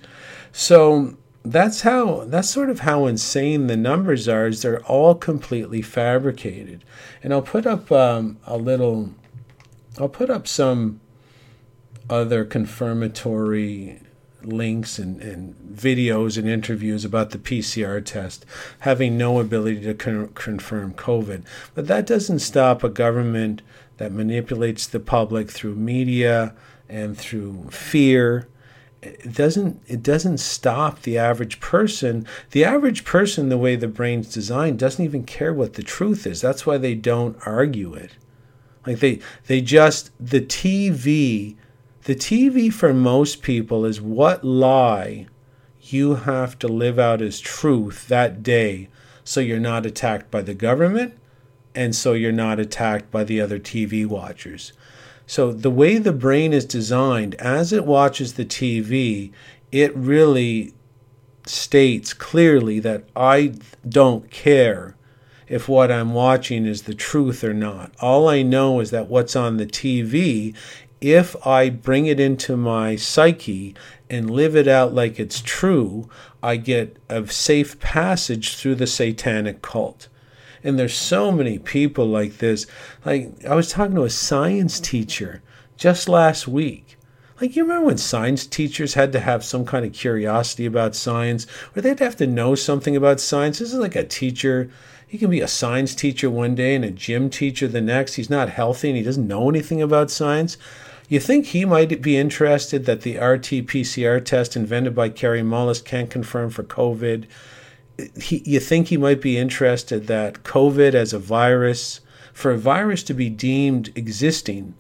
So 0.53 1.17
that's 1.45 1.83
how 1.83 2.25
that's 2.25 2.49
sort 2.49 2.71
of 2.71 2.81
how 2.81 3.07
insane 3.07 3.67
the 3.67 3.77
numbers 3.77 4.29
are 4.29 4.47
is 4.47 4.63
they're 4.63 4.85
all 4.85 5.15
completely 5.15 5.83
fabricated. 5.83 6.85
And 7.23 7.33
i'll 7.33 7.43
put 7.43 7.67
up 7.67 7.93
um, 7.93 8.39
a 8.47 8.57
little 8.57 9.13
i'll 9.99 10.09
put 10.09 10.31
up 10.31 10.49
some 10.49 11.01
other 12.09 12.45
confirmatory 12.45 14.01
links 14.47 14.99
and, 14.99 15.21
and 15.21 15.55
videos 15.57 16.39
and 16.39 16.49
interviews 16.49 17.05
about 17.05 17.31
the 17.31 17.39
PCR 17.39 18.05
test 18.05 18.47
having 18.81 19.19
no 19.19 19.41
ability 19.41 19.81
to 19.83 19.95
con- 19.95 20.29
confirm 20.35 20.95
COVID. 20.95 21.45
But 21.75 21.87
that 21.89 22.07
doesn't 22.07 22.41
stop 22.41 22.83
a 22.83 22.89
government 22.89 23.63
that 23.99 24.13
manipulates 24.13 24.87
the 24.87 25.01
public 25.01 25.51
through 25.51 25.75
media 25.75 26.55
and 26.89 27.17
through 27.17 27.69
fear. 27.71 28.49
It 29.03 29.35
doesn't 29.35 29.83
it 29.87 30.03
doesn't 30.03 30.39
stop 30.39 31.03
the 31.03 31.19
average 31.19 31.61
person. 31.61 32.27
The 32.51 32.65
average 32.65 33.05
person, 33.05 33.49
the 33.49 33.59
way 33.59 33.77
the 33.77 33.89
brain's 33.89 34.33
designed, 34.33 34.79
doesn't 34.79 35.05
even 35.05 35.25
care 35.25 35.55
what 35.55 35.75
the 35.75 35.83
truth 35.83 36.27
is. 36.27 36.41
That's 36.41 36.67
why 36.67 36.79
they 36.79 36.95
don't 36.95 37.37
argue 37.47 37.95
it. 37.95 38.13
Like 38.87 39.01
they 39.01 39.21
they 39.47 39.61
just 39.61 40.11
the 40.19 40.41
TV 40.41 41.57
the 42.07 42.15
TV 42.15 42.73
for 42.73 42.95
most 42.95 43.43
people 43.43 43.85
is 43.85 44.01
what 44.01 44.45
lie 44.45 45.27
you 45.81 46.15
have 46.15 46.57
to 46.57 46.69
live 46.69 47.01
out 47.01 47.21
as 47.21 47.41
truth 47.41 48.07
that 48.07 48.45
day 48.45 48.89
so 49.25 49.41
you're 49.41 49.59
not 49.59 49.85
attacked 49.85 50.31
by 50.31 50.41
the 50.41 50.55
government 50.55 51.19
and 51.75 51.97
so 51.97 52.13
you're 52.13 52.31
not 52.31 52.61
attacked 52.61 53.11
by 53.11 53.25
the 53.25 53.41
other 53.41 53.59
TV 53.59 54.07
watchers. 54.07 54.73
So, 55.27 55.53
the 55.53 55.71
way 55.71 55.99
the 55.99 56.13
brain 56.13 56.53
is 56.53 56.65
designed, 56.65 57.35
as 57.35 57.73
it 57.73 57.85
watches 57.85 58.35
the 58.35 58.45
TV, 58.45 59.33
it 59.73 59.95
really 59.97 60.73
states 61.45 62.15
clearly 62.15 62.79
that 62.81 63.03
I 63.17 63.55
don't 63.87 64.31
care 64.31 64.95
if 65.49 65.69
what 65.69 65.91
I'm 65.91 66.13
watching 66.13 66.67
is 66.67 66.83
the 66.83 66.95
truth 66.95 67.45
or 67.45 67.55
not. 67.55 67.93
All 68.01 68.29
I 68.29 68.43
know 68.43 68.81
is 68.81 68.91
that 68.91 69.09
what's 69.09 69.37
on 69.37 69.57
the 69.57 69.67
TV 69.67 70.55
if 71.01 71.37
I 71.47 71.69
bring 71.69 72.07
it 72.07 72.19
into 72.19 72.57
my 72.57 72.97
psyche 72.97 73.75
and 74.09 74.31
live 74.31 74.57
it 74.57 74.69
out 74.69 74.95
like 74.95 75.19
it's 75.19 75.41
true, 75.41 76.09
I 76.43 76.57
get 76.57 76.97
a 77.09 77.27
safe 77.27 77.79
passage 77.81 78.57
through 78.57 78.77
the 78.77 78.87
satanic 78.87 79.63
cult. 79.63 80.09
And 80.65 80.79
there's 80.79 80.97
so 80.97 81.31
many 81.31 81.59
people 81.59 82.07
like 82.07 82.39
this. 82.39 82.67
Like 83.05 83.45
I 83.45 83.55
was 83.55 83.71
talking 83.71 83.95
to 83.97 84.05
a 84.05 84.11
science 84.11 84.81
teacher 84.81 85.43
just 85.77 86.09
last 86.09 86.49
week. 86.49 86.97
Like 87.41 87.55
you 87.55 87.65
remember 87.65 87.87
when 87.87 87.99
science 87.99 88.47
teachers 88.47 88.95
had 88.95 89.13
to 89.13 89.21
have 89.21 89.45
some 89.45 89.67
kind 89.67 89.85
of 89.85 89.93
curiosity 89.93 90.65
about 90.65 90.97
science, 90.97 91.47
or 91.75 91.83
they'd 91.83 91.99
have 91.99 92.17
to 92.17 92.27
know 92.27 92.55
something 92.55 92.97
about 92.97 93.21
science. 93.21 93.59
This 93.59 93.75
is 93.75 93.79
like 93.79 93.95
a 93.95 94.05
teacher. 94.05 94.71
He 95.07 95.19
can 95.19 95.31
be 95.31 95.43
a 95.43 95.49
science 95.49 95.95
teacher 95.95 96.31
one 96.31 96.55
day 96.55 96.75
and 96.75 96.85
a 96.85 96.91
gym 96.91 97.29
teacher 97.29 97.69
the 97.69 97.83
next. 97.83 98.15
He's 98.15 98.31
not 98.31 98.49
healthy 98.49 98.89
and 98.89 98.97
he 98.97 99.05
doesn't 99.05 99.29
know 99.29 99.51
anything 99.51 99.83
about 99.83 100.11
science. 100.11 100.57
You 101.09 101.21
think 101.21 101.47
he 101.47 101.65
might 101.65 102.03
be 102.03 102.17
interested 102.17 102.85
that 102.87 103.03
the 103.03 103.17
RT 103.19 103.67
PCR 103.67 104.25
test 104.25 104.57
invented 104.57 104.95
by 104.95 105.09
Kary 105.09 105.43
Mullis 105.43 105.85
can't 105.85 106.11
confirm 106.11 106.51
for 106.51 106.65
COVID? 106.65 107.27
He, 108.21 108.43
you 108.45 108.59
think 108.59 108.89
he 108.89 108.97
might 108.97 109.21
be 109.21 109.39
interested 109.39 110.09
that 110.09 110.43
COVID 110.43 110.95
as 110.95 111.13
a 111.13 111.19
virus, 111.19 112.01
for 112.33 112.51
a 112.51 112.59
virus 112.59 113.05
to 113.05 113.15
be 113.15 113.31
deemed 113.31 113.93
existing 113.95 114.75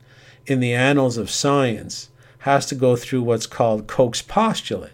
in 0.46 0.58
the 0.58 0.74
annals 0.74 1.16
of 1.16 1.30
science, 1.30 2.10
has 2.40 2.66
to 2.66 2.74
go 2.74 2.96
through 2.96 3.22
what's 3.22 3.46
called 3.46 3.86
Koch's 3.86 4.22
postulate, 4.22 4.92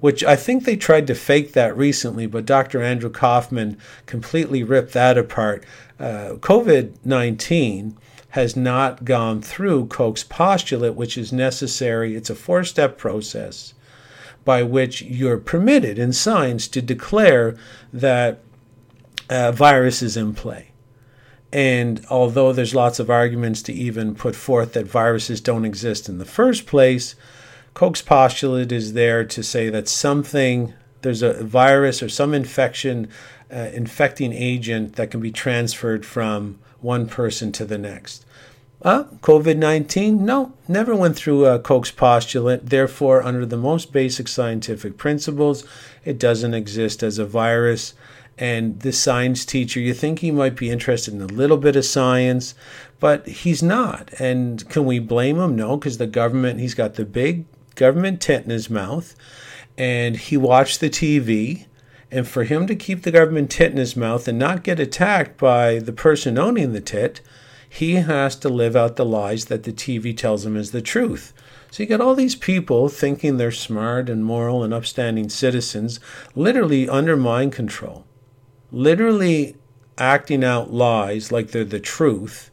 which 0.00 0.22
I 0.24 0.36
think 0.36 0.64
they 0.64 0.76
tried 0.76 1.06
to 1.06 1.14
fake 1.14 1.54
that 1.54 1.76
recently, 1.76 2.26
but 2.26 2.46
Dr. 2.46 2.82
Andrew 2.82 3.10
Kaufman 3.10 3.78
completely 4.04 4.62
ripped 4.62 4.92
that 4.92 5.16
apart. 5.16 5.64
Uh, 5.98 6.36
COVID 6.40 6.94
19 7.02 7.96
has 8.36 8.54
not 8.54 9.02
gone 9.02 9.40
through 9.40 9.86
Koch's 9.86 10.22
postulate, 10.22 10.94
which 10.94 11.16
is 11.16 11.32
necessary. 11.32 12.14
It's 12.14 12.28
a 12.28 12.34
four 12.34 12.64
step 12.64 12.98
process 12.98 13.72
by 14.44 14.62
which 14.62 15.00
you're 15.00 15.38
permitted 15.38 15.98
in 15.98 16.12
science 16.12 16.68
to 16.68 16.82
declare 16.82 17.56
that 17.94 18.40
a 19.30 19.52
virus 19.52 20.02
is 20.02 20.18
in 20.18 20.34
play. 20.34 20.72
And 21.50 22.04
although 22.10 22.52
there's 22.52 22.74
lots 22.74 23.00
of 23.00 23.08
arguments 23.08 23.62
to 23.62 23.72
even 23.72 24.14
put 24.14 24.36
forth 24.36 24.74
that 24.74 24.84
viruses 24.84 25.40
don't 25.40 25.64
exist 25.64 26.06
in 26.06 26.18
the 26.18 26.26
first 26.26 26.66
place, 26.66 27.14
Koch's 27.72 28.02
postulate 28.02 28.70
is 28.70 28.92
there 28.92 29.24
to 29.24 29.42
say 29.42 29.70
that 29.70 29.88
something, 29.88 30.74
there's 31.00 31.22
a 31.22 31.42
virus 31.42 32.02
or 32.02 32.10
some 32.10 32.34
infection, 32.34 33.08
uh, 33.50 33.70
infecting 33.72 34.34
agent 34.34 34.96
that 34.96 35.10
can 35.10 35.20
be 35.20 35.32
transferred 35.32 36.04
from 36.04 36.58
one 36.86 37.08
person 37.08 37.50
to 37.50 37.64
the 37.64 37.76
next. 37.76 38.24
Uh, 38.80 39.04
COVID 39.20 39.56
19? 39.56 40.24
No, 40.24 40.52
never 40.68 40.94
went 40.94 41.16
through 41.16 41.44
uh, 41.44 41.58
Koch's 41.58 41.90
postulate. 41.90 42.66
Therefore, 42.66 43.22
under 43.22 43.44
the 43.44 43.56
most 43.56 43.92
basic 43.92 44.28
scientific 44.28 44.96
principles, 44.96 45.64
it 46.04 46.18
doesn't 46.18 46.54
exist 46.54 47.02
as 47.02 47.18
a 47.18 47.26
virus. 47.26 47.94
And 48.38 48.80
this 48.80 49.00
science 49.00 49.44
teacher, 49.44 49.80
you 49.80 49.94
think 49.94 50.18
he 50.18 50.30
might 50.30 50.56
be 50.56 50.70
interested 50.70 51.14
in 51.14 51.22
a 51.22 51.26
little 51.26 51.56
bit 51.56 51.74
of 51.74 51.84
science, 51.84 52.54
but 53.00 53.26
he's 53.26 53.62
not. 53.62 54.12
And 54.20 54.68
can 54.68 54.84
we 54.84 54.98
blame 54.98 55.38
him? 55.38 55.56
No, 55.56 55.76
because 55.76 55.98
the 55.98 56.06
government, 56.06 56.60
he's 56.60 56.74
got 56.74 56.94
the 56.94 57.04
big 57.04 57.46
government 57.74 58.20
tent 58.20 58.44
in 58.44 58.50
his 58.50 58.70
mouth, 58.70 59.16
and 59.76 60.16
he 60.16 60.36
watched 60.36 60.80
the 60.80 60.90
TV. 60.90 61.65
And 62.10 62.26
for 62.26 62.44
him 62.44 62.66
to 62.66 62.76
keep 62.76 63.02
the 63.02 63.10
government 63.10 63.50
tit 63.50 63.72
in 63.72 63.78
his 63.78 63.96
mouth 63.96 64.28
and 64.28 64.38
not 64.38 64.62
get 64.62 64.78
attacked 64.78 65.38
by 65.38 65.78
the 65.78 65.92
person 65.92 66.38
owning 66.38 66.72
the 66.72 66.80
tit, 66.80 67.20
he 67.68 67.96
has 67.96 68.36
to 68.36 68.48
live 68.48 68.76
out 68.76 68.96
the 68.96 69.04
lies 69.04 69.46
that 69.46 69.64
the 69.64 69.72
TV 69.72 70.16
tells 70.16 70.46
him 70.46 70.56
is 70.56 70.70
the 70.70 70.80
truth. 70.80 71.32
So 71.70 71.82
you 71.82 71.88
got 71.88 72.00
all 72.00 72.14
these 72.14 72.36
people 72.36 72.88
thinking 72.88 73.36
they're 73.36 73.50
smart 73.50 74.08
and 74.08 74.24
moral 74.24 74.62
and 74.62 74.72
upstanding 74.72 75.28
citizens, 75.28 76.00
literally 76.34 76.88
under 76.88 77.16
mind 77.16 77.52
control, 77.52 78.06
literally 78.70 79.56
acting 79.98 80.44
out 80.44 80.72
lies 80.72 81.32
like 81.32 81.50
they're 81.50 81.64
the 81.64 81.80
truth 81.80 82.50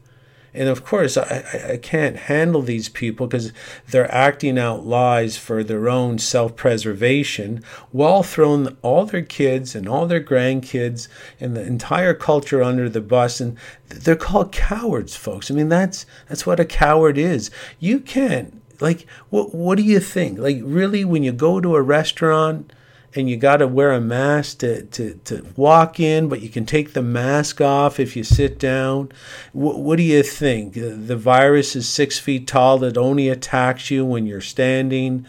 and 0.54 0.68
of 0.68 0.84
course, 0.84 1.16
I, 1.16 1.72
I 1.72 1.76
can't 1.78 2.16
handle 2.16 2.62
these 2.62 2.88
people 2.88 3.26
because 3.26 3.52
they're 3.88 4.12
acting 4.14 4.56
out 4.56 4.86
lies 4.86 5.36
for 5.36 5.64
their 5.64 5.88
own 5.88 6.18
self 6.18 6.54
preservation 6.54 7.62
while 7.90 8.22
throwing 8.22 8.76
all 8.80 9.04
their 9.04 9.22
kids 9.22 9.74
and 9.74 9.88
all 9.88 10.06
their 10.06 10.22
grandkids 10.22 11.08
and 11.40 11.56
the 11.56 11.66
entire 11.66 12.14
culture 12.14 12.62
under 12.62 12.88
the 12.88 13.00
bus. 13.00 13.40
And 13.40 13.58
they're 13.88 14.14
called 14.14 14.52
cowards, 14.52 15.16
folks. 15.16 15.50
I 15.50 15.54
mean, 15.54 15.68
that's, 15.68 16.06
that's 16.28 16.46
what 16.46 16.60
a 16.60 16.64
coward 16.64 17.18
is. 17.18 17.50
You 17.80 17.98
can't, 17.98 18.62
like, 18.80 19.06
what, 19.30 19.54
what 19.54 19.76
do 19.76 19.82
you 19.82 19.98
think? 19.98 20.38
Like, 20.38 20.60
really, 20.62 21.04
when 21.04 21.24
you 21.24 21.32
go 21.32 21.60
to 21.60 21.74
a 21.74 21.82
restaurant, 21.82 22.72
and 23.14 23.30
you 23.30 23.36
got 23.36 23.58
to 23.58 23.68
wear 23.68 23.92
a 23.92 24.00
mask 24.00 24.58
to, 24.58 24.82
to, 24.86 25.14
to 25.24 25.46
walk 25.56 26.00
in, 26.00 26.28
but 26.28 26.42
you 26.42 26.48
can 26.48 26.66
take 26.66 26.92
the 26.92 27.02
mask 27.02 27.60
off 27.60 28.00
if 28.00 28.16
you 28.16 28.24
sit 28.24 28.58
down. 28.58 29.12
W- 29.54 29.78
what 29.78 29.96
do 29.96 30.02
you 30.02 30.22
think? 30.22 30.76
Uh, 30.76 30.92
the 30.94 31.16
virus 31.16 31.76
is 31.76 31.88
six 31.88 32.18
feet 32.18 32.46
tall, 32.46 32.82
it 32.82 32.98
only 32.98 33.28
attacks 33.28 33.90
you 33.90 34.04
when 34.04 34.26
you're 34.26 34.40
standing. 34.40 35.26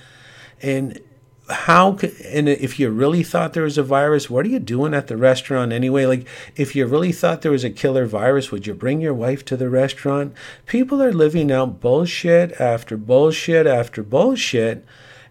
And 0.62 1.00
how 1.48 1.94
could, 1.94 2.20
and 2.22 2.50
if 2.50 2.80
you 2.80 2.90
really 2.90 3.22
thought 3.22 3.54
there 3.54 3.64
was 3.64 3.78
a 3.78 3.84
virus, 3.84 4.32
what 4.32 4.48
are 4.48 4.50
you 4.50 4.60
doing 4.60 4.96
at 4.96 5.08
the 5.08 5.18
restaurant 5.18 5.72
anyway? 5.72 6.08
Like, 6.08 6.28
if 6.56 6.76
you 6.76 6.88
really 6.88 7.12
thought 7.12 7.44
there 7.44 7.52
was 7.52 7.64
a 7.64 7.70
killer 7.70 8.08
virus, 8.08 8.52
would 8.52 8.66
you 8.66 8.74
bring 8.74 9.00
your 9.00 9.14
wife 9.14 9.46
to 9.46 9.58
the 9.58 9.70
restaurant? 9.70 10.34
People 10.66 11.04
are 11.04 11.14
living 11.14 11.52
out 11.52 11.80
bullshit 11.80 12.60
after 12.60 12.98
bullshit 12.98 13.68
after 13.68 14.02
bullshit. 14.02 14.84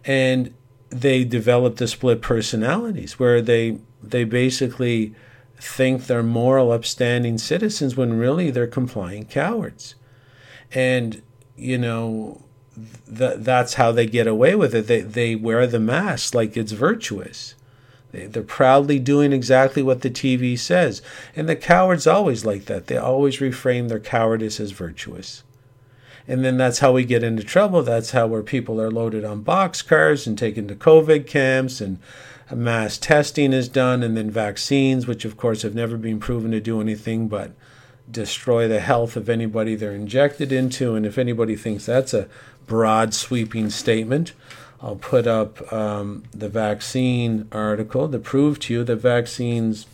And 0.05 0.54
they 0.95 1.25
develop 1.25 1.77
the 1.77 1.89
split 1.89 2.23
personalities 2.23 3.19
where 3.19 3.43
they 3.43 3.79
they 4.03 4.25
basically 4.25 5.15
think 5.57 6.07
they're 6.07 6.23
moral 6.23 6.71
upstanding 6.71 7.39
citizens 7.39 7.97
when 7.97 8.19
really 8.19 8.51
they're 8.51 8.67
compliant 8.67 9.29
cowards. 9.29 9.95
And 10.73 11.23
you 11.57 11.79
know 11.79 12.43
th- 13.17 13.39
that's 13.39 13.75
how 13.75 13.93
they 13.93 14.07
get 14.07 14.27
away 14.27 14.55
with 14.55 14.75
it. 14.75 14.87
They, 14.87 15.01
they 15.01 15.35
wear 15.35 15.67
the 15.67 15.81
mask 15.81 16.35
like 16.35 16.57
it's 16.57 16.73
virtuous. 16.73 17.55
They, 18.13 18.27
they're 18.27 18.43
proudly 18.43 18.99
doing 18.99 19.33
exactly 19.33 19.83
what 19.83 20.03
the 20.03 20.11
tv 20.11 20.59
says. 20.59 21.03
And 21.35 21.49
the 21.49 21.57
cowards 21.57 22.07
always 22.07 22.45
like 22.45 22.67
that. 22.67 22.87
They 22.87 22.97
always 22.97 23.39
reframe 23.39 23.89
their 23.89 24.01
cowardice 24.01 24.61
as 24.61 24.73
virtuous 24.73 25.44
and 26.27 26.45
then 26.45 26.57
that's 26.57 26.79
how 26.79 26.93
we 26.93 27.05
get 27.05 27.23
into 27.23 27.43
trouble. 27.43 27.83
That's 27.83 28.13
how 28.13 28.27
where 28.27 28.43
people 28.43 28.81
are 28.81 28.91
loaded 28.91 29.25
on 29.25 29.45
boxcars 29.45 30.27
and 30.27 30.39
taken 30.39 30.67
to 30.69 30.75
COVID 30.75 31.27
camps 31.27 31.81
and 31.81 31.99
mass 32.55 32.99
testing 32.99 33.53
is 33.53 33.69
done 33.69 34.03
and 34.03 34.17
then 34.17 34.31
vaccines, 34.31 35.07
which 35.07 35.25
of 35.25 35.37
course 35.37 35.63
have 35.63 35.75
never 35.75 35.97
been 35.97 36.21
proven 36.21 36.51
to 36.51 36.61
do 36.61 36.81
anything 36.81 37.29
but 37.29 37.53
destroy 38.11 38.69
the 38.69 38.81
health 38.81 39.17
of 39.17 39.29
anybody 39.29 39.75
they're 39.75 39.93
injected 39.93 40.53
into. 40.53 40.95
And 40.95 41.07
if 41.07 41.19
anybody 41.19 41.57
thinks 41.57 41.87
that's 41.87 42.15
a 42.15 42.29
broad 42.67 43.15
sweeping 43.15 43.71
statement, 43.71 44.33
I'll 44.81 44.97
put 44.97 45.27
up 45.27 45.73
um, 45.73 46.25
the 46.33 46.49
vaccine 46.49 47.49
article 47.53 48.09
to 48.09 48.19
prove 48.19 48.59
to 48.61 48.75
you 48.75 48.85
that 48.85 48.97
vaccines 48.97 49.87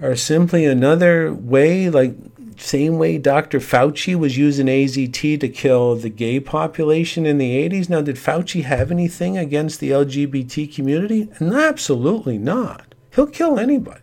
are 0.00 0.16
simply 0.16 0.66
another 0.66 1.32
way, 1.32 1.88
like 1.88 2.14
same 2.62 2.98
way 2.98 3.18
Dr. 3.18 3.58
Fauci 3.58 4.14
was 4.14 4.38
using 4.38 4.66
AZT 4.66 5.40
to 5.40 5.48
kill 5.48 5.96
the 5.96 6.08
gay 6.08 6.40
population 6.40 7.26
in 7.26 7.38
the 7.38 7.68
80s. 7.68 7.88
Now, 7.88 8.00
did 8.00 8.16
Fauci 8.16 8.64
have 8.64 8.90
anything 8.90 9.36
against 9.36 9.80
the 9.80 9.90
LGBT 9.90 10.74
community? 10.74 11.28
absolutely 11.40 12.38
not. 12.38 12.94
He'll 13.14 13.26
kill 13.26 13.58
anybody. 13.58 14.00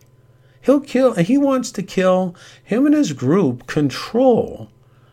He'll 0.62 0.80
kill, 0.80 1.14
he 1.14 1.38
wants 1.38 1.72
to 1.72 1.82
kill, 1.82 2.34
him 2.62 2.86
and 2.86 2.94
his 2.94 3.12
group 3.12 3.66
control 3.66 4.70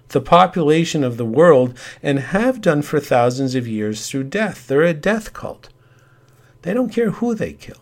the 0.10 0.22
population 0.22 1.04
of 1.04 1.18
the 1.18 1.26
world 1.26 1.78
and 2.02 2.20
have 2.20 2.62
done 2.62 2.82
for 2.82 3.00
thousands 3.00 3.56
of 3.56 3.68
years 3.68 4.10
through 4.10 4.24
death. 4.26 4.68
They're 4.68 4.84
a 4.84 4.94
death 4.94 5.34
cult. 5.34 5.70
They 6.62 6.74
don't 6.74 6.94
care 6.94 7.12
who 7.12 7.36
they 7.36 7.54
kill. 7.54 7.78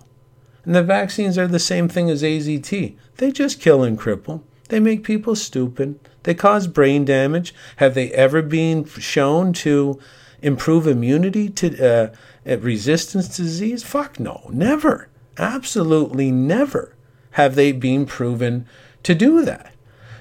And 0.63 0.73
the 0.73 0.83
vaccines 0.83 1.37
are 1.37 1.47
the 1.47 1.59
same 1.59 1.87
thing 1.87 2.09
as 2.09 2.23
AZT. 2.23 2.97
They 3.17 3.31
just 3.31 3.61
kill 3.61 3.83
and 3.83 3.99
cripple. 3.99 4.41
They 4.69 4.79
make 4.79 5.03
people 5.03 5.35
stupid. 5.35 5.99
They 6.23 6.33
cause 6.33 6.67
brain 6.67 7.05
damage. 7.05 7.53
Have 7.77 7.93
they 7.93 8.11
ever 8.11 8.41
been 8.41 8.85
shown 8.85 9.53
to 9.53 9.99
improve 10.41 10.87
immunity 10.87 11.49
to 11.49 12.11
uh, 12.45 12.57
resistance 12.57 13.27
to 13.35 13.43
disease? 13.43 13.83
Fuck 13.83 14.19
no, 14.19 14.49
never. 14.51 15.09
Absolutely 15.37 16.31
never 16.31 16.95
have 17.31 17.55
they 17.55 17.71
been 17.71 18.05
proven 18.05 18.65
to 19.03 19.13
do 19.13 19.43
that. 19.43 19.73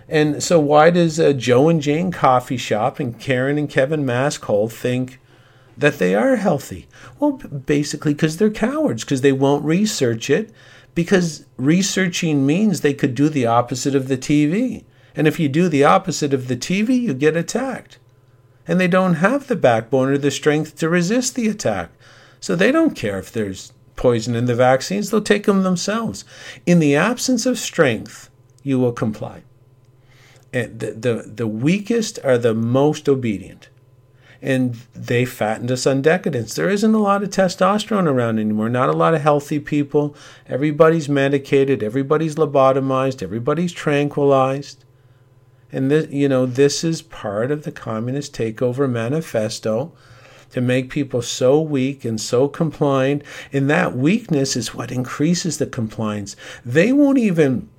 And 0.08 0.42
so, 0.42 0.60
why 0.60 0.90
does 0.90 1.18
uh, 1.18 1.32
Joe 1.32 1.70
and 1.70 1.80
Jane 1.80 2.12
Coffee 2.12 2.58
Shop 2.58 3.00
and 3.00 3.18
Karen 3.18 3.56
and 3.56 3.70
Kevin 3.70 4.04
Maskhole 4.04 4.70
think 4.70 5.18
that 5.78 5.98
they 5.98 6.14
are 6.14 6.36
healthy? 6.36 6.86
Well, 7.18 7.32
basically, 7.32 8.12
because 8.12 8.36
they're 8.36 8.50
cowards, 8.50 9.04
because 9.04 9.22
they 9.22 9.32
won't 9.32 9.64
research 9.64 10.28
it 10.28 10.52
because 10.94 11.46
researching 11.56 12.46
means 12.46 12.80
they 12.80 12.94
could 12.94 13.14
do 13.14 13.28
the 13.28 13.46
opposite 13.46 13.94
of 13.94 14.08
the 14.08 14.18
TV. 14.18 14.84
And 15.16 15.26
if 15.26 15.38
you 15.38 15.48
do 15.48 15.68
the 15.68 15.84
opposite 15.84 16.32
of 16.32 16.48
the 16.48 16.56
TV, 16.56 17.00
you 17.00 17.14
get 17.14 17.36
attacked. 17.36 17.98
And 18.66 18.80
they 18.80 18.88
don't 18.88 19.14
have 19.14 19.46
the 19.46 19.56
backbone 19.56 20.08
or 20.08 20.18
the 20.18 20.30
strength 20.30 20.76
to 20.78 20.88
resist 20.88 21.34
the 21.34 21.48
attack. 21.48 21.90
So 22.40 22.56
they 22.56 22.72
don't 22.72 22.96
care 22.96 23.18
if 23.18 23.32
there's 23.32 23.72
poison 23.96 24.34
in 24.34 24.46
the 24.46 24.54
vaccines, 24.54 25.10
they'll 25.10 25.20
take 25.20 25.46
them 25.46 25.62
themselves. 25.62 26.24
In 26.66 26.78
the 26.78 26.96
absence 26.96 27.46
of 27.46 27.58
strength, 27.58 28.30
you 28.62 28.78
will 28.78 28.92
comply. 28.92 29.42
And 30.52 30.80
the, 30.80 30.92
the, 30.92 31.14
the 31.26 31.46
weakest 31.46 32.18
are 32.24 32.38
the 32.38 32.54
most 32.54 33.08
obedient 33.08 33.68
and 34.44 34.74
they 34.94 35.24
fattened 35.24 35.70
us 35.70 35.86
on 35.86 36.02
decadence. 36.02 36.52
There 36.52 36.68
isn't 36.68 36.94
a 36.94 36.98
lot 36.98 37.22
of 37.22 37.30
testosterone 37.30 38.06
around 38.06 38.38
anymore, 38.38 38.68
not 38.68 38.90
a 38.90 38.92
lot 38.92 39.14
of 39.14 39.22
healthy 39.22 39.58
people. 39.58 40.14
Everybody's 40.46 41.08
medicated, 41.08 41.82
everybody's 41.82 42.34
lobotomized, 42.34 43.22
everybody's 43.22 43.72
tranquilized. 43.72 44.84
And 45.72 45.90
this, 45.90 46.10
you 46.10 46.28
know, 46.28 46.44
this 46.44 46.84
is 46.84 47.00
part 47.00 47.50
of 47.50 47.62
the 47.62 47.72
communist 47.72 48.34
takeover 48.34 48.88
manifesto 48.88 49.94
to 50.50 50.60
make 50.60 50.90
people 50.90 51.22
so 51.22 51.58
weak 51.58 52.04
and 52.04 52.20
so 52.20 52.46
compliant. 52.46 53.22
And 53.50 53.70
that 53.70 53.96
weakness 53.96 54.56
is 54.56 54.74
what 54.74 54.92
increases 54.92 55.56
the 55.56 55.66
compliance. 55.66 56.36
They 56.66 56.92
won't 56.92 57.16
even, 57.16 57.70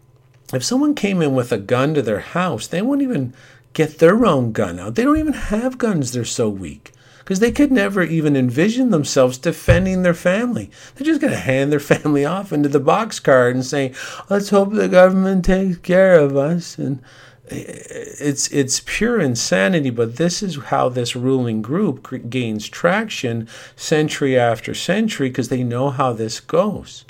if 0.52 0.64
someone 0.64 0.96
came 0.96 1.22
in 1.22 1.36
with 1.36 1.52
a 1.52 1.60
gun 1.60 1.94
to 1.94 2.02
their 2.02 2.22
house, 2.22 2.66
they 2.66 2.82
won't 2.82 3.04
even 3.04 3.36
get 3.76 4.00
their 4.00 4.26
own 4.26 4.54
gun 4.54 4.80
out. 4.80 4.96
They 4.96 5.04
don't 5.04 5.20
even 5.20 5.34
have 5.34 5.78
guns, 5.78 6.12
they're 6.12 6.26
so 6.26 6.50
weak. 6.50 6.92
Because 7.20 7.40
they 7.40 7.52
could 7.52 7.72
never 7.72 8.04
even 8.04 8.36
envision 8.36 8.90
themselves 8.90 9.38
defending 9.38 10.04
their 10.04 10.14
family. 10.14 10.72
They're 10.96 11.06
just 11.06 11.22
going 11.22 11.34
to 11.34 11.40
hand 11.40 11.72
their 11.72 11.80
family 11.92 12.26
off 12.26 12.54
into 12.54 12.70
the 12.70 12.80
boxcar 12.80 13.52
and 13.52 13.66
say, 13.66 13.94
let's 14.30 14.50
hope 14.50 14.74
the 14.74 14.88
government 14.88 15.46
takes 15.46 15.78
care 15.78 16.20
of 16.20 16.38
us. 16.38 16.78
And 16.78 17.02
eh, 17.50 17.58
eh, 17.58 17.84
it's 18.20 18.48
it's 18.48 18.82
pure 18.86 19.20
insanity 19.20 19.92
but 19.92 20.16
this 20.16 20.42
is 20.42 20.56
how 20.56 20.90
this 20.90 21.16
ruling 21.16 21.62
group 21.62 22.30
gains 22.30 22.68
traction 22.68 23.48
century 23.76 24.38
after 24.38 24.74
century 24.74 25.30
because 25.30 25.50
they 25.50 25.64
know 25.64 25.92
how 25.92 26.12
this 26.12 26.40
goes 26.40 27.06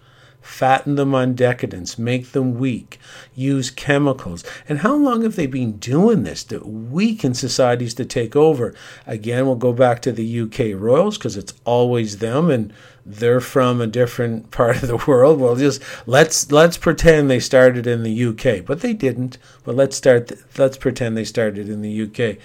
fatten 0.46 0.96
them 0.96 1.16
on 1.16 1.34
decadence, 1.34 1.98
make 1.98 2.32
them 2.32 2.58
weak, 2.60 3.00
use 3.34 3.72
chemicals. 3.72 4.44
And 4.70 4.80
how 4.80 4.96
long 4.96 5.24
have 5.24 5.36
they 5.36 5.48
been 5.48 5.78
doing 5.78 6.24
this 6.24 6.44
to 6.46 6.60
weaken 6.60 7.34
societies 7.34 7.96
to 7.96 8.06
take 8.06 8.36
over? 8.36 8.74
Again, 9.08 9.48
we'll 9.48 9.56
go 9.56 9.74
back 9.74 10.02
to 10.04 10.12
the 10.12 10.42
UK 10.42 10.80
royals 10.80 11.18
because 11.18 11.36
it's 11.36 11.54
always 11.66 12.20
them. 12.20 12.52
And 12.52 12.72
they're 13.06 13.40
from 13.40 13.80
a 13.80 13.88
different 13.88 14.50
part 14.52 14.82
of 14.82 14.88
the 14.88 15.04
world. 15.08 15.40
Well, 15.40 15.56
just 15.56 15.82
let's 16.06 16.52
let's 16.52 16.78
pretend 16.78 17.30
they 17.30 17.40
started 17.40 17.86
in 17.86 18.04
the 18.04 18.26
UK, 18.26 18.66
but 18.66 18.82
they 18.82 18.94
didn't. 18.94 19.38
But 19.64 19.76
let's 19.76 19.96
start. 19.96 20.32
Let's 20.58 20.78
pretend 20.78 21.16
they 21.16 21.26
started 21.26 21.70
in 21.70 21.82
the 21.82 22.02
UK. 22.04 22.38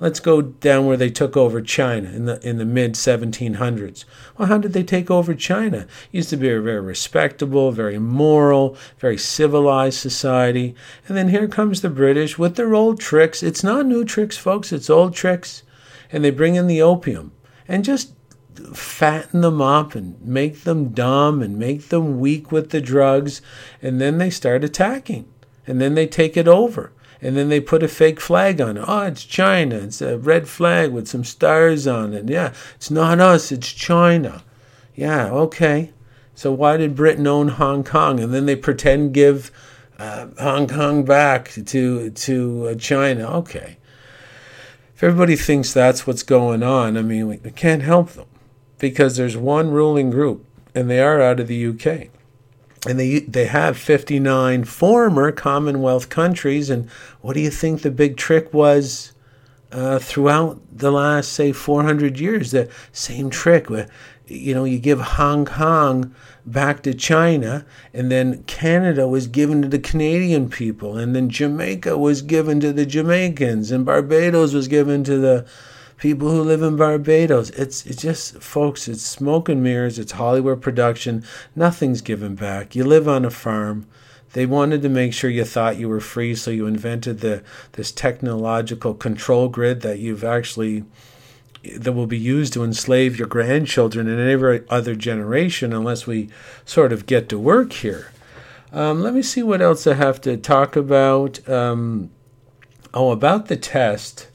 Let's 0.00 0.20
go 0.20 0.42
down 0.42 0.86
where 0.86 0.96
they 0.96 1.10
took 1.10 1.36
over 1.36 1.60
China 1.60 2.10
in 2.10 2.24
the 2.24 2.46
in 2.46 2.58
the 2.58 2.64
mid 2.64 2.94
1700s. 2.94 4.04
Well, 4.36 4.48
how 4.48 4.58
did 4.58 4.72
they 4.72 4.84
take 4.84 5.10
over 5.10 5.34
China? 5.34 5.78
It 5.78 5.88
used 6.12 6.30
to 6.30 6.36
be 6.36 6.50
a 6.50 6.60
very 6.60 6.80
respectable, 6.80 7.72
very 7.72 7.98
moral, 7.98 8.76
very 8.98 9.18
civilized 9.18 9.98
society, 9.98 10.74
and 11.06 11.16
then 11.16 11.28
here 11.28 11.48
comes 11.48 11.80
the 11.80 11.90
British 11.90 12.38
with 12.38 12.56
their 12.56 12.74
old 12.74 13.00
tricks. 13.00 13.42
It's 13.42 13.64
not 13.64 13.86
new 13.86 14.04
tricks, 14.04 14.36
folks. 14.36 14.72
It's 14.72 14.90
old 14.90 15.14
tricks, 15.14 15.64
and 16.12 16.24
they 16.24 16.30
bring 16.30 16.54
in 16.54 16.68
the 16.68 16.82
opium 16.82 17.32
and 17.66 17.84
just 17.84 18.12
fatten 18.58 19.40
them 19.40 19.60
up 19.60 19.94
and 19.94 20.20
make 20.22 20.62
them 20.62 20.88
dumb 20.90 21.42
and 21.42 21.58
make 21.58 21.88
them 21.88 22.20
weak 22.20 22.52
with 22.52 22.70
the 22.70 22.80
drugs. 22.80 23.40
And 23.82 24.00
then 24.00 24.18
they 24.18 24.30
start 24.30 24.64
attacking. 24.64 25.28
And 25.66 25.80
then 25.80 25.94
they 25.94 26.06
take 26.06 26.36
it 26.36 26.48
over. 26.48 26.92
And 27.20 27.36
then 27.36 27.48
they 27.48 27.60
put 27.60 27.82
a 27.82 27.88
fake 27.88 28.20
flag 28.20 28.60
on 28.60 28.76
it. 28.76 28.84
Oh, 28.86 29.02
it's 29.02 29.24
China. 29.24 29.76
It's 29.76 30.00
a 30.00 30.18
red 30.18 30.48
flag 30.48 30.92
with 30.92 31.08
some 31.08 31.24
stars 31.24 31.86
on 31.86 32.14
it. 32.14 32.28
Yeah, 32.28 32.52
it's 32.76 32.90
not 32.90 33.20
us, 33.20 33.50
it's 33.50 33.72
China. 33.72 34.44
Yeah, 34.94 35.28
okay. 35.30 35.92
So 36.34 36.52
why 36.52 36.76
did 36.76 36.94
Britain 36.94 37.26
own 37.26 37.48
Hong 37.48 37.82
Kong? 37.82 38.20
And 38.20 38.32
then 38.32 38.46
they 38.46 38.54
pretend 38.54 39.14
give 39.14 39.50
uh, 39.98 40.28
Hong 40.38 40.68
Kong 40.68 41.04
back 41.04 41.50
to 41.50 42.10
to 42.10 42.68
uh, 42.68 42.74
China. 42.76 43.28
Okay. 43.38 43.78
If 44.94 45.02
everybody 45.02 45.36
thinks 45.36 45.72
that's 45.72 46.06
what's 46.06 46.22
going 46.22 46.62
on, 46.62 46.96
I 46.96 47.02
mean, 47.02 47.26
we 47.28 47.36
can't 47.50 47.82
help 47.82 48.10
them 48.10 48.26
because 48.78 49.16
there's 49.16 49.36
one 49.36 49.70
ruling 49.70 50.10
group, 50.10 50.44
and 50.74 50.88
they 50.88 51.00
are 51.00 51.20
out 51.20 51.40
of 51.40 51.48
the 51.48 51.66
UK. 51.66 52.08
And 52.86 52.98
they 52.98 53.20
they 53.20 53.46
have 53.46 53.76
59 53.76 54.64
former 54.64 55.32
Commonwealth 55.32 56.08
countries. 56.08 56.70
And 56.70 56.88
what 57.20 57.34
do 57.34 57.40
you 57.40 57.50
think 57.50 57.82
the 57.82 57.90
big 57.90 58.16
trick 58.16 58.54
was 58.54 59.12
uh, 59.72 59.98
throughout 59.98 60.60
the 60.72 60.92
last, 60.92 61.32
say, 61.32 61.52
400 61.52 62.20
years? 62.20 62.52
The 62.52 62.70
same 62.92 63.30
trick 63.30 63.68
where, 63.68 63.88
you 64.28 64.54
know, 64.54 64.64
you 64.64 64.78
give 64.78 65.00
Hong 65.00 65.44
Kong 65.44 66.14
back 66.46 66.82
to 66.84 66.94
China, 66.94 67.66
and 67.92 68.10
then 68.10 68.42
Canada 68.44 69.08
was 69.08 69.26
given 69.26 69.60
to 69.62 69.68
the 69.68 69.78
Canadian 69.78 70.48
people, 70.48 70.96
and 70.96 71.14
then 71.14 71.28
Jamaica 71.28 71.98
was 71.98 72.22
given 72.22 72.60
to 72.60 72.72
the 72.72 72.86
Jamaicans, 72.86 73.70
and 73.70 73.84
Barbados 73.84 74.54
was 74.54 74.68
given 74.68 75.04
to 75.04 75.18
the 75.18 75.46
people 75.98 76.30
who 76.30 76.42
live 76.42 76.62
in 76.62 76.76
Barbados. 76.76 77.50
It's 77.50 77.84
it's 77.84 78.00
just 78.00 78.40
folks, 78.40 78.88
it's 78.88 79.02
smoke 79.02 79.48
and 79.48 79.62
mirrors, 79.62 79.98
it's 79.98 80.12
Hollywood 80.12 80.62
production. 80.62 81.24
Nothing's 81.54 82.00
given 82.00 82.34
back. 82.34 82.74
You 82.74 82.84
live 82.84 83.06
on 83.06 83.24
a 83.24 83.30
farm. 83.30 83.86
They 84.32 84.46
wanted 84.46 84.82
to 84.82 84.88
make 84.88 85.12
sure 85.12 85.30
you 85.30 85.44
thought 85.44 85.78
you 85.78 85.88
were 85.88 86.00
free, 86.00 86.34
so 86.34 86.50
you 86.50 86.66
invented 86.66 87.20
the 87.20 87.42
this 87.72 87.92
technological 87.92 88.94
control 88.94 89.48
grid 89.48 89.82
that 89.82 89.98
you've 89.98 90.24
actually 90.24 90.84
that 91.76 91.92
will 91.92 92.06
be 92.06 92.18
used 92.18 92.52
to 92.52 92.62
enslave 92.62 93.18
your 93.18 93.26
grandchildren 93.26 94.08
and 94.08 94.20
every 94.20 94.62
other 94.70 94.94
generation 94.94 95.72
unless 95.72 96.06
we 96.06 96.30
sort 96.64 96.92
of 96.92 97.04
get 97.04 97.28
to 97.28 97.38
work 97.38 97.72
here. 97.72 98.12
Um, 98.72 99.02
let 99.02 99.12
me 99.12 99.22
see 99.22 99.42
what 99.42 99.60
else 99.60 99.86
I 99.86 99.94
have 99.94 100.20
to 100.20 100.36
talk 100.36 100.76
about. 100.76 101.46
Um, 101.48 102.10
oh, 102.94 103.10
about 103.10 103.46
the 103.46 103.56
test. 103.56 104.28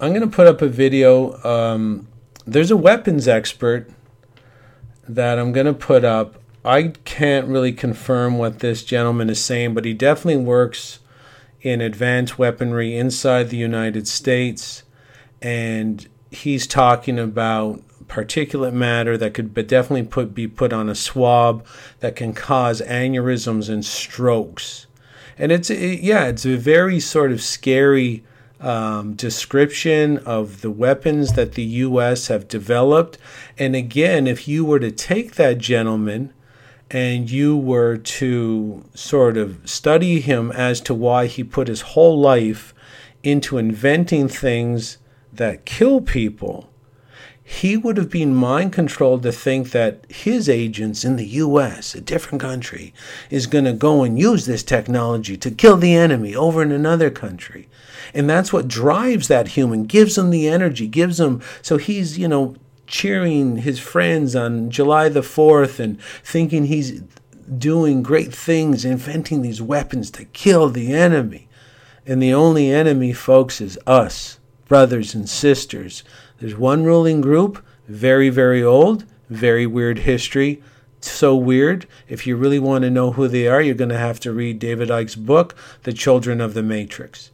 I'm 0.00 0.12
going 0.12 0.28
to 0.28 0.34
put 0.34 0.46
up 0.46 0.60
a 0.60 0.68
video. 0.68 1.40
Um, 1.44 2.08
there's 2.44 2.70
a 2.70 2.76
weapons 2.76 3.28
expert 3.28 3.88
that 5.08 5.38
I'm 5.38 5.52
going 5.52 5.66
to 5.66 5.74
put 5.74 6.04
up. 6.04 6.40
I 6.64 6.94
can't 7.04 7.46
really 7.46 7.72
confirm 7.72 8.38
what 8.38 8.58
this 8.58 8.82
gentleman 8.82 9.30
is 9.30 9.42
saying, 9.42 9.74
but 9.74 9.84
he 9.84 9.92
definitely 9.92 10.42
works 10.42 10.98
in 11.60 11.80
advanced 11.80 12.38
weaponry 12.38 12.96
inside 12.96 13.50
the 13.50 13.56
United 13.56 14.08
States. 14.08 14.82
And 15.40 16.08
he's 16.30 16.66
talking 16.66 17.18
about 17.18 17.82
particulate 18.08 18.72
matter 18.72 19.16
that 19.16 19.32
could 19.32 19.54
definitely 19.54 20.02
put, 20.02 20.34
be 20.34 20.48
put 20.48 20.72
on 20.72 20.88
a 20.88 20.94
swab 20.94 21.64
that 22.00 22.16
can 22.16 22.32
cause 22.32 22.80
aneurysms 22.82 23.68
and 23.68 23.84
strokes. 23.84 24.86
And 25.38 25.52
it's, 25.52 25.70
it, 25.70 26.00
yeah, 26.00 26.24
it's 26.26 26.44
a 26.44 26.56
very 26.56 26.98
sort 26.98 27.30
of 27.30 27.40
scary 27.40 28.24
um, 28.60 29.14
description 29.14 30.18
of 30.18 30.60
the 30.60 30.70
weapons 30.70 31.32
that 31.32 31.52
the 31.52 31.62
U.S. 31.62 32.28
have 32.28 32.48
developed. 32.48 33.18
And 33.58 33.76
again, 33.76 34.26
if 34.26 34.48
you 34.48 34.64
were 34.64 34.80
to 34.80 34.90
take 34.90 35.34
that 35.34 35.58
gentleman 35.58 36.32
and 36.90 37.30
you 37.30 37.56
were 37.56 37.96
to 37.96 38.84
sort 38.94 39.36
of 39.36 39.68
study 39.68 40.20
him 40.20 40.52
as 40.52 40.80
to 40.82 40.94
why 40.94 41.26
he 41.26 41.42
put 41.42 41.68
his 41.68 41.80
whole 41.80 42.18
life 42.18 42.74
into 43.22 43.58
inventing 43.58 44.28
things 44.28 44.98
that 45.32 45.64
kill 45.64 46.00
people, 46.00 46.70
he 47.46 47.76
would 47.76 47.98
have 47.98 48.10
been 48.10 48.34
mind 48.34 48.72
controlled 48.72 49.22
to 49.22 49.32
think 49.32 49.70
that 49.70 50.06
his 50.08 50.48
agents 50.48 51.04
in 51.04 51.16
the 51.16 51.26
US, 51.26 51.94
a 51.94 52.00
different 52.00 52.40
country, 52.40 52.94
is 53.28 53.46
going 53.46 53.66
to 53.66 53.74
go 53.74 54.02
and 54.02 54.18
use 54.18 54.46
this 54.46 54.62
technology 54.62 55.36
to 55.36 55.50
kill 55.50 55.76
the 55.76 55.94
enemy 55.94 56.34
over 56.34 56.62
in 56.62 56.72
another 56.72 57.10
country. 57.10 57.68
And 58.12 58.28
that's 58.28 58.52
what 58.52 58.68
drives 58.68 59.28
that 59.28 59.48
human, 59.48 59.84
gives 59.84 60.18
him 60.18 60.30
the 60.30 60.48
energy, 60.48 60.86
gives 60.86 61.18
him. 61.18 61.40
So 61.62 61.76
he's, 61.76 62.18
you 62.18 62.28
know, 62.28 62.56
cheering 62.86 63.58
his 63.58 63.78
friends 63.78 64.36
on 64.36 64.70
July 64.70 65.08
the 65.08 65.20
4th 65.20 65.80
and 65.80 66.00
thinking 66.22 66.66
he's 66.66 67.02
doing 67.58 68.02
great 68.02 68.34
things, 68.34 68.84
inventing 68.84 69.42
these 69.42 69.62
weapons 69.62 70.10
to 70.12 70.24
kill 70.26 70.68
the 70.68 70.92
enemy. 70.92 71.48
And 72.06 72.22
the 72.22 72.34
only 72.34 72.70
enemy, 72.70 73.12
folks, 73.12 73.60
is 73.60 73.78
us, 73.86 74.38
brothers 74.68 75.14
and 75.14 75.28
sisters. 75.28 76.04
There's 76.38 76.56
one 76.56 76.84
ruling 76.84 77.20
group, 77.20 77.64
very, 77.88 78.28
very 78.28 78.62
old, 78.62 79.04
very 79.30 79.66
weird 79.66 80.00
history. 80.00 80.62
So 81.00 81.36
weird. 81.36 81.86
If 82.08 82.26
you 82.26 82.36
really 82.36 82.58
want 82.58 82.82
to 82.82 82.90
know 82.90 83.12
who 83.12 83.28
they 83.28 83.46
are, 83.46 83.60
you're 83.60 83.74
going 83.74 83.90
to 83.90 83.98
have 83.98 84.20
to 84.20 84.32
read 84.32 84.58
David 84.58 84.88
Icke's 84.88 85.16
book, 85.16 85.54
The 85.82 85.92
Children 85.92 86.40
of 86.40 86.54
the 86.54 86.62
Matrix 86.62 87.30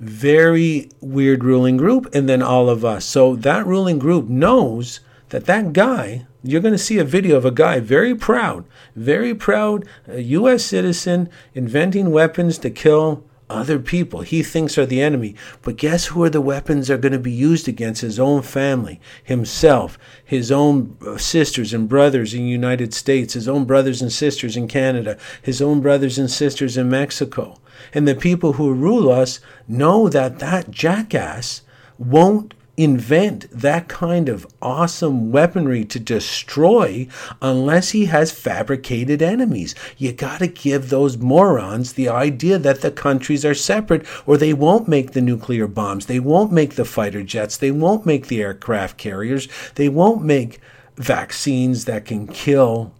very 0.00 0.88
weird 1.00 1.44
ruling 1.44 1.76
group, 1.76 2.12
and 2.14 2.28
then 2.28 2.42
all 2.42 2.68
of 2.68 2.84
us. 2.84 3.04
So 3.04 3.36
that 3.36 3.66
ruling 3.66 3.98
group 3.98 4.28
knows 4.28 5.00
that 5.28 5.44
that 5.44 5.72
guy, 5.72 6.26
you're 6.42 6.62
going 6.62 6.74
to 6.74 6.78
see 6.78 6.98
a 6.98 7.04
video 7.04 7.36
of 7.36 7.44
a 7.44 7.50
guy 7.50 7.80
very 7.80 8.14
proud, 8.14 8.64
very 8.96 9.34
proud, 9.34 9.86
U.S. 10.08 10.64
citizen, 10.64 11.28
inventing 11.54 12.10
weapons 12.10 12.58
to 12.58 12.70
kill 12.70 13.24
other 13.50 13.78
people 13.78 14.20
he 14.20 14.42
thinks 14.42 14.78
are 14.78 14.86
the 14.86 15.02
enemy. 15.02 15.34
But 15.62 15.76
guess 15.76 16.06
who 16.06 16.22
are 16.22 16.30
the 16.30 16.40
weapons 16.40 16.88
are 16.88 16.96
going 16.96 17.12
to 17.12 17.18
be 17.18 17.32
used 17.32 17.68
against? 17.68 18.00
His 18.00 18.18
own 18.20 18.42
family, 18.42 19.00
himself, 19.22 19.98
his 20.24 20.50
own 20.52 20.96
uh, 21.04 21.18
sisters 21.18 21.74
and 21.74 21.88
brothers 21.88 22.32
in 22.32 22.44
the 22.44 22.48
United 22.48 22.94
States, 22.94 23.34
his 23.34 23.48
own 23.48 23.64
brothers 23.64 24.00
and 24.00 24.12
sisters 24.12 24.56
in 24.56 24.68
Canada, 24.68 25.18
his 25.42 25.60
own 25.60 25.80
brothers 25.80 26.18
and 26.18 26.30
sisters 26.30 26.76
in 26.76 26.88
Mexico. 26.88 27.58
And 27.92 28.06
the 28.06 28.14
people 28.14 28.54
who 28.54 28.72
rule 28.72 29.10
us 29.10 29.40
know 29.68 30.08
that 30.08 30.38
that 30.38 30.70
jackass 30.70 31.62
won't 31.98 32.54
invent 32.76 33.46
that 33.50 33.88
kind 33.88 34.26
of 34.26 34.46
awesome 34.62 35.30
weaponry 35.30 35.84
to 35.84 36.00
destroy 36.00 37.06
unless 37.42 37.90
he 37.90 38.06
has 38.06 38.32
fabricated 38.32 39.20
enemies. 39.20 39.74
You 39.98 40.12
got 40.12 40.38
to 40.38 40.46
give 40.46 40.88
those 40.88 41.18
morons 41.18 41.92
the 41.92 42.08
idea 42.08 42.58
that 42.58 42.80
the 42.80 42.90
countries 42.90 43.44
are 43.44 43.54
separate 43.54 44.06
or 44.24 44.38
they 44.38 44.54
won't 44.54 44.88
make 44.88 45.12
the 45.12 45.20
nuclear 45.20 45.66
bombs, 45.66 46.06
they 46.06 46.20
won't 46.20 46.52
make 46.52 46.76
the 46.76 46.86
fighter 46.86 47.22
jets, 47.22 47.58
they 47.58 47.70
won't 47.70 48.06
make 48.06 48.28
the 48.28 48.40
aircraft 48.40 48.96
carriers, 48.96 49.46
they 49.74 49.90
won't 49.90 50.22
make 50.22 50.58
vaccines 50.96 51.84
that 51.84 52.06
can 52.06 52.26
kill 52.26 52.94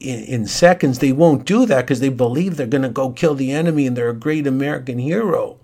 in, 0.00 0.24
in 0.24 0.46
seconds. 0.46 0.98
They 0.98 1.12
won't 1.12 1.44
do 1.44 1.66
that 1.66 1.82
because 1.82 2.00
they 2.00 2.08
believe 2.08 2.56
they're 2.56 2.66
going 2.66 2.82
to 2.82 2.88
go 2.88 3.10
kill 3.10 3.34
the 3.34 3.52
enemy 3.52 3.86
and 3.86 3.96
they're 3.96 4.08
a 4.10 4.14
great 4.14 4.46
American 4.46 4.98
hero. 4.98 5.58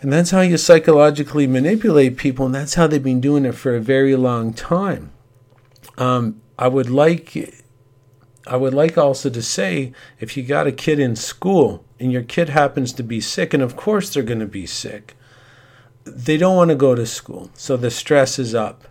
And 0.00 0.12
that's 0.12 0.30
how 0.30 0.42
you 0.42 0.56
psychologically 0.56 1.46
manipulate 1.46 2.16
people, 2.16 2.46
and 2.46 2.54
that's 2.54 2.74
how 2.74 2.86
they've 2.86 3.02
been 3.02 3.20
doing 3.20 3.44
it 3.44 3.56
for 3.56 3.74
a 3.74 3.80
very 3.80 4.14
long 4.14 4.52
time. 4.52 5.10
Um, 5.96 6.40
I 6.56 6.68
would 6.68 6.88
like, 6.88 7.52
I 8.46 8.56
would 8.56 8.74
like 8.74 8.96
also 8.96 9.28
to 9.28 9.42
say, 9.42 9.92
if 10.20 10.36
you 10.36 10.44
got 10.44 10.68
a 10.68 10.72
kid 10.72 11.00
in 11.00 11.16
school 11.16 11.84
and 11.98 12.12
your 12.12 12.22
kid 12.22 12.50
happens 12.50 12.92
to 12.92 13.02
be 13.02 13.20
sick, 13.20 13.52
and 13.52 13.62
of 13.62 13.76
course 13.76 14.10
they're 14.10 14.22
going 14.22 14.38
to 14.38 14.46
be 14.46 14.66
sick, 14.66 15.16
they 16.04 16.36
don't 16.36 16.56
want 16.56 16.70
to 16.70 16.76
go 16.76 16.94
to 16.94 17.04
school, 17.04 17.50
so 17.54 17.76
the 17.76 17.90
stress 17.90 18.38
is 18.38 18.54
up 18.54 18.87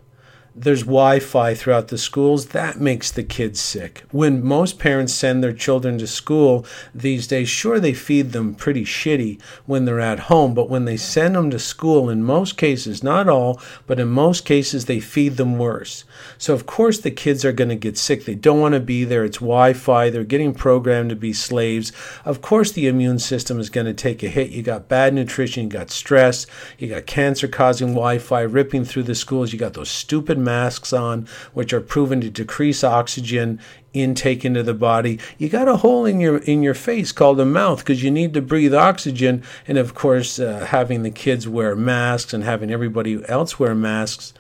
there's 0.60 0.82
Wi 0.82 1.20
Fi 1.20 1.54
throughout 1.54 1.90
the 1.90 1.98
schools. 1.98 2.48
That 2.48 2.82
makes 2.82 3.12
the 3.12 3.24
kids 3.24 3.60
sick. 3.60 4.04
When 4.12 4.44
most 4.44 4.80
parents 4.80 5.14
send 5.14 5.44
their 5.44 5.54
children 5.54 5.98
to 6.00 6.08
school 6.08 6.66
these 6.96 7.28
days, 7.28 7.48
sure, 7.48 7.80
they 7.80 7.94
feed 7.94 8.32
them 8.32 8.56
pretty 8.56 8.84
shitty 8.84 9.40
when 9.66 9.86
they're 9.86 10.00
at 10.00 10.22
home, 10.32 10.54
but 10.54 10.70
when 10.70 10.86
they 10.86 10.98
send 10.98 11.36
them 11.36 11.52
to 11.52 11.60
school, 11.60 12.10
in 12.10 12.24
most 12.24 12.58
cases, 12.58 13.04
not 13.04 13.30
all, 13.30 13.62
but 13.86 14.00
in 14.00 14.08
most 14.08 14.46
cases, 14.46 14.86
they 14.86 15.00
feed 15.00 15.38
them 15.38 15.58
worse. 15.58 16.06
So, 16.38 16.54
of 16.54 16.66
course, 16.66 17.00
the 17.00 17.12
kids 17.12 17.44
are 17.46 17.52
going 17.52 17.70
to 17.70 17.76
get 17.76 17.98
sick. 17.98 18.26
They 18.26 18.36
don't 18.36 18.60
want 18.60 18.74
to 18.74 18.80
be 18.80 19.04
there. 19.04 19.24
It's 19.24 19.38
Wi 19.38 19.74
Fi. 19.74 20.10
They're 20.10 20.24
getting 20.24 20.54
programmed 20.54 21.10
to 21.10 21.16
be 21.16 21.34
slaves. 21.34 21.92
Of 22.26 22.42
course, 22.42 22.72
the 22.72 22.88
immune 22.88 23.20
system 23.20 23.60
is 23.60 23.70
going 23.70 23.88
to 23.88 23.94
take 23.94 24.24
a 24.24 24.28
hit. 24.28 24.52
You 24.52 24.64
got 24.64 24.88
bad 24.88 25.14
nutrition, 25.14 25.64
you 25.64 25.70
got 25.70 25.90
stress, 25.90 26.48
you 26.78 26.88
got 26.88 27.06
cancer 27.06 27.48
causing 27.48 27.90
Wi 27.90 28.20
Fi 28.20 28.42
ripping 28.42 28.86
through 28.86 29.04
the 29.04 29.16
schools, 29.16 29.54
you 29.54 29.60
got 29.60 29.74
those 29.74 29.90
stupid 29.90 30.38
masks 30.38 30.94
on, 30.94 31.28
which 31.54 31.74
are 31.74 31.82
proven 31.82 32.22
to 32.22 32.30
decrease 32.30 32.84
oxygen 32.84 33.60
intake 33.94 34.46
into 34.46 34.64
the 34.64 34.74
body. 34.74 35.20
You 35.38 35.50
got 35.50 35.68
a 35.68 35.78
hole 35.78 36.06
in 36.06 36.20
your 36.20 36.38
in 36.38 36.64
your 36.64 36.74
face 36.74 37.12
called 37.12 37.40
a 37.40 37.46
mouth 37.46 37.80
because 37.80 38.04
you 38.04 38.12
need 38.12 38.34
to 38.34 38.42
breathe 38.42 38.74
oxygen. 38.74 39.44
And 39.68 39.78
of 39.78 39.94
course, 39.94 40.40
uh, 40.40 40.66
having 40.70 41.04
the 41.04 41.12
kids 41.12 41.48
wear 41.48 41.76
masks 41.76 42.34
and 42.34 42.44
having 42.44 42.72
everybody 42.72 43.24
else 43.28 43.60
wear 43.60 43.76
masks 43.76 44.34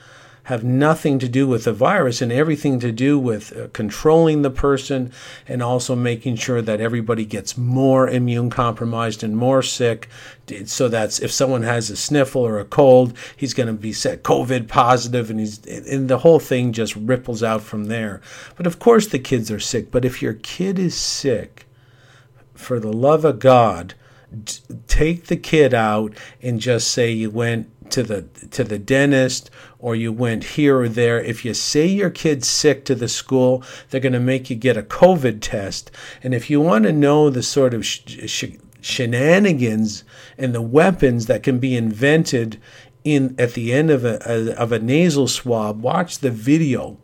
have 0.47 0.63
nothing 0.63 1.19
to 1.19 1.27
do 1.27 1.45
with 1.45 1.65
the 1.65 1.73
virus 1.73 2.21
and 2.21 2.31
everything 2.31 2.79
to 2.79 2.89
do 2.89 3.19
with 3.19 3.55
uh, 3.57 3.67
controlling 3.73 4.43
the 4.43 4.49
person 4.49 5.11
and 5.45 5.61
also 5.61 5.93
making 5.93 6.37
sure 6.37 6.61
that 6.61 6.79
everybody 6.79 7.25
gets 7.25 7.57
more 7.57 8.07
immune 8.07 8.49
compromised 8.49 9.23
and 9.23 9.35
more 9.35 9.61
sick. 9.61 10.07
So 10.63 10.87
that's 10.87 11.19
if 11.19 11.33
someone 11.33 11.63
has 11.63 11.89
a 11.89 11.97
sniffle 11.97 12.43
or 12.43 12.59
a 12.59 12.65
cold, 12.65 13.13
he's 13.35 13.53
going 13.53 13.67
to 13.67 13.73
be 13.73 13.91
set 13.91 14.23
COVID 14.23 14.69
positive, 14.69 15.29
and 15.29 15.41
he's 15.41 15.65
and 15.65 16.09
the 16.09 16.19
whole 16.19 16.39
thing 16.39 16.71
just 16.71 16.95
ripples 16.95 17.43
out 17.43 17.61
from 17.61 17.85
there. 17.85 18.21
But 18.55 18.65
of 18.65 18.79
course, 18.79 19.07
the 19.07 19.19
kids 19.19 19.51
are 19.51 19.59
sick. 19.59 19.91
But 19.91 20.05
if 20.05 20.21
your 20.21 20.35
kid 20.35 20.79
is 20.79 20.95
sick, 20.95 21.67
for 22.53 22.79
the 22.79 22.93
love 22.93 23.25
of 23.25 23.39
God, 23.39 23.95
take 24.87 25.27
the 25.27 25.37
kid 25.37 25.73
out 25.73 26.13
and 26.41 26.59
just 26.59 26.89
say 26.91 27.11
you 27.11 27.29
went 27.29 27.69
to 27.91 28.03
the 28.03 28.23
to 28.51 28.63
the 28.63 28.79
dentist 28.79 29.49
or 29.79 29.95
you 29.95 30.11
went 30.11 30.43
here 30.43 30.79
or 30.79 30.89
there. 30.89 31.21
If 31.21 31.45
you 31.45 31.53
say 31.53 31.87
your 31.87 32.09
kid's 32.09 32.47
sick 32.47 32.85
to 32.85 32.95
the 32.95 33.07
school 33.07 33.63
they're 33.89 34.01
going 34.01 34.13
to 34.13 34.19
make 34.19 34.49
you 34.49 34.55
get 34.55 34.77
a 34.77 34.83
covid 34.83 35.39
test. 35.41 35.91
And 36.23 36.33
if 36.33 36.49
you 36.49 36.61
want 36.61 36.85
to 36.85 36.93
know 36.93 37.29
the 37.29 37.43
sort 37.43 37.73
of 37.73 37.85
sh- 37.85 38.01
sh- 38.25 38.57
shenanigans 38.81 40.03
and 40.37 40.53
the 40.53 40.61
weapons 40.61 41.25
that 41.25 41.43
can 41.43 41.59
be 41.59 41.75
invented 41.75 42.61
in 43.03 43.35
at 43.37 43.53
the 43.53 43.73
end 43.73 43.89
of 43.89 44.05
a, 44.05 44.19
a, 44.25 44.53
of 44.55 44.71
a 44.71 44.79
nasal 44.79 45.27
swab 45.27 45.81
watch 45.81 46.19
the 46.19 46.31
video 46.31 46.97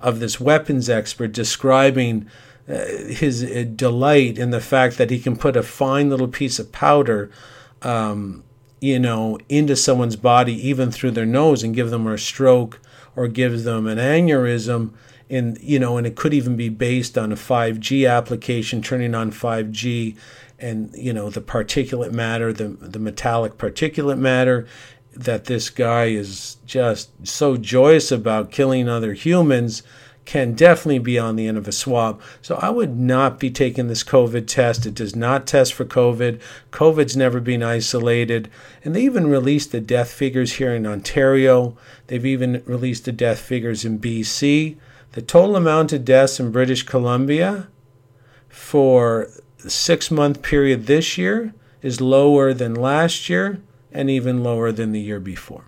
of 0.00 0.20
this 0.20 0.38
weapons 0.38 0.88
expert 0.90 1.32
describing 1.32 2.28
uh, 2.68 2.84
his 3.08 3.42
uh, 3.42 3.64
delight 3.74 4.38
in 4.38 4.50
the 4.50 4.60
fact 4.60 4.96
that 4.98 5.10
he 5.10 5.18
can 5.18 5.36
put 5.36 5.56
a 5.56 5.62
fine 5.62 6.08
little 6.08 6.28
piece 6.28 6.58
of 6.58 6.70
powder 6.72 7.30
um, 7.82 8.43
you 8.84 8.98
know, 8.98 9.38
into 9.48 9.74
someone's 9.74 10.14
body, 10.14 10.52
even 10.68 10.90
through 10.90 11.12
their 11.12 11.24
nose, 11.24 11.62
and 11.62 11.74
give 11.74 11.88
them 11.88 12.06
a 12.06 12.18
stroke 12.18 12.80
or 13.16 13.28
gives 13.28 13.64
them 13.64 13.86
an 13.86 13.96
aneurysm. 13.96 14.92
And, 15.30 15.58
you 15.62 15.78
know, 15.78 15.96
and 15.96 16.06
it 16.06 16.16
could 16.16 16.34
even 16.34 16.54
be 16.54 16.68
based 16.68 17.16
on 17.16 17.32
a 17.32 17.34
5G 17.34 18.06
application, 18.06 18.82
turning 18.82 19.14
on 19.14 19.30
5G 19.30 20.18
and, 20.58 20.94
you 20.94 21.14
know, 21.14 21.30
the 21.30 21.40
particulate 21.40 22.12
matter, 22.12 22.52
the, 22.52 22.68
the 22.68 22.98
metallic 22.98 23.56
particulate 23.56 24.18
matter 24.18 24.66
that 25.14 25.46
this 25.46 25.70
guy 25.70 26.06
is 26.06 26.58
just 26.66 27.26
so 27.26 27.56
joyous 27.56 28.12
about 28.12 28.50
killing 28.50 28.86
other 28.86 29.14
humans 29.14 29.82
can 30.24 30.54
definitely 30.54 30.98
be 30.98 31.18
on 31.18 31.36
the 31.36 31.46
end 31.46 31.58
of 31.58 31.68
a 31.68 31.72
swab. 31.72 32.20
So 32.40 32.56
I 32.56 32.70
would 32.70 32.98
not 32.98 33.38
be 33.38 33.50
taking 33.50 33.88
this 33.88 34.02
COVID 34.02 34.46
test. 34.46 34.86
It 34.86 34.94
does 34.94 35.14
not 35.14 35.46
test 35.46 35.74
for 35.74 35.84
COVID. 35.84 36.40
COVID's 36.72 37.16
never 37.16 37.40
been 37.40 37.62
isolated. 37.62 38.50
And 38.82 38.94
they 38.94 39.02
even 39.02 39.26
released 39.26 39.72
the 39.72 39.80
death 39.80 40.10
figures 40.10 40.54
here 40.54 40.74
in 40.74 40.86
Ontario. 40.86 41.76
They've 42.06 42.24
even 42.24 42.62
released 42.64 43.04
the 43.04 43.12
death 43.12 43.40
figures 43.40 43.84
in 43.84 43.98
BC. 43.98 44.76
The 45.12 45.22
total 45.22 45.56
amount 45.56 45.92
of 45.92 46.04
deaths 46.04 46.40
in 46.40 46.50
British 46.50 46.82
Columbia 46.84 47.68
for 48.48 49.28
the 49.58 49.70
six 49.70 50.10
month 50.10 50.42
period 50.42 50.86
this 50.86 51.18
year 51.18 51.54
is 51.82 52.00
lower 52.00 52.54
than 52.54 52.74
last 52.74 53.28
year 53.28 53.60
and 53.92 54.08
even 54.08 54.42
lower 54.42 54.72
than 54.72 54.92
the 54.92 55.00
year 55.00 55.20
before. 55.20 55.64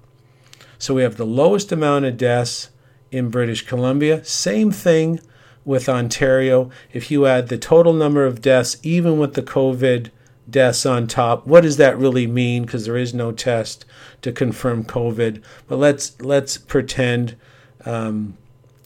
So 0.78 0.94
we 0.94 1.02
have 1.02 1.16
the 1.16 1.26
lowest 1.26 1.72
amount 1.72 2.06
of 2.06 2.16
deaths 2.16 2.70
in 3.16 3.30
British 3.30 3.66
Columbia. 3.66 4.24
Same 4.24 4.70
thing 4.70 5.20
with 5.64 5.88
Ontario. 5.88 6.70
If 6.92 7.10
you 7.10 7.26
add 7.26 7.48
the 7.48 7.58
total 7.58 7.92
number 7.92 8.26
of 8.26 8.42
deaths, 8.42 8.76
even 8.82 9.18
with 9.18 9.34
the 9.34 9.42
COVID 9.42 10.10
deaths 10.48 10.86
on 10.86 11.06
top, 11.06 11.46
what 11.46 11.62
does 11.62 11.76
that 11.78 11.98
really 11.98 12.26
mean? 12.26 12.64
Because 12.64 12.84
there 12.84 12.96
is 12.96 13.14
no 13.14 13.32
test 13.32 13.84
to 14.22 14.32
confirm 14.32 14.84
COVID. 14.84 15.42
But 15.66 15.76
let's 15.76 16.20
let's 16.20 16.56
pretend. 16.58 17.36
Um, 17.84 18.36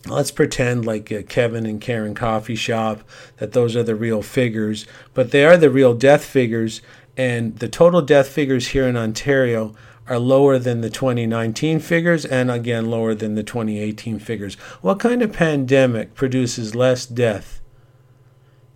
let's 0.07 0.31
pretend 0.31 0.87
like 0.87 1.13
uh, 1.13 1.23
Kevin 1.29 1.67
and 1.67 1.81
Karen 1.81 2.15
Coffee 2.15 2.55
Shop 2.55 3.03
that 3.37 3.53
those 3.53 3.77
are 3.77 3.83
the 3.83 3.95
real 3.95 4.23
figures, 4.23 4.87
but 5.13 5.31
they 5.31 5.45
are 5.45 5.57
the 5.57 5.71
real 5.71 5.95
death 5.95 6.25
figures. 6.25 6.81
And 7.17 7.59
the 7.59 7.69
total 7.69 8.03
death 8.03 8.29
figures 8.29 8.69
here 8.69 8.87
in 8.87 8.97
Ontario 8.97 9.75
are 10.09 10.19
lower 10.19 10.59
than 10.59 10.81
the 10.81 10.89
2019 10.91 11.79
figures 11.79 12.25
and 12.25 12.51
again 12.51 12.91
lower 12.91 13.15
than 13.15 13.37
the 13.37 13.45
2018 13.45 14.19
figures. 14.19 14.57
What 14.81 14.99
kind 14.99 15.23
of 15.23 15.33
pandemic 15.33 16.15
produces 16.15 16.75
less 16.75 17.07
death? 17.07 17.61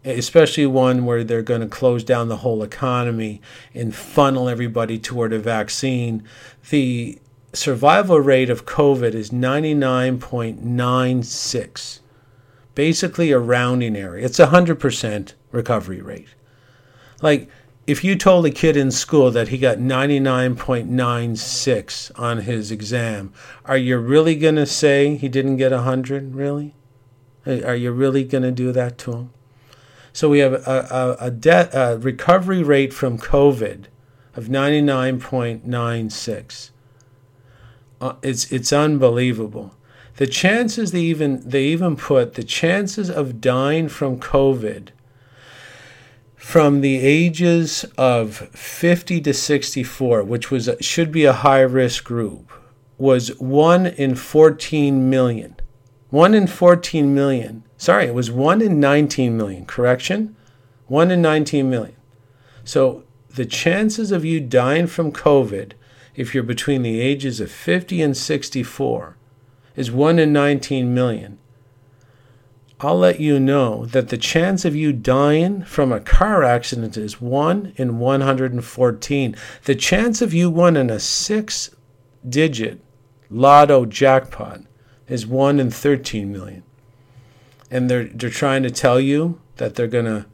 Especially 0.05 0.67
one 0.67 1.05
where 1.07 1.25
they're 1.25 1.43
going 1.43 1.63
to 1.63 1.67
close 1.67 2.05
down 2.05 2.29
the 2.29 2.37
whole 2.39 2.63
economy 2.63 3.41
and 3.73 3.95
funnel 3.95 4.49
everybody 4.49 4.99
toward 4.99 5.33
a 5.33 5.39
vaccine. 5.39 6.25
The 6.71 7.19
survival 7.53 8.21
rate 8.21 8.51
of 8.51 8.67
COVID 8.67 9.15
is 9.15 9.31
99.96, 9.31 12.01
basically 12.75 13.31
a 13.33 13.39
rounding 13.39 13.97
error. 13.97 14.19
It's 14.19 14.39
a 14.39 14.49
100% 14.49 15.33
recovery 15.51 16.03
rate. 16.03 16.29
Like, 17.23 17.49
if 17.87 18.03
you 18.03 18.17
told 18.17 18.47
a 18.47 18.51
kid 18.51 18.77
in 18.77 18.91
school 18.91 19.31
that 19.31 19.49
he 19.49 19.59
got 19.59 19.77
99.96 19.79 22.19
on 22.19 22.39
his 22.39 22.71
exam, 22.71 23.31
are 23.67 23.77
you 23.77 23.99
really 23.99 24.37
going 24.37 24.57
to 24.57 24.65
say 24.65 25.17
he 25.17 25.29
didn't 25.29 25.59
get 25.59 25.73
100? 25.73 26.35
Really? 26.35 26.75
Are 27.47 27.77
you 27.77 27.93
really 27.93 28.25
going 28.25 28.43
to 28.43 28.51
do 28.51 28.73
that 28.73 28.97
to 28.99 29.13
him? 29.13 29.31
So 30.15 30.31
we 30.31 30.39
have 30.39 30.55
a, 30.55 31.19
a, 31.21 31.27
a, 31.27 31.31
de- 31.31 31.79
a 31.79 31.99
recovery 31.99 32.63
rate 32.63 32.95
from 32.95 33.19
COVID 33.19 33.85
of 34.35 34.47
99.96. 34.47 36.71
Uh, 38.01 38.15
it's, 38.23 38.51
it's 38.51 38.73
unbelievable. 38.73 39.75
The 40.17 40.27
chances 40.27 40.93
they 40.93 41.01
even, 41.01 41.47
they 41.47 41.65
even 41.65 41.97
put 41.97 42.33
the 42.35 42.45
chances 42.45 43.11
of 43.11 43.41
dying 43.41 43.89
from 43.89 44.21
COVID 44.21 44.91
from 46.45 46.83
the 46.83 46.99
ages 46.99 47.87
of 47.97 48.37
50 48.37 49.23
to 49.23 49.33
64, 49.33 50.23
which 50.23 50.51
was 50.51 50.69
should 50.79 51.11
be 51.11 51.25
a 51.25 51.33
high 51.33 51.63
risk 51.63 52.05
group, 52.05 52.53
was 52.99 53.37
1 53.41 53.87
in 53.87 54.15
14 54.15 55.09
million. 55.09 55.57
1 56.11 56.35
in 56.35 56.47
14 56.47 57.15
million. 57.15 57.65
Sorry, 57.79 58.05
it 58.05 58.15
was 58.15 58.31
1 58.31 58.61
in 58.61 58.79
19 58.79 59.35
million. 59.39 59.65
Correction? 59.65 60.37
1 60.87 61.11
in 61.11 61.23
19 61.23 61.71
million. 61.71 61.97
So 62.63 63.05
the 63.31 63.47
chances 63.47 64.13
of 64.13 64.27
you 64.27 64.39
dying 64.39 64.87
from 64.87 65.13
COVID 65.13 65.73
if 66.15 66.35
you're 66.35 66.45
between 66.45 66.83
the 66.83 67.01
ages 67.01 67.41
of 67.41 67.51
50 67.51 68.03
and 68.03 68.15
64 68.15 69.17
is 69.77 69.91
1 69.91 70.19
in 70.19 70.33
19 70.35 70.93
million. 70.93 71.39
I'll 72.85 72.99
let 72.99 73.19
you 73.19 73.41
know 73.41 73.87
that 73.87 74.11
the 74.11 74.19
chance 74.19 74.67
of 74.67 74.77
you 74.77 74.93
dying 74.93 75.63
from 75.65 75.91
a 75.91 76.01
car 76.01 76.45
accident 76.45 76.99
is 76.99 77.19
1 77.19 77.73
in 77.77 77.99
114. 77.99 79.37
The 79.65 79.75
chance 79.75 80.21
of 80.21 80.35
you 80.35 80.51
winning 80.51 80.91
a 80.91 81.01
six 81.01 81.75
digit 82.29 82.83
lotto 83.31 83.87
jackpot 83.87 84.61
is 85.09 85.27
1 85.27 85.61
in 85.61 85.71
13 85.71 86.31
million. 86.31 86.63
And 87.71 87.89
they're, 87.89 88.05
they're 88.05 88.29
trying 88.29 88.63
to 88.65 88.71
tell 88.71 89.01
you 89.01 89.41
that 89.57 89.77
they're 89.77 89.87
going 89.87 90.05
to, 90.05 90.27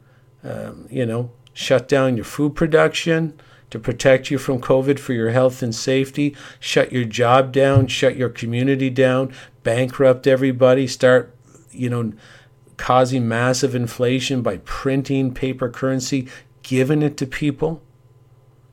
um, 0.43 0.89
you 0.91 1.07
know, 1.07 1.31
shut 1.53 1.87
down 1.87 2.17
your 2.17 2.25
food 2.25 2.57
production 2.57 3.41
to 3.71 3.79
protect 3.79 4.29
you 4.29 4.39
from 4.39 4.61
COVID 4.61 4.99
for 4.99 5.13
your 5.13 5.31
health 5.31 5.63
and 5.63 5.73
safety, 5.73 6.35
shut 6.59 6.91
your 6.91 7.05
job 7.05 7.53
down, 7.53 7.87
shut 7.87 8.17
your 8.17 8.29
community 8.29 8.91
down, 8.91 9.33
bankrupt 9.63 10.27
everybody, 10.27 10.89
start 10.89 11.37
you 11.73 11.89
know, 11.89 12.13
causing 12.81 13.29
massive 13.29 13.75
inflation 13.75 14.41
by 14.41 14.57
printing 14.65 15.35
paper 15.35 15.69
currency, 15.69 16.27
giving 16.63 17.03
it 17.03 17.19
to 17.19 17.27
people, 17.27 17.83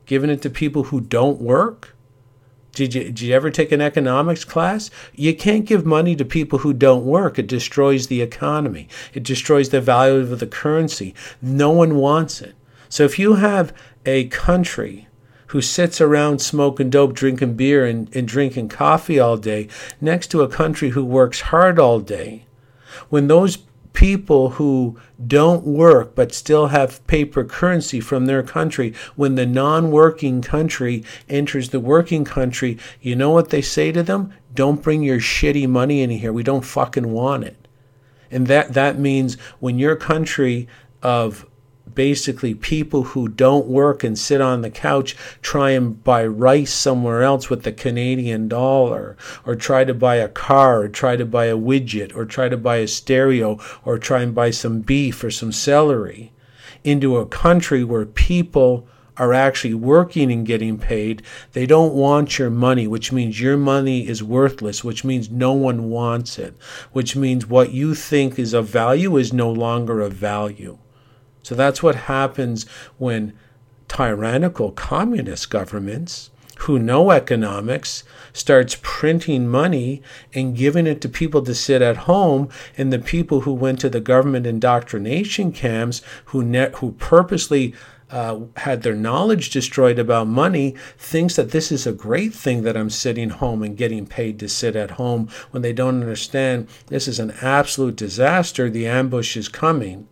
giving 0.06 0.30
it 0.30 0.40
to 0.40 0.48
people 0.48 0.84
who 0.84 0.98
don't 0.98 1.42
work. 1.42 1.94
Did 2.72 2.94
you, 2.94 3.04
did 3.04 3.20
you 3.20 3.34
ever 3.34 3.50
take 3.50 3.70
an 3.70 3.82
economics 3.82 4.46
class? 4.46 4.90
You 5.14 5.36
can't 5.36 5.66
give 5.66 5.84
money 5.84 6.16
to 6.16 6.24
people 6.24 6.60
who 6.60 6.72
don't 6.72 7.04
work. 7.04 7.38
It 7.38 7.48
destroys 7.48 8.06
the 8.06 8.22
economy, 8.22 8.88
it 9.12 9.24
destroys 9.24 9.68
the 9.68 9.80
value 9.82 10.20
of 10.20 10.40
the 10.40 10.46
currency. 10.46 11.14
No 11.42 11.70
one 11.70 11.96
wants 11.96 12.40
it. 12.40 12.54
So 12.88 13.04
if 13.04 13.18
you 13.18 13.34
have 13.34 13.74
a 14.06 14.28
country 14.28 15.06
who 15.48 15.60
sits 15.60 16.00
around 16.00 16.40
smoking 16.40 16.88
dope, 16.88 17.12
drinking 17.12 17.56
beer, 17.56 17.84
and, 17.84 18.14
and 18.16 18.26
drinking 18.26 18.70
coffee 18.70 19.20
all 19.20 19.36
day 19.36 19.68
next 20.00 20.28
to 20.28 20.40
a 20.40 20.48
country 20.48 20.90
who 20.90 21.04
works 21.04 21.42
hard 21.42 21.78
all 21.78 22.00
day, 22.00 22.46
when 23.10 23.28
those 23.28 23.58
people 23.92 24.50
who 24.50 24.98
don't 25.26 25.64
work 25.64 26.14
but 26.14 26.32
still 26.32 26.68
have 26.68 27.04
paper 27.06 27.44
currency 27.44 28.00
from 28.00 28.26
their 28.26 28.42
country, 28.42 28.94
when 29.16 29.34
the 29.34 29.46
non 29.46 29.90
working 29.90 30.42
country 30.42 31.04
enters 31.28 31.70
the 31.70 31.80
working 31.80 32.24
country, 32.24 32.78
you 33.00 33.16
know 33.16 33.30
what 33.30 33.50
they 33.50 33.62
say 33.62 33.92
to 33.92 34.02
them? 34.02 34.32
Don't 34.54 34.82
bring 34.82 35.02
your 35.02 35.18
shitty 35.18 35.68
money 35.68 36.02
in 36.02 36.10
here. 36.10 36.32
We 36.32 36.42
don't 36.42 36.64
fucking 36.64 37.10
want 37.12 37.44
it. 37.44 37.68
And 38.30 38.46
that, 38.46 38.74
that 38.74 38.98
means 38.98 39.36
when 39.58 39.78
your 39.78 39.96
country 39.96 40.68
of 41.02 41.46
basically 41.94 42.54
people 42.54 43.02
who 43.02 43.28
don't 43.28 43.66
work 43.66 44.04
and 44.04 44.18
sit 44.18 44.40
on 44.40 44.62
the 44.62 44.70
couch 44.70 45.16
try 45.42 45.70
and 45.70 46.02
buy 46.04 46.26
rice 46.26 46.72
somewhere 46.72 47.22
else 47.22 47.48
with 47.48 47.62
the 47.62 47.72
Canadian 47.72 48.48
dollar, 48.48 49.16
or 49.44 49.54
try 49.54 49.84
to 49.84 49.94
buy 49.94 50.16
a 50.16 50.28
car, 50.28 50.82
or 50.82 50.88
try 50.88 51.16
to 51.16 51.24
buy 51.24 51.46
a 51.46 51.56
widget, 51.56 52.14
or 52.16 52.24
try 52.24 52.48
to 52.48 52.56
buy 52.56 52.76
a 52.76 52.88
stereo, 52.88 53.58
or 53.84 53.98
try 53.98 54.22
and 54.22 54.34
buy 54.34 54.50
some 54.50 54.80
beef 54.80 55.22
or 55.22 55.30
some 55.30 55.52
celery 55.52 56.32
into 56.84 57.16
a 57.16 57.26
country 57.26 57.84
where 57.84 58.06
people 58.06 58.86
are 59.18 59.34
actually 59.34 59.74
working 59.74 60.30
and 60.30 60.46
getting 60.46 60.78
paid. 60.78 61.22
They 61.52 61.66
don't 61.66 61.94
want 61.94 62.38
your 62.38 62.50
money, 62.50 62.86
which 62.86 63.12
means 63.12 63.40
your 63.40 63.56
money 63.56 64.06
is 64.06 64.22
worthless, 64.22 64.84
which 64.84 65.04
means 65.04 65.28
no 65.28 65.52
one 65.52 65.90
wants 65.90 66.38
it, 66.38 66.54
which 66.92 67.16
means 67.16 67.46
what 67.46 67.72
you 67.72 67.94
think 67.94 68.38
is 68.38 68.54
of 68.54 68.68
value 68.68 69.16
is 69.16 69.32
no 69.32 69.50
longer 69.50 70.00
of 70.00 70.12
value. 70.12 70.78
So 71.48 71.54
that's 71.54 71.82
what 71.82 71.94
happens 72.12 72.66
when 72.98 73.32
tyrannical 73.88 74.70
communist 74.72 75.48
governments 75.48 76.28
who 76.58 76.78
know 76.78 77.10
economics 77.10 78.04
starts 78.34 78.76
printing 78.82 79.48
money 79.48 80.02
and 80.34 80.54
giving 80.54 80.86
it 80.86 81.00
to 81.00 81.08
people 81.08 81.40
to 81.44 81.54
sit 81.54 81.80
at 81.80 82.04
home 82.04 82.50
and 82.76 82.92
the 82.92 82.98
people 82.98 83.40
who 83.40 83.54
went 83.54 83.80
to 83.80 83.88
the 83.88 83.98
government 83.98 84.46
indoctrination 84.46 85.50
camps 85.50 86.02
who 86.26 86.44
net 86.44 86.74
who 86.74 86.92
purposely 86.92 87.74
uh, 88.10 88.40
had 88.58 88.82
their 88.82 88.94
knowledge 88.94 89.48
destroyed 89.48 89.98
about 89.98 90.26
money 90.26 90.74
thinks 90.98 91.36
that 91.36 91.52
this 91.52 91.72
is 91.72 91.86
a 91.86 91.92
great 91.92 92.34
thing 92.34 92.62
that 92.64 92.76
I'm 92.76 92.90
sitting 92.90 93.30
home 93.30 93.62
and 93.62 93.74
getting 93.74 94.06
paid 94.06 94.38
to 94.40 94.50
sit 94.50 94.76
at 94.76 94.92
home 95.00 95.30
when 95.50 95.62
they 95.62 95.72
don't 95.72 96.02
understand 96.02 96.68
this 96.88 97.08
is 97.08 97.18
an 97.18 97.30
absolute 97.40 97.96
disaster. 97.96 98.68
The 98.68 98.86
ambush 98.86 99.34
is 99.34 99.48
coming. 99.48 100.08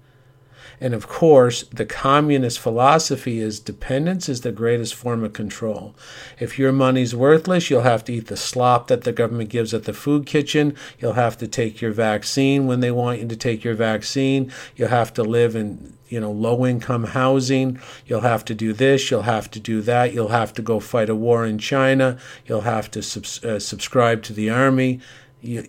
And 0.81 0.95
of 0.95 1.09
course, 1.09 1.63
the 1.65 1.87
communist 1.87 2.59
philosophy 2.59 3.41
is 3.41 3.61
dependence 3.61 4.29
is 4.29 4.43
the 4.43 4.53
greatest 4.53 4.95
form 4.95 5.25
of 5.25 5.33
control. 5.33 5.95
If 6.39 6.59
your 6.59 6.73
money's 6.73 7.15
worthless, 7.15 7.71
you'll 7.71 7.83
have 7.83 8.05
to 8.05 8.13
eat 8.13 8.27
the 8.27 8.37
slop 8.37 8.89
that 8.89 9.05
the 9.05 9.13
government 9.13 9.51
gives 9.51 9.73
at 9.73 9.85
the 9.85 9.93
food 9.93 10.27
kitchen. 10.27 10.77
You'll 10.99 11.15
have 11.15 11.39
to 11.39 11.49
take 11.49 11.81
your 11.81 11.93
vaccine 11.93 12.67
when 12.67 12.81
they 12.81 12.91
want 12.91 13.21
you 13.21 13.29
to 13.29 13.37
take 13.37 13.65
your 13.65 13.75
vaccine. 13.75 14.53
You'll 14.77 14.89
have 14.89 15.15
to 15.15 15.23
live 15.23 15.57
in 15.57 15.97
you 16.09 16.21
know 16.21 16.31
low 16.31 16.65
income 16.65 17.05
housing 17.05 17.81
you'll 18.07 18.21
have 18.21 18.45
to 18.45 18.55
do 18.55 18.73
this 18.73 19.11
you'll 19.11 19.23
have 19.23 19.51
to 19.51 19.59
do 19.59 19.81
that 19.83 20.15
you'll 20.15 20.29
have 20.29 20.53
to 20.53 20.63
go 20.63 20.79
fight 20.79 21.09
a 21.09 21.15
war 21.15 21.45
in 21.45 21.59
china 21.59 22.17
you'll 22.47 22.61
have 22.61 22.89
to 22.91 23.03
subs- 23.03 23.45
uh, 23.45 23.59
subscribe 23.59 24.23
to 24.23 24.33
the 24.33 24.49
army 24.49 25.01
you, 25.41 25.67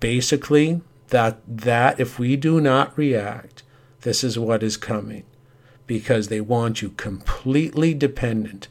basically 0.00 0.80
that 1.08 1.38
that 1.46 2.00
if 2.00 2.18
we 2.18 2.36
do 2.36 2.60
not 2.60 2.96
react 2.96 3.61
this 4.02 4.22
is 4.22 4.38
what 4.38 4.62
is 4.62 4.76
coming 4.76 5.24
because 5.86 6.28
they 6.28 6.40
want 6.40 6.82
you 6.82 6.90
completely 6.90 7.94
dependent. 7.94 8.68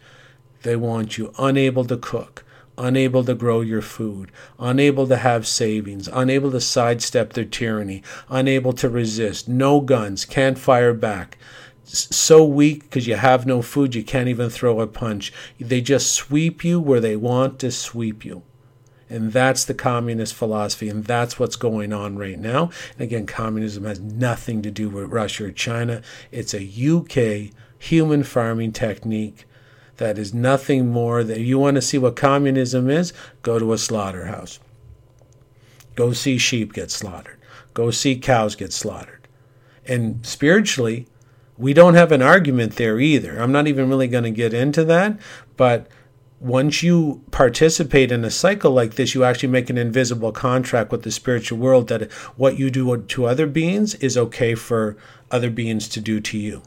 They 0.63 0.75
want 0.75 1.17
you 1.17 1.33
unable 1.37 1.85
to 1.85 1.97
cook, 1.97 2.43
unable 2.77 3.23
to 3.25 3.35
grow 3.35 3.61
your 3.61 3.81
food, 3.81 4.31
unable 4.59 5.07
to 5.07 5.17
have 5.17 5.47
savings, 5.47 6.07
unable 6.11 6.51
to 6.51 6.61
sidestep 6.61 7.33
their 7.33 7.45
tyranny, 7.45 8.03
unable 8.29 8.73
to 8.73 8.89
resist, 8.89 9.47
no 9.47 9.81
guns, 9.81 10.25
can't 10.25 10.57
fire 10.57 10.93
back. 10.93 11.37
So 11.83 12.45
weak 12.45 12.83
because 12.83 13.07
you 13.07 13.15
have 13.15 13.45
no 13.45 13.61
food, 13.61 13.95
you 13.95 14.03
can't 14.03 14.29
even 14.29 14.49
throw 14.49 14.79
a 14.79 14.87
punch. 14.87 15.33
They 15.59 15.81
just 15.81 16.13
sweep 16.13 16.63
you 16.63 16.79
where 16.79 17.01
they 17.01 17.15
want 17.15 17.59
to 17.59 17.71
sweep 17.71 18.23
you. 18.23 18.43
And 19.11 19.33
that's 19.33 19.65
the 19.65 19.73
communist 19.73 20.33
philosophy, 20.33 20.87
and 20.87 21.03
that's 21.03 21.37
what's 21.37 21.57
going 21.57 21.91
on 21.91 22.17
right 22.17 22.39
now. 22.39 22.71
And 22.93 23.01
again, 23.01 23.25
communism 23.25 23.83
has 23.83 23.99
nothing 23.99 24.61
to 24.61 24.71
do 24.71 24.89
with 24.89 25.11
Russia 25.11 25.47
or 25.47 25.51
China. 25.51 26.01
It's 26.31 26.53
a 26.53 26.63
UK 26.63 27.53
human 27.77 28.23
farming 28.23 28.71
technique 28.71 29.45
that 29.97 30.17
is 30.17 30.33
nothing 30.33 30.89
more 30.89 31.25
that 31.25 31.41
you 31.41 31.59
want 31.59 31.75
to 31.75 31.81
see 31.81 31.97
what 31.97 32.15
communism 32.15 32.89
is, 32.89 33.11
go 33.41 33.59
to 33.59 33.73
a 33.73 33.77
slaughterhouse. 33.77 34.59
Go 35.95 36.13
see 36.13 36.37
sheep 36.37 36.71
get 36.71 36.89
slaughtered. 36.89 37.37
Go 37.73 37.91
see 37.91 38.15
cows 38.15 38.55
get 38.55 38.71
slaughtered. 38.71 39.27
And 39.85 40.25
spiritually, 40.25 41.07
we 41.57 41.73
don't 41.73 41.95
have 41.95 42.13
an 42.13 42.21
argument 42.21 42.77
there 42.77 42.97
either. 42.97 43.41
I'm 43.41 43.51
not 43.51 43.67
even 43.67 43.89
really 43.89 44.07
going 44.07 44.23
to 44.23 44.31
get 44.31 44.53
into 44.53 44.85
that, 44.85 45.19
but 45.57 45.87
once 46.41 46.81
you 46.81 47.23
participate 47.29 48.11
in 48.11 48.25
a 48.25 48.31
cycle 48.31 48.71
like 48.71 48.95
this, 48.95 49.13
you 49.13 49.23
actually 49.23 49.49
make 49.49 49.69
an 49.69 49.77
invisible 49.77 50.31
contract 50.31 50.91
with 50.91 51.03
the 51.03 51.11
spiritual 51.11 51.59
world 51.59 51.87
that 51.87 52.11
what 52.35 52.57
you 52.57 52.71
do 52.71 52.97
to 52.97 53.25
other 53.27 53.45
beings 53.45 53.93
is 53.95 54.17
okay 54.17 54.55
for 54.55 54.97
other 55.29 55.51
beings 55.51 55.87
to 55.87 56.01
do 56.01 56.19
to 56.19 56.39
you. 56.39 56.63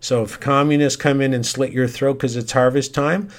So 0.00 0.22
if 0.22 0.38
communists 0.38 1.00
come 1.00 1.22
in 1.22 1.32
and 1.32 1.46
slit 1.46 1.72
your 1.72 1.88
throat 1.88 2.14
because 2.14 2.36
it's 2.36 2.52
harvest 2.52 2.92
time, 2.92 3.30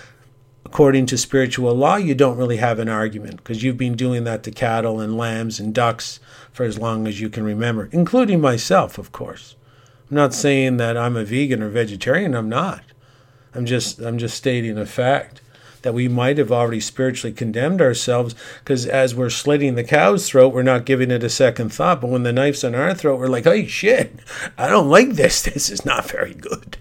according 0.66 1.06
to 1.08 1.18
spiritual 1.18 1.76
law, 1.76 1.96
you 1.96 2.16
don't 2.16 2.38
really 2.38 2.58
have 2.58 2.80
an 2.80 2.90
argument 2.90 3.38
because 3.38 3.62
you've 3.62 3.78
been 3.78 3.96
doing 3.96 4.24
that 4.24 4.42
to 4.44 4.52
cattle 4.52 5.00
and 5.00 5.16
lambs 5.16 5.60
and 5.60 5.76
ducks 5.76 6.20
for 6.52 6.64
as 6.64 6.80
long 6.80 7.06
as 7.06 7.22
you 7.22 7.30
can 7.30 7.44
remember, 7.44 7.88
including 7.92 8.42
myself, 8.42 8.98
of 8.98 9.12
course. 9.12 9.56
I'm 10.10 10.16
not 10.16 10.34
saying 10.34 10.78
that 10.78 10.98
I'm 10.98 11.16
a 11.16 11.24
vegan 11.24 11.62
or 11.62 11.70
vegetarian, 11.70 12.34
I'm 12.34 12.50
not. 12.50 12.82
I'm 13.54 13.68
just 13.68 14.00
I'm 14.00 14.18
just 14.18 14.38
stating 14.38 14.78
a 14.78 14.86
fact 14.88 15.42
that 15.82 15.94
we 15.94 16.08
might 16.08 16.38
have 16.38 16.52
already 16.52 16.80
spiritually 16.80 17.34
condemned 17.34 17.82
ourselves 17.82 18.36
because 18.60 18.86
as 18.86 19.16
we're 19.16 19.30
slitting 19.30 19.76
the 19.76 19.84
cow's 19.84 20.28
throat, 20.28 20.54
we're 20.54 20.64
not 20.64 20.86
giving 20.86 21.12
it 21.12 21.24
a 21.24 21.30
second 21.30 21.74
thought. 21.74 22.02
But 22.02 22.10
when 22.10 22.24
the 22.24 22.34
knife's 22.34 22.64
on 22.64 22.76
our 22.76 22.94
throat, 22.94 23.20
we're 23.20 23.28
like, 23.28 23.46
hey, 23.46 23.68
shit, 23.68 24.20
I 24.58 24.68
don't 24.68 24.90
like 24.90 25.12
this. 25.12 25.42
This 25.52 25.70
is 25.70 25.86
not 25.86 26.10
very 26.10 26.34
good. 26.34 26.78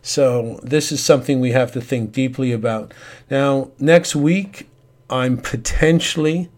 So, 0.00 0.60
this 0.62 0.90
is 0.90 1.04
something 1.04 1.40
we 1.40 1.50
have 1.50 1.72
to 1.72 1.80
think 1.80 2.12
deeply 2.12 2.52
about. 2.52 2.94
Now, 3.30 3.72
next 3.78 4.16
week, 4.16 4.68
I'm 5.10 5.36
potentially 5.36 6.50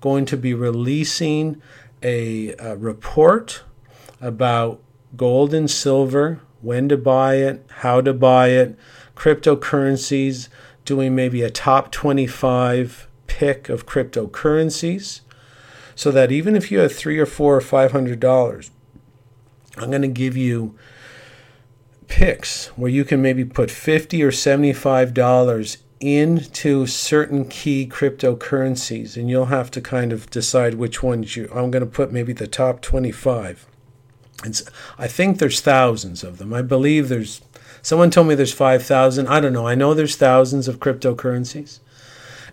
going 0.00 0.24
to 0.26 0.36
be 0.36 0.54
releasing 0.54 1.62
a, 2.02 2.54
a 2.58 2.76
report 2.76 3.62
about 4.20 4.82
gold 5.16 5.54
and 5.54 5.70
silver, 5.70 6.40
when 6.60 6.88
to 6.88 6.96
buy 6.96 7.36
it, 7.36 7.64
how 7.76 8.00
to 8.00 8.12
buy 8.12 8.48
it, 8.48 8.78
cryptocurrencies, 9.16 10.48
doing 10.84 11.14
maybe 11.14 11.42
a 11.42 11.50
top 11.50 11.90
25 11.90 13.08
pick 13.26 13.68
of 13.68 13.86
cryptocurrencies 13.86 15.20
so 15.94 16.10
that 16.10 16.32
even 16.32 16.56
if 16.56 16.70
you 16.70 16.78
have 16.80 16.94
three 16.94 17.18
or 17.18 17.26
four 17.26 17.56
or 17.56 17.60
five 17.60 17.92
hundred 17.92 18.20
dollars, 18.20 18.70
I'm 19.76 19.90
going 19.90 20.02
to 20.02 20.08
give 20.08 20.36
you 20.36 20.76
picks 22.06 22.66
where 22.76 22.90
you 22.90 23.04
can 23.04 23.22
maybe 23.22 23.44
put 23.44 23.70
50 23.70 24.22
or 24.22 24.30
75 24.30 25.14
dollars 25.14 25.78
into 26.00 26.86
certain 26.86 27.48
key 27.48 27.88
cryptocurrencies 27.90 29.16
and 29.16 29.30
you'll 29.30 29.46
have 29.46 29.70
to 29.70 29.80
kind 29.80 30.12
of 30.12 30.28
decide 30.28 30.74
which 30.74 31.02
ones 31.02 31.34
you 31.34 31.48
I'm 31.54 31.70
going 31.70 31.84
to 31.84 31.90
put 31.90 32.12
maybe 32.12 32.34
the 32.34 32.46
top 32.46 32.82
25 32.82 33.66
and 34.44 34.60
I 34.98 35.08
think 35.08 35.38
there's 35.38 35.60
thousands 35.60 36.22
of 36.22 36.38
them. 36.38 36.52
I 36.52 36.60
believe 36.60 37.08
there's 37.08 37.40
Someone 37.84 38.10
told 38.10 38.28
me 38.28 38.34
there's 38.34 38.54
5,000. 38.54 39.28
I 39.28 39.40
don't 39.40 39.52
know. 39.52 39.66
I 39.66 39.74
know 39.74 39.92
there's 39.92 40.16
thousands 40.16 40.68
of 40.68 40.80
cryptocurrencies. 40.80 41.80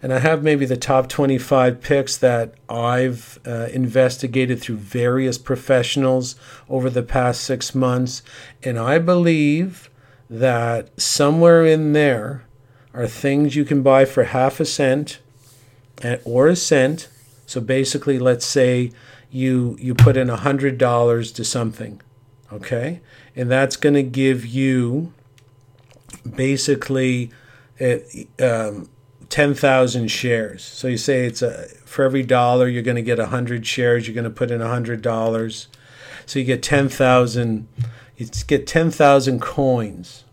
And 0.04 0.14
I 0.14 0.20
have 0.20 0.44
maybe 0.44 0.66
the 0.66 0.76
top 0.76 1.08
25 1.08 1.80
picks 1.80 2.18
that 2.18 2.56
I've 2.68 3.40
uh, 3.48 3.70
investigated 3.72 4.60
through 4.60 4.76
various 4.76 5.38
professionals 5.38 6.36
over 6.68 6.90
the 6.90 7.02
past 7.02 7.46
six 7.46 7.74
months. 7.74 8.24
And 8.62 8.78
I 8.78 9.00
believe 9.00 9.90
that 10.30 11.00
somewhere 11.00 11.66
in 11.66 11.94
there 11.94 12.44
are 12.94 13.08
things 13.08 13.56
you 13.56 13.64
can 13.64 13.82
buy 13.82 14.04
for 14.04 14.26
half 14.26 14.60
a 14.60 14.66
cent 14.66 15.22
or 16.26 16.50
a 16.50 16.58
cent. 16.58 17.08
So 17.46 17.62
basically, 17.62 18.20
let's 18.20 18.46
say 18.46 18.92
you, 19.30 19.78
you 19.80 19.96
put 19.96 20.18
in 20.18 20.28
$100 20.28 21.36
to 21.36 21.46
something, 21.46 22.02
okay? 22.52 23.00
And 23.34 23.50
that's 23.50 23.78
going 23.78 23.96
to 23.96 24.04
give 24.04 24.46
you 24.46 25.14
basically 26.36 27.32
it, 27.78 28.28
um, 28.42 28.90
10,000 29.30 30.10
shares. 30.10 30.64
So 30.64 30.88
you 30.88 30.98
say 30.98 31.26
it's 31.26 31.42
a 31.42 31.68
for 31.86 32.04
every 32.04 32.24
dollar 32.24 32.68
you're 32.68 32.84
going 32.84 32.96
to 32.96 33.02
get 33.02 33.18
100 33.18 33.66
shares, 33.66 34.08
you're 34.08 34.16
going 34.16 34.24
to 34.24 34.30
put 34.30 34.52
in 34.52 34.62
$100. 34.62 35.68
So 36.26 36.40
you 36.40 36.46
get 36.46 36.62
10,000 36.64 37.68
you 38.18 38.28
get 38.46 38.68
10,000 38.68 39.42
coins 39.42 40.26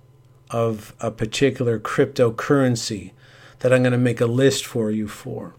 of 0.51 0.95
a 1.01 1.11
particular 1.11 1.78
cryptocurrency 1.78 3.12
that 3.61 3.72
I'm 3.72 3.82
going 3.82 3.93
to 3.93 3.99
make 3.99 4.20
a 4.20 4.26
list 4.26 4.66
for 4.66 4.91
you 4.91 5.09
for. 5.09 5.55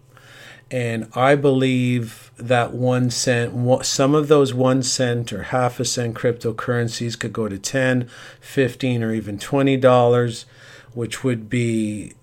And 0.72 1.10
I 1.16 1.36
believe 1.36 2.29
that 2.40 2.74
one 2.74 3.10
cent, 3.10 3.86
some 3.86 4.16
of 4.16 4.28
those 4.28 4.54
one 4.54 4.82
cent 4.82 5.34
or 5.34 5.44
half 5.44 5.80
a 5.80 5.86
cent 5.86 6.16
cryptocurrencies 6.16 7.20
could 7.20 7.34
go 7.34 7.48
to 7.48 7.60
10, 7.60 8.10
15, 8.40 9.04
or 9.04 9.14
even 9.14 9.38
$20, 9.38 10.46
which 10.94 11.24
would 11.24 11.50
be 11.50 12.14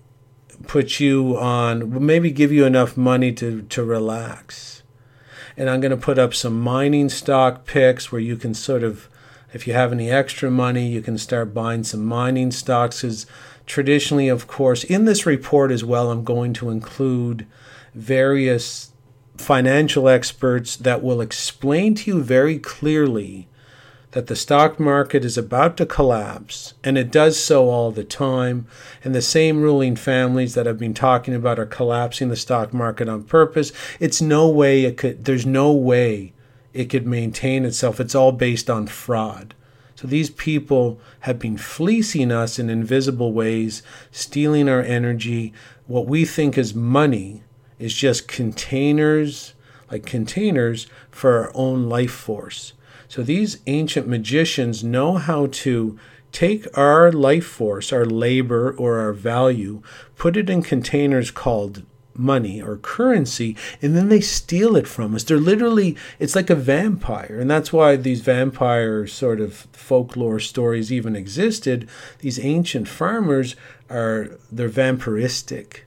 put 0.65 0.99
you 0.99 1.37
on, 1.37 2.05
maybe 2.05 2.31
give 2.31 2.51
you 2.51 2.65
enough 2.65 2.97
money 2.97 3.31
to, 3.33 3.61
to 3.63 3.83
relax. 3.83 4.81
And 5.55 5.69
I'm 5.69 5.81
going 5.81 5.91
to 5.91 5.97
put 5.97 6.19
up 6.19 6.33
some 6.33 6.59
mining 6.59 7.09
stock 7.09 7.65
picks 7.65 8.11
where 8.11 8.21
you 8.21 8.35
can 8.35 8.53
sort 8.53 8.83
of, 8.83 9.07
if 9.53 9.67
you 9.67 9.73
have 9.73 9.91
any 9.91 10.09
extra 10.09 10.51
money, 10.51 10.87
you 10.87 11.01
can 11.01 11.17
start 11.17 11.53
buying 11.53 11.83
some 11.83 12.05
mining 12.05 12.51
stocks. 12.51 13.01
Because 13.01 13.25
traditionally, 13.65 14.27
of 14.27 14.47
course, 14.47 14.83
in 14.83 15.05
this 15.05 15.25
report 15.25 15.71
as 15.71 15.83
well, 15.83 16.11
I'm 16.11 16.23
going 16.23 16.53
to 16.53 16.69
include 16.69 17.47
various 17.93 18.86
financial 19.37 20.09
experts 20.09 20.75
that 20.75 21.03
will 21.03 21.21
explain 21.21 21.95
to 21.95 22.11
you 22.11 22.23
very 22.23 22.59
clearly 22.59 23.47
that 24.11 24.27
the 24.27 24.35
stock 24.35 24.79
market 24.79 25.23
is 25.23 25.37
about 25.37 25.77
to 25.77 25.85
collapse, 25.85 26.73
and 26.83 26.97
it 26.97 27.11
does 27.11 27.39
so 27.39 27.69
all 27.69 27.91
the 27.91 28.03
time. 28.03 28.65
And 29.03 29.13
the 29.13 29.21
same 29.21 29.61
ruling 29.61 29.95
families 29.95 30.55
that 30.55 30.67
I've 30.67 30.79
been 30.79 30.93
talking 30.93 31.35
about 31.35 31.59
are 31.59 31.65
collapsing 31.65 32.29
the 32.29 32.35
stock 32.35 32.73
market 32.73 33.09
on 33.09 33.23
purpose. 33.23 33.71
It's 33.99 34.21
no 34.21 34.47
way 34.47 34.85
it 34.85 34.97
could, 34.97 35.25
there's 35.25 35.45
no 35.45 35.71
way 35.71 36.33
it 36.73 36.85
could 36.85 37.05
maintain 37.05 37.65
itself. 37.65 37.99
It's 37.99 38.15
all 38.15 38.31
based 38.31 38.69
on 38.69 38.87
fraud. 38.87 39.53
So 39.95 40.07
these 40.07 40.29
people 40.29 40.99
have 41.21 41.39
been 41.39 41.57
fleecing 41.57 42.31
us 42.31 42.59
in 42.59 42.69
invisible 42.69 43.33
ways, 43.33 43.81
stealing 44.11 44.69
our 44.69 44.81
energy. 44.81 45.53
What 45.87 46.05
we 46.05 46.23
think 46.23 46.57
is 46.57 46.75
money 46.75 47.43
is 47.79 47.93
just 47.93 48.27
containers, 48.27 49.53
like 49.91 50.05
containers 50.05 50.87
for 51.11 51.37
our 51.37 51.51
own 51.53 51.89
life 51.89 52.11
force. 52.11 52.73
So 53.07 53.23
these 53.23 53.59
ancient 53.67 54.07
magicians 54.07 54.83
know 54.83 55.15
how 55.15 55.47
to 55.47 55.97
take 56.31 56.67
our 56.77 57.11
life 57.11 57.45
force, 57.45 57.93
our 57.93 58.05
labor, 58.05 58.75
or 58.77 58.99
our 58.99 59.13
value, 59.13 59.81
put 60.17 60.35
it 60.35 60.49
in 60.49 60.61
containers 60.61 61.31
called 61.31 61.83
money 62.13 62.61
or 62.61 62.77
currency, 62.77 63.55
and 63.81 63.95
then 63.95 64.09
they 64.09 64.19
steal 64.19 64.75
it 64.75 64.87
from 64.87 65.15
us. 65.15 65.23
They're 65.23 65.37
literally, 65.37 65.95
it's 66.19 66.35
like 66.35 66.49
a 66.49 66.55
vampire. 66.55 67.37
And 67.39 67.49
that's 67.49 67.71
why 67.71 67.95
these 67.95 68.21
vampire 68.21 69.07
sort 69.07 69.39
of 69.39 69.53
folklore 69.71 70.39
stories 70.39 70.91
even 70.91 71.15
existed. 71.15 71.87
These 72.19 72.43
ancient 72.43 72.87
farmers 72.87 73.55
are, 73.89 74.37
they're 74.51 74.69
vampiristic 74.69 75.81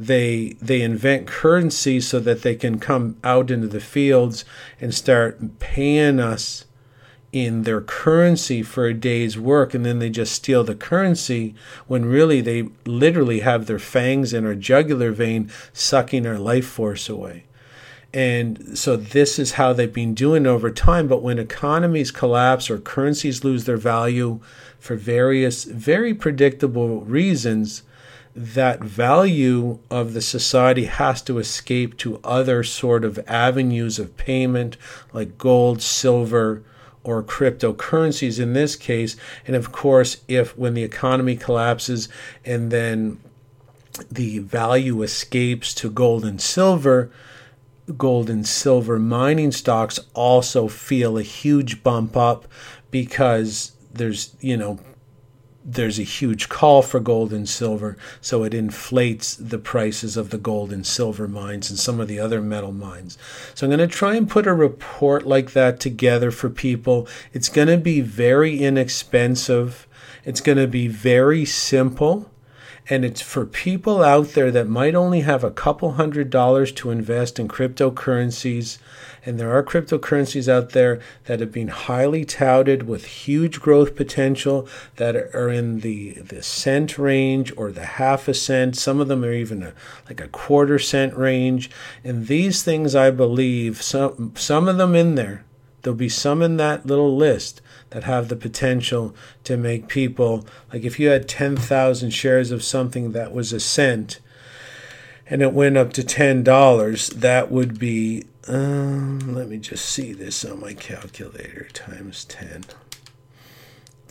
they 0.00 0.56
they 0.62 0.80
invent 0.80 1.26
currency 1.26 2.00
so 2.00 2.18
that 2.20 2.40
they 2.40 2.54
can 2.54 2.78
come 2.78 3.16
out 3.22 3.50
into 3.50 3.66
the 3.66 3.80
fields 3.80 4.46
and 4.80 4.94
start 4.94 5.58
paying 5.58 6.18
us 6.18 6.64
in 7.32 7.64
their 7.64 7.82
currency 7.82 8.62
for 8.62 8.86
a 8.86 8.94
day's 8.94 9.38
work. 9.38 9.74
And 9.74 9.84
then 9.84 9.98
they 9.98 10.08
just 10.08 10.32
steal 10.32 10.64
the 10.64 10.74
currency 10.74 11.54
when 11.86 12.06
really 12.06 12.40
they 12.40 12.70
literally 12.86 13.40
have 13.40 13.66
their 13.66 13.78
fangs 13.78 14.32
in 14.32 14.46
our 14.46 14.54
jugular 14.54 15.12
vein 15.12 15.50
sucking 15.74 16.26
our 16.26 16.38
life 16.38 16.66
force 16.66 17.08
away. 17.08 17.44
And 18.12 18.76
so 18.76 18.96
this 18.96 19.38
is 19.38 19.52
how 19.52 19.74
they've 19.74 19.92
been 19.92 20.14
doing 20.14 20.46
over 20.46 20.70
time. 20.70 21.08
But 21.08 21.22
when 21.22 21.38
economies 21.38 22.10
collapse 22.10 22.70
or 22.70 22.78
currencies 22.78 23.44
lose 23.44 23.64
their 23.64 23.76
value 23.76 24.40
for 24.78 24.96
various 24.96 25.64
very 25.64 26.14
predictable 26.14 27.02
reasons 27.02 27.82
that 28.34 28.80
value 28.80 29.78
of 29.90 30.12
the 30.12 30.20
society 30.20 30.84
has 30.84 31.20
to 31.22 31.38
escape 31.38 31.96
to 31.98 32.20
other 32.22 32.62
sort 32.62 33.04
of 33.04 33.18
avenues 33.26 33.98
of 33.98 34.16
payment 34.16 34.76
like 35.12 35.36
gold, 35.36 35.82
silver, 35.82 36.62
or 37.02 37.22
cryptocurrencies 37.22 38.38
in 38.38 38.52
this 38.52 38.76
case. 38.76 39.16
And 39.46 39.56
of 39.56 39.72
course, 39.72 40.18
if 40.28 40.56
when 40.56 40.74
the 40.74 40.84
economy 40.84 41.36
collapses 41.36 42.08
and 42.44 42.70
then 42.70 43.18
the 44.10 44.38
value 44.38 45.02
escapes 45.02 45.74
to 45.74 45.90
gold 45.90 46.24
and 46.24 46.40
silver, 46.40 47.10
gold 47.96 48.30
and 48.30 48.46
silver 48.46 48.98
mining 48.98 49.50
stocks 49.50 49.98
also 50.14 50.68
feel 50.68 51.18
a 51.18 51.22
huge 51.22 51.82
bump 51.82 52.16
up 52.16 52.46
because 52.90 53.72
there's, 53.92 54.36
you 54.40 54.56
know, 54.56 54.78
there's 55.64 55.98
a 55.98 56.04
huge 56.04 56.48
call 56.48 56.82
for 56.82 57.00
gold 57.00 57.32
and 57.32 57.48
silver, 57.48 57.96
so 58.20 58.44
it 58.44 58.54
inflates 58.54 59.34
the 59.36 59.58
prices 59.58 60.16
of 60.16 60.30
the 60.30 60.38
gold 60.38 60.72
and 60.72 60.86
silver 60.86 61.28
mines 61.28 61.68
and 61.68 61.78
some 61.78 62.00
of 62.00 62.08
the 62.08 62.18
other 62.18 62.40
metal 62.40 62.72
mines. 62.72 63.18
So 63.54 63.66
I'm 63.66 63.76
going 63.76 63.86
to 63.86 63.94
try 63.94 64.14
and 64.14 64.28
put 64.28 64.46
a 64.46 64.54
report 64.54 65.26
like 65.26 65.52
that 65.52 65.78
together 65.78 66.30
for 66.30 66.48
people. 66.48 67.06
It's 67.32 67.48
going 67.48 67.68
to 67.68 67.76
be 67.76 68.00
very 68.00 68.62
inexpensive, 68.62 69.86
it's 70.24 70.40
going 70.40 70.58
to 70.58 70.66
be 70.66 70.88
very 70.88 71.44
simple. 71.44 72.30
And 72.90 73.04
it's 73.04 73.22
for 73.22 73.46
people 73.46 74.02
out 74.02 74.30
there 74.30 74.50
that 74.50 74.68
might 74.68 74.96
only 74.96 75.20
have 75.20 75.44
a 75.44 75.50
couple 75.50 75.92
hundred 75.92 76.28
dollars 76.28 76.72
to 76.72 76.90
invest 76.90 77.38
in 77.38 77.48
cryptocurrencies 77.48 78.78
and 79.24 79.38
there 79.38 79.52
are 79.52 79.62
cryptocurrencies 79.62 80.48
out 80.48 80.70
there 80.70 81.00
that 81.24 81.40
have 81.40 81.52
been 81.52 81.68
highly 81.68 82.24
touted 82.24 82.84
with 82.84 83.04
huge 83.04 83.60
growth 83.60 83.94
potential 83.94 84.66
that 84.96 85.14
are 85.16 85.50
in 85.50 85.80
the, 85.80 86.12
the 86.14 86.42
cent 86.42 86.96
range 86.98 87.52
or 87.56 87.70
the 87.70 87.84
half 87.84 88.28
a 88.28 88.34
cent. 88.34 88.76
Some 88.76 89.00
of 89.00 89.08
them 89.08 89.24
are 89.24 89.32
even 89.32 89.62
a, 89.62 89.74
like 90.08 90.20
a 90.20 90.28
quarter 90.28 90.78
cent 90.78 91.14
range. 91.16 91.70
And 92.02 92.28
these 92.28 92.62
things, 92.62 92.94
I 92.94 93.10
believe, 93.10 93.82
some, 93.82 94.32
some 94.36 94.68
of 94.68 94.78
them 94.78 94.94
in 94.94 95.16
there, 95.16 95.44
there'll 95.82 95.96
be 95.96 96.08
some 96.08 96.42
in 96.42 96.56
that 96.56 96.86
little 96.86 97.16
list 97.16 97.60
that 97.90 98.04
have 98.04 98.28
the 98.28 98.36
potential 98.36 99.14
to 99.44 99.56
make 99.56 99.88
people 99.88 100.46
like 100.72 100.84
if 100.84 100.98
you 100.98 101.08
had 101.08 101.28
10,000 101.28 102.10
shares 102.10 102.50
of 102.50 102.62
something 102.62 103.12
that 103.12 103.32
was 103.32 103.52
a 103.52 103.60
cent 103.60 104.20
and 105.26 105.42
it 105.42 105.52
went 105.52 105.76
up 105.76 105.92
to 105.92 106.02
$10 106.02 107.14
that 107.14 107.50
would 107.50 107.78
be 107.78 108.24
um, 108.48 109.18
let 109.34 109.48
me 109.48 109.58
just 109.58 109.84
see 109.84 110.12
this 110.12 110.44
on 110.44 110.60
my 110.60 110.72
calculator 110.74 111.68
times 111.72 112.24
10. 112.24 112.64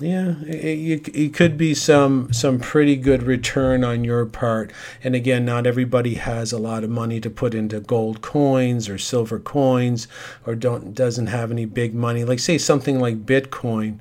Yeah, 0.02 0.36
it, 0.44 1.10
it, 1.10 1.34
could 1.34 1.58
be 1.58 1.74
some 1.74 2.32
some 2.32 2.60
pretty 2.60 2.96
good 2.96 3.24
return 3.24 3.84
on 3.84 4.06
your 4.06 4.26
part. 4.26 4.72
And 5.04 5.14
again, 5.14 5.44
not 5.44 5.68
everybody 5.68 6.14
has 6.16 6.54
a 6.54 6.58
lot 6.58 6.86
of 6.86 6.90
money 6.90 7.20
to 7.20 7.30
put 7.30 7.54
into 7.54 7.82
gold 7.82 8.22
coins 8.22 8.88
or 8.88 8.98
silver 8.98 9.40
coins, 9.40 10.08
or 10.46 10.56
don't 10.56 10.94
doesn't 10.94 11.28
have 11.28 11.52
any 11.52 11.66
big 11.66 11.94
money. 11.94 12.24
Like 12.24 12.40
say 12.40 12.58
something 12.58 13.00
like 13.00 13.26
Bitcoin, 13.26 14.00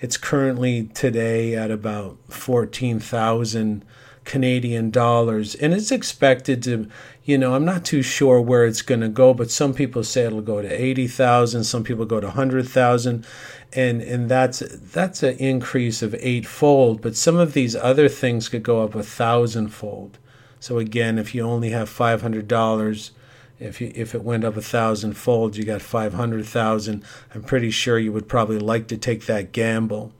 it's 0.00 0.16
currently 0.16 0.84
today 0.94 1.54
at 1.54 1.70
about 1.70 2.16
fourteen 2.30 2.98
thousand 2.98 3.84
Canadian 4.24 4.90
dollars, 4.90 5.54
and 5.54 5.74
it's 5.74 5.90
expected 5.90 6.62
to, 6.62 6.88
you 7.24 7.36
know, 7.36 7.54
I'm 7.54 7.64
not 7.64 7.84
too 7.84 8.02
sure 8.02 8.40
where 8.40 8.64
it's 8.64 8.82
going 8.82 9.02
to 9.02 9.08
go, 9.08 9.34
but 9.34 9.50
some 9.50 9.74
people 9.74 10.02
say 10.02 10.24
it'll 10.24 10.40
go 10.40 10.62
to 10.62 10.68
eighty 10.68 11.06
thousand, 11.06 11.64
some 11.64 11.84
people 11.84 12.06
go 12.06 12.20
to 12.20 12.30
hundred 12.30 12.66
thousand, 12.66 13.26
and 13.74 14.00
and 14.02 14.28
that's 14.28 14.60
that's 14.60 15.22
an 15.22 15.36
increase 15.38 16.02
of 16.02 16.14
eightfold. 16.18 17.00
But 17.00 17.16
some 17.16 17.36
of 17.36 17.52
these 17.52 17.74
other 17.76 18.08
things 18.08 18.48
could 18.48 18.62
go 18.62 18.82
up 18.82 18.94
a 18.94 19.02
thousandfold. 19.02 20.18
So 20.60 20.78
again, 20.78 21.18
if 21.18 21.34
you 21.34 21.42
only 21.42 21.70
have 21.70 21.88
five 21.88 22.22
hundred 22.22 22.48
dollars, 22.48 23.10
if 23.58 23.80
you, 23.80 23.92
if 23.94 24.14
it 24.14 24.22
went 24.22 24.44
up 24.44 24.56
a 24.56 24.62
thousandfold, 24.62 25.56
you 25.56 25.64
got 25.64 25.82
five 25.82 26.14
hundred 26.14 26.46
thousand. 26.46 27.04
I'm 27.34 27.42
pretty 27.42 27.70
sure 27.70 27.98
you 27.98 28.12
would 28.12 28.28
probably 28.28 28.58
like 28.58 28.86
to 28.88 28.96
take 28.96 29.26
that 29.26 29.52
gamble 29.52 30.12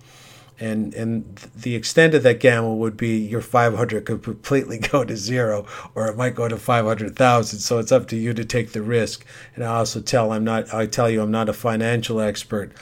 and 0.61 0.95
and 0.95 1.37
the 1.57 1.75
extent 1.75 2.15
of 2.15 2.23
that 2.23 2.41
gamble 2.41 2.79
would 2.79 2.97
be 2.97 3.19
your 3.19 3.41
500 3.41 4.05
could 4.05 4.23
completely 4.23 4.79
go 4.93 5.05
to 5.05 5.17
zero 5.17 5.67
or 5.95 6.07
it 6.09 6.17
might 6.17 6.35
go 6.35 6.49
to 6.49 6.57
500,000 6.57 7.59
so 7.59 7.79
it's 7.79 7.93
up 7.93 8.07
to 8.09 8.17
you 8.17 8.33
to 8.35 8.45
take 8.45 8.73
the 8.73 8.83
risk. 8.83 9.25
And 9.55 9.65
I 9.65 9.77
also 9.77 10.01
tell 10.01 10.33
I'm 10.33 10.45
not 10.45 10.73
I 10.73 10.87
tell 10.87 11.11
you 11.11 11.23
I'm 11.23 11.31
not 11.31 11.49
a 11.49 11.53
financial 11.53 12.21
expert 12.21 12.73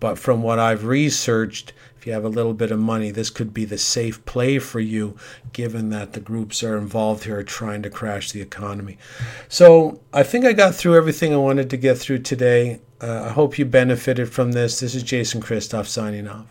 but 0.00 0.18
from 0.18 0.42
what 0.42 0.58
I've 0.58 0.84
researched 0.84 1.72
if 1.96 2.06
you 2.06 2.12
have 2.14 2.24
a 2.24 2.30
little 2.30 2.54
bit 2.54 2.72
of 2.72 2.78
money 2.78 3.10
this 3.10 3.30
could 3.30 3.54
be 3.54 3.64
the 3.64 3.78
safe 3.78 4.24
play 4.24 4.58
for 4.58 4.80
you 4.80 5.16
given 5.52 5.90
that 5.90 6.14
the 6.14 6.20
groups 6.20 6.62
are 6.62 6.78
involved 6.78 7.24
here 7.24 7.42
trying 7.42 7.82
to 7.82 7.90
crash 7.90 8.32
the 8.32 8.40
economy. 8.40 8.98
So 9.48 10.00
I 10.12 10.24
think 10.24 10.44
I 10.44 10.52
got 10.52 10.74
through 10.74 10.96
everything 10.96 11.32
I 11.32 11.38
wanted 11.38 11.70
to 11.70 11.76
get 11.76 11.98
through 11.98 12.20
today. 12.20 12.80
Uh, 13.00 13.26
I 13.26 13.28
hope 13.30 13.58
you 13.58 13.64
benefited 13.64 14.30
from 14.30 14.52
this. 14.52 14.80
This 14.80 14.94
is 14.94 15.02
Jason 15.02 15.40
Christoff 15.40 15.86
signing 15.86 16.28
off 16.28 16.46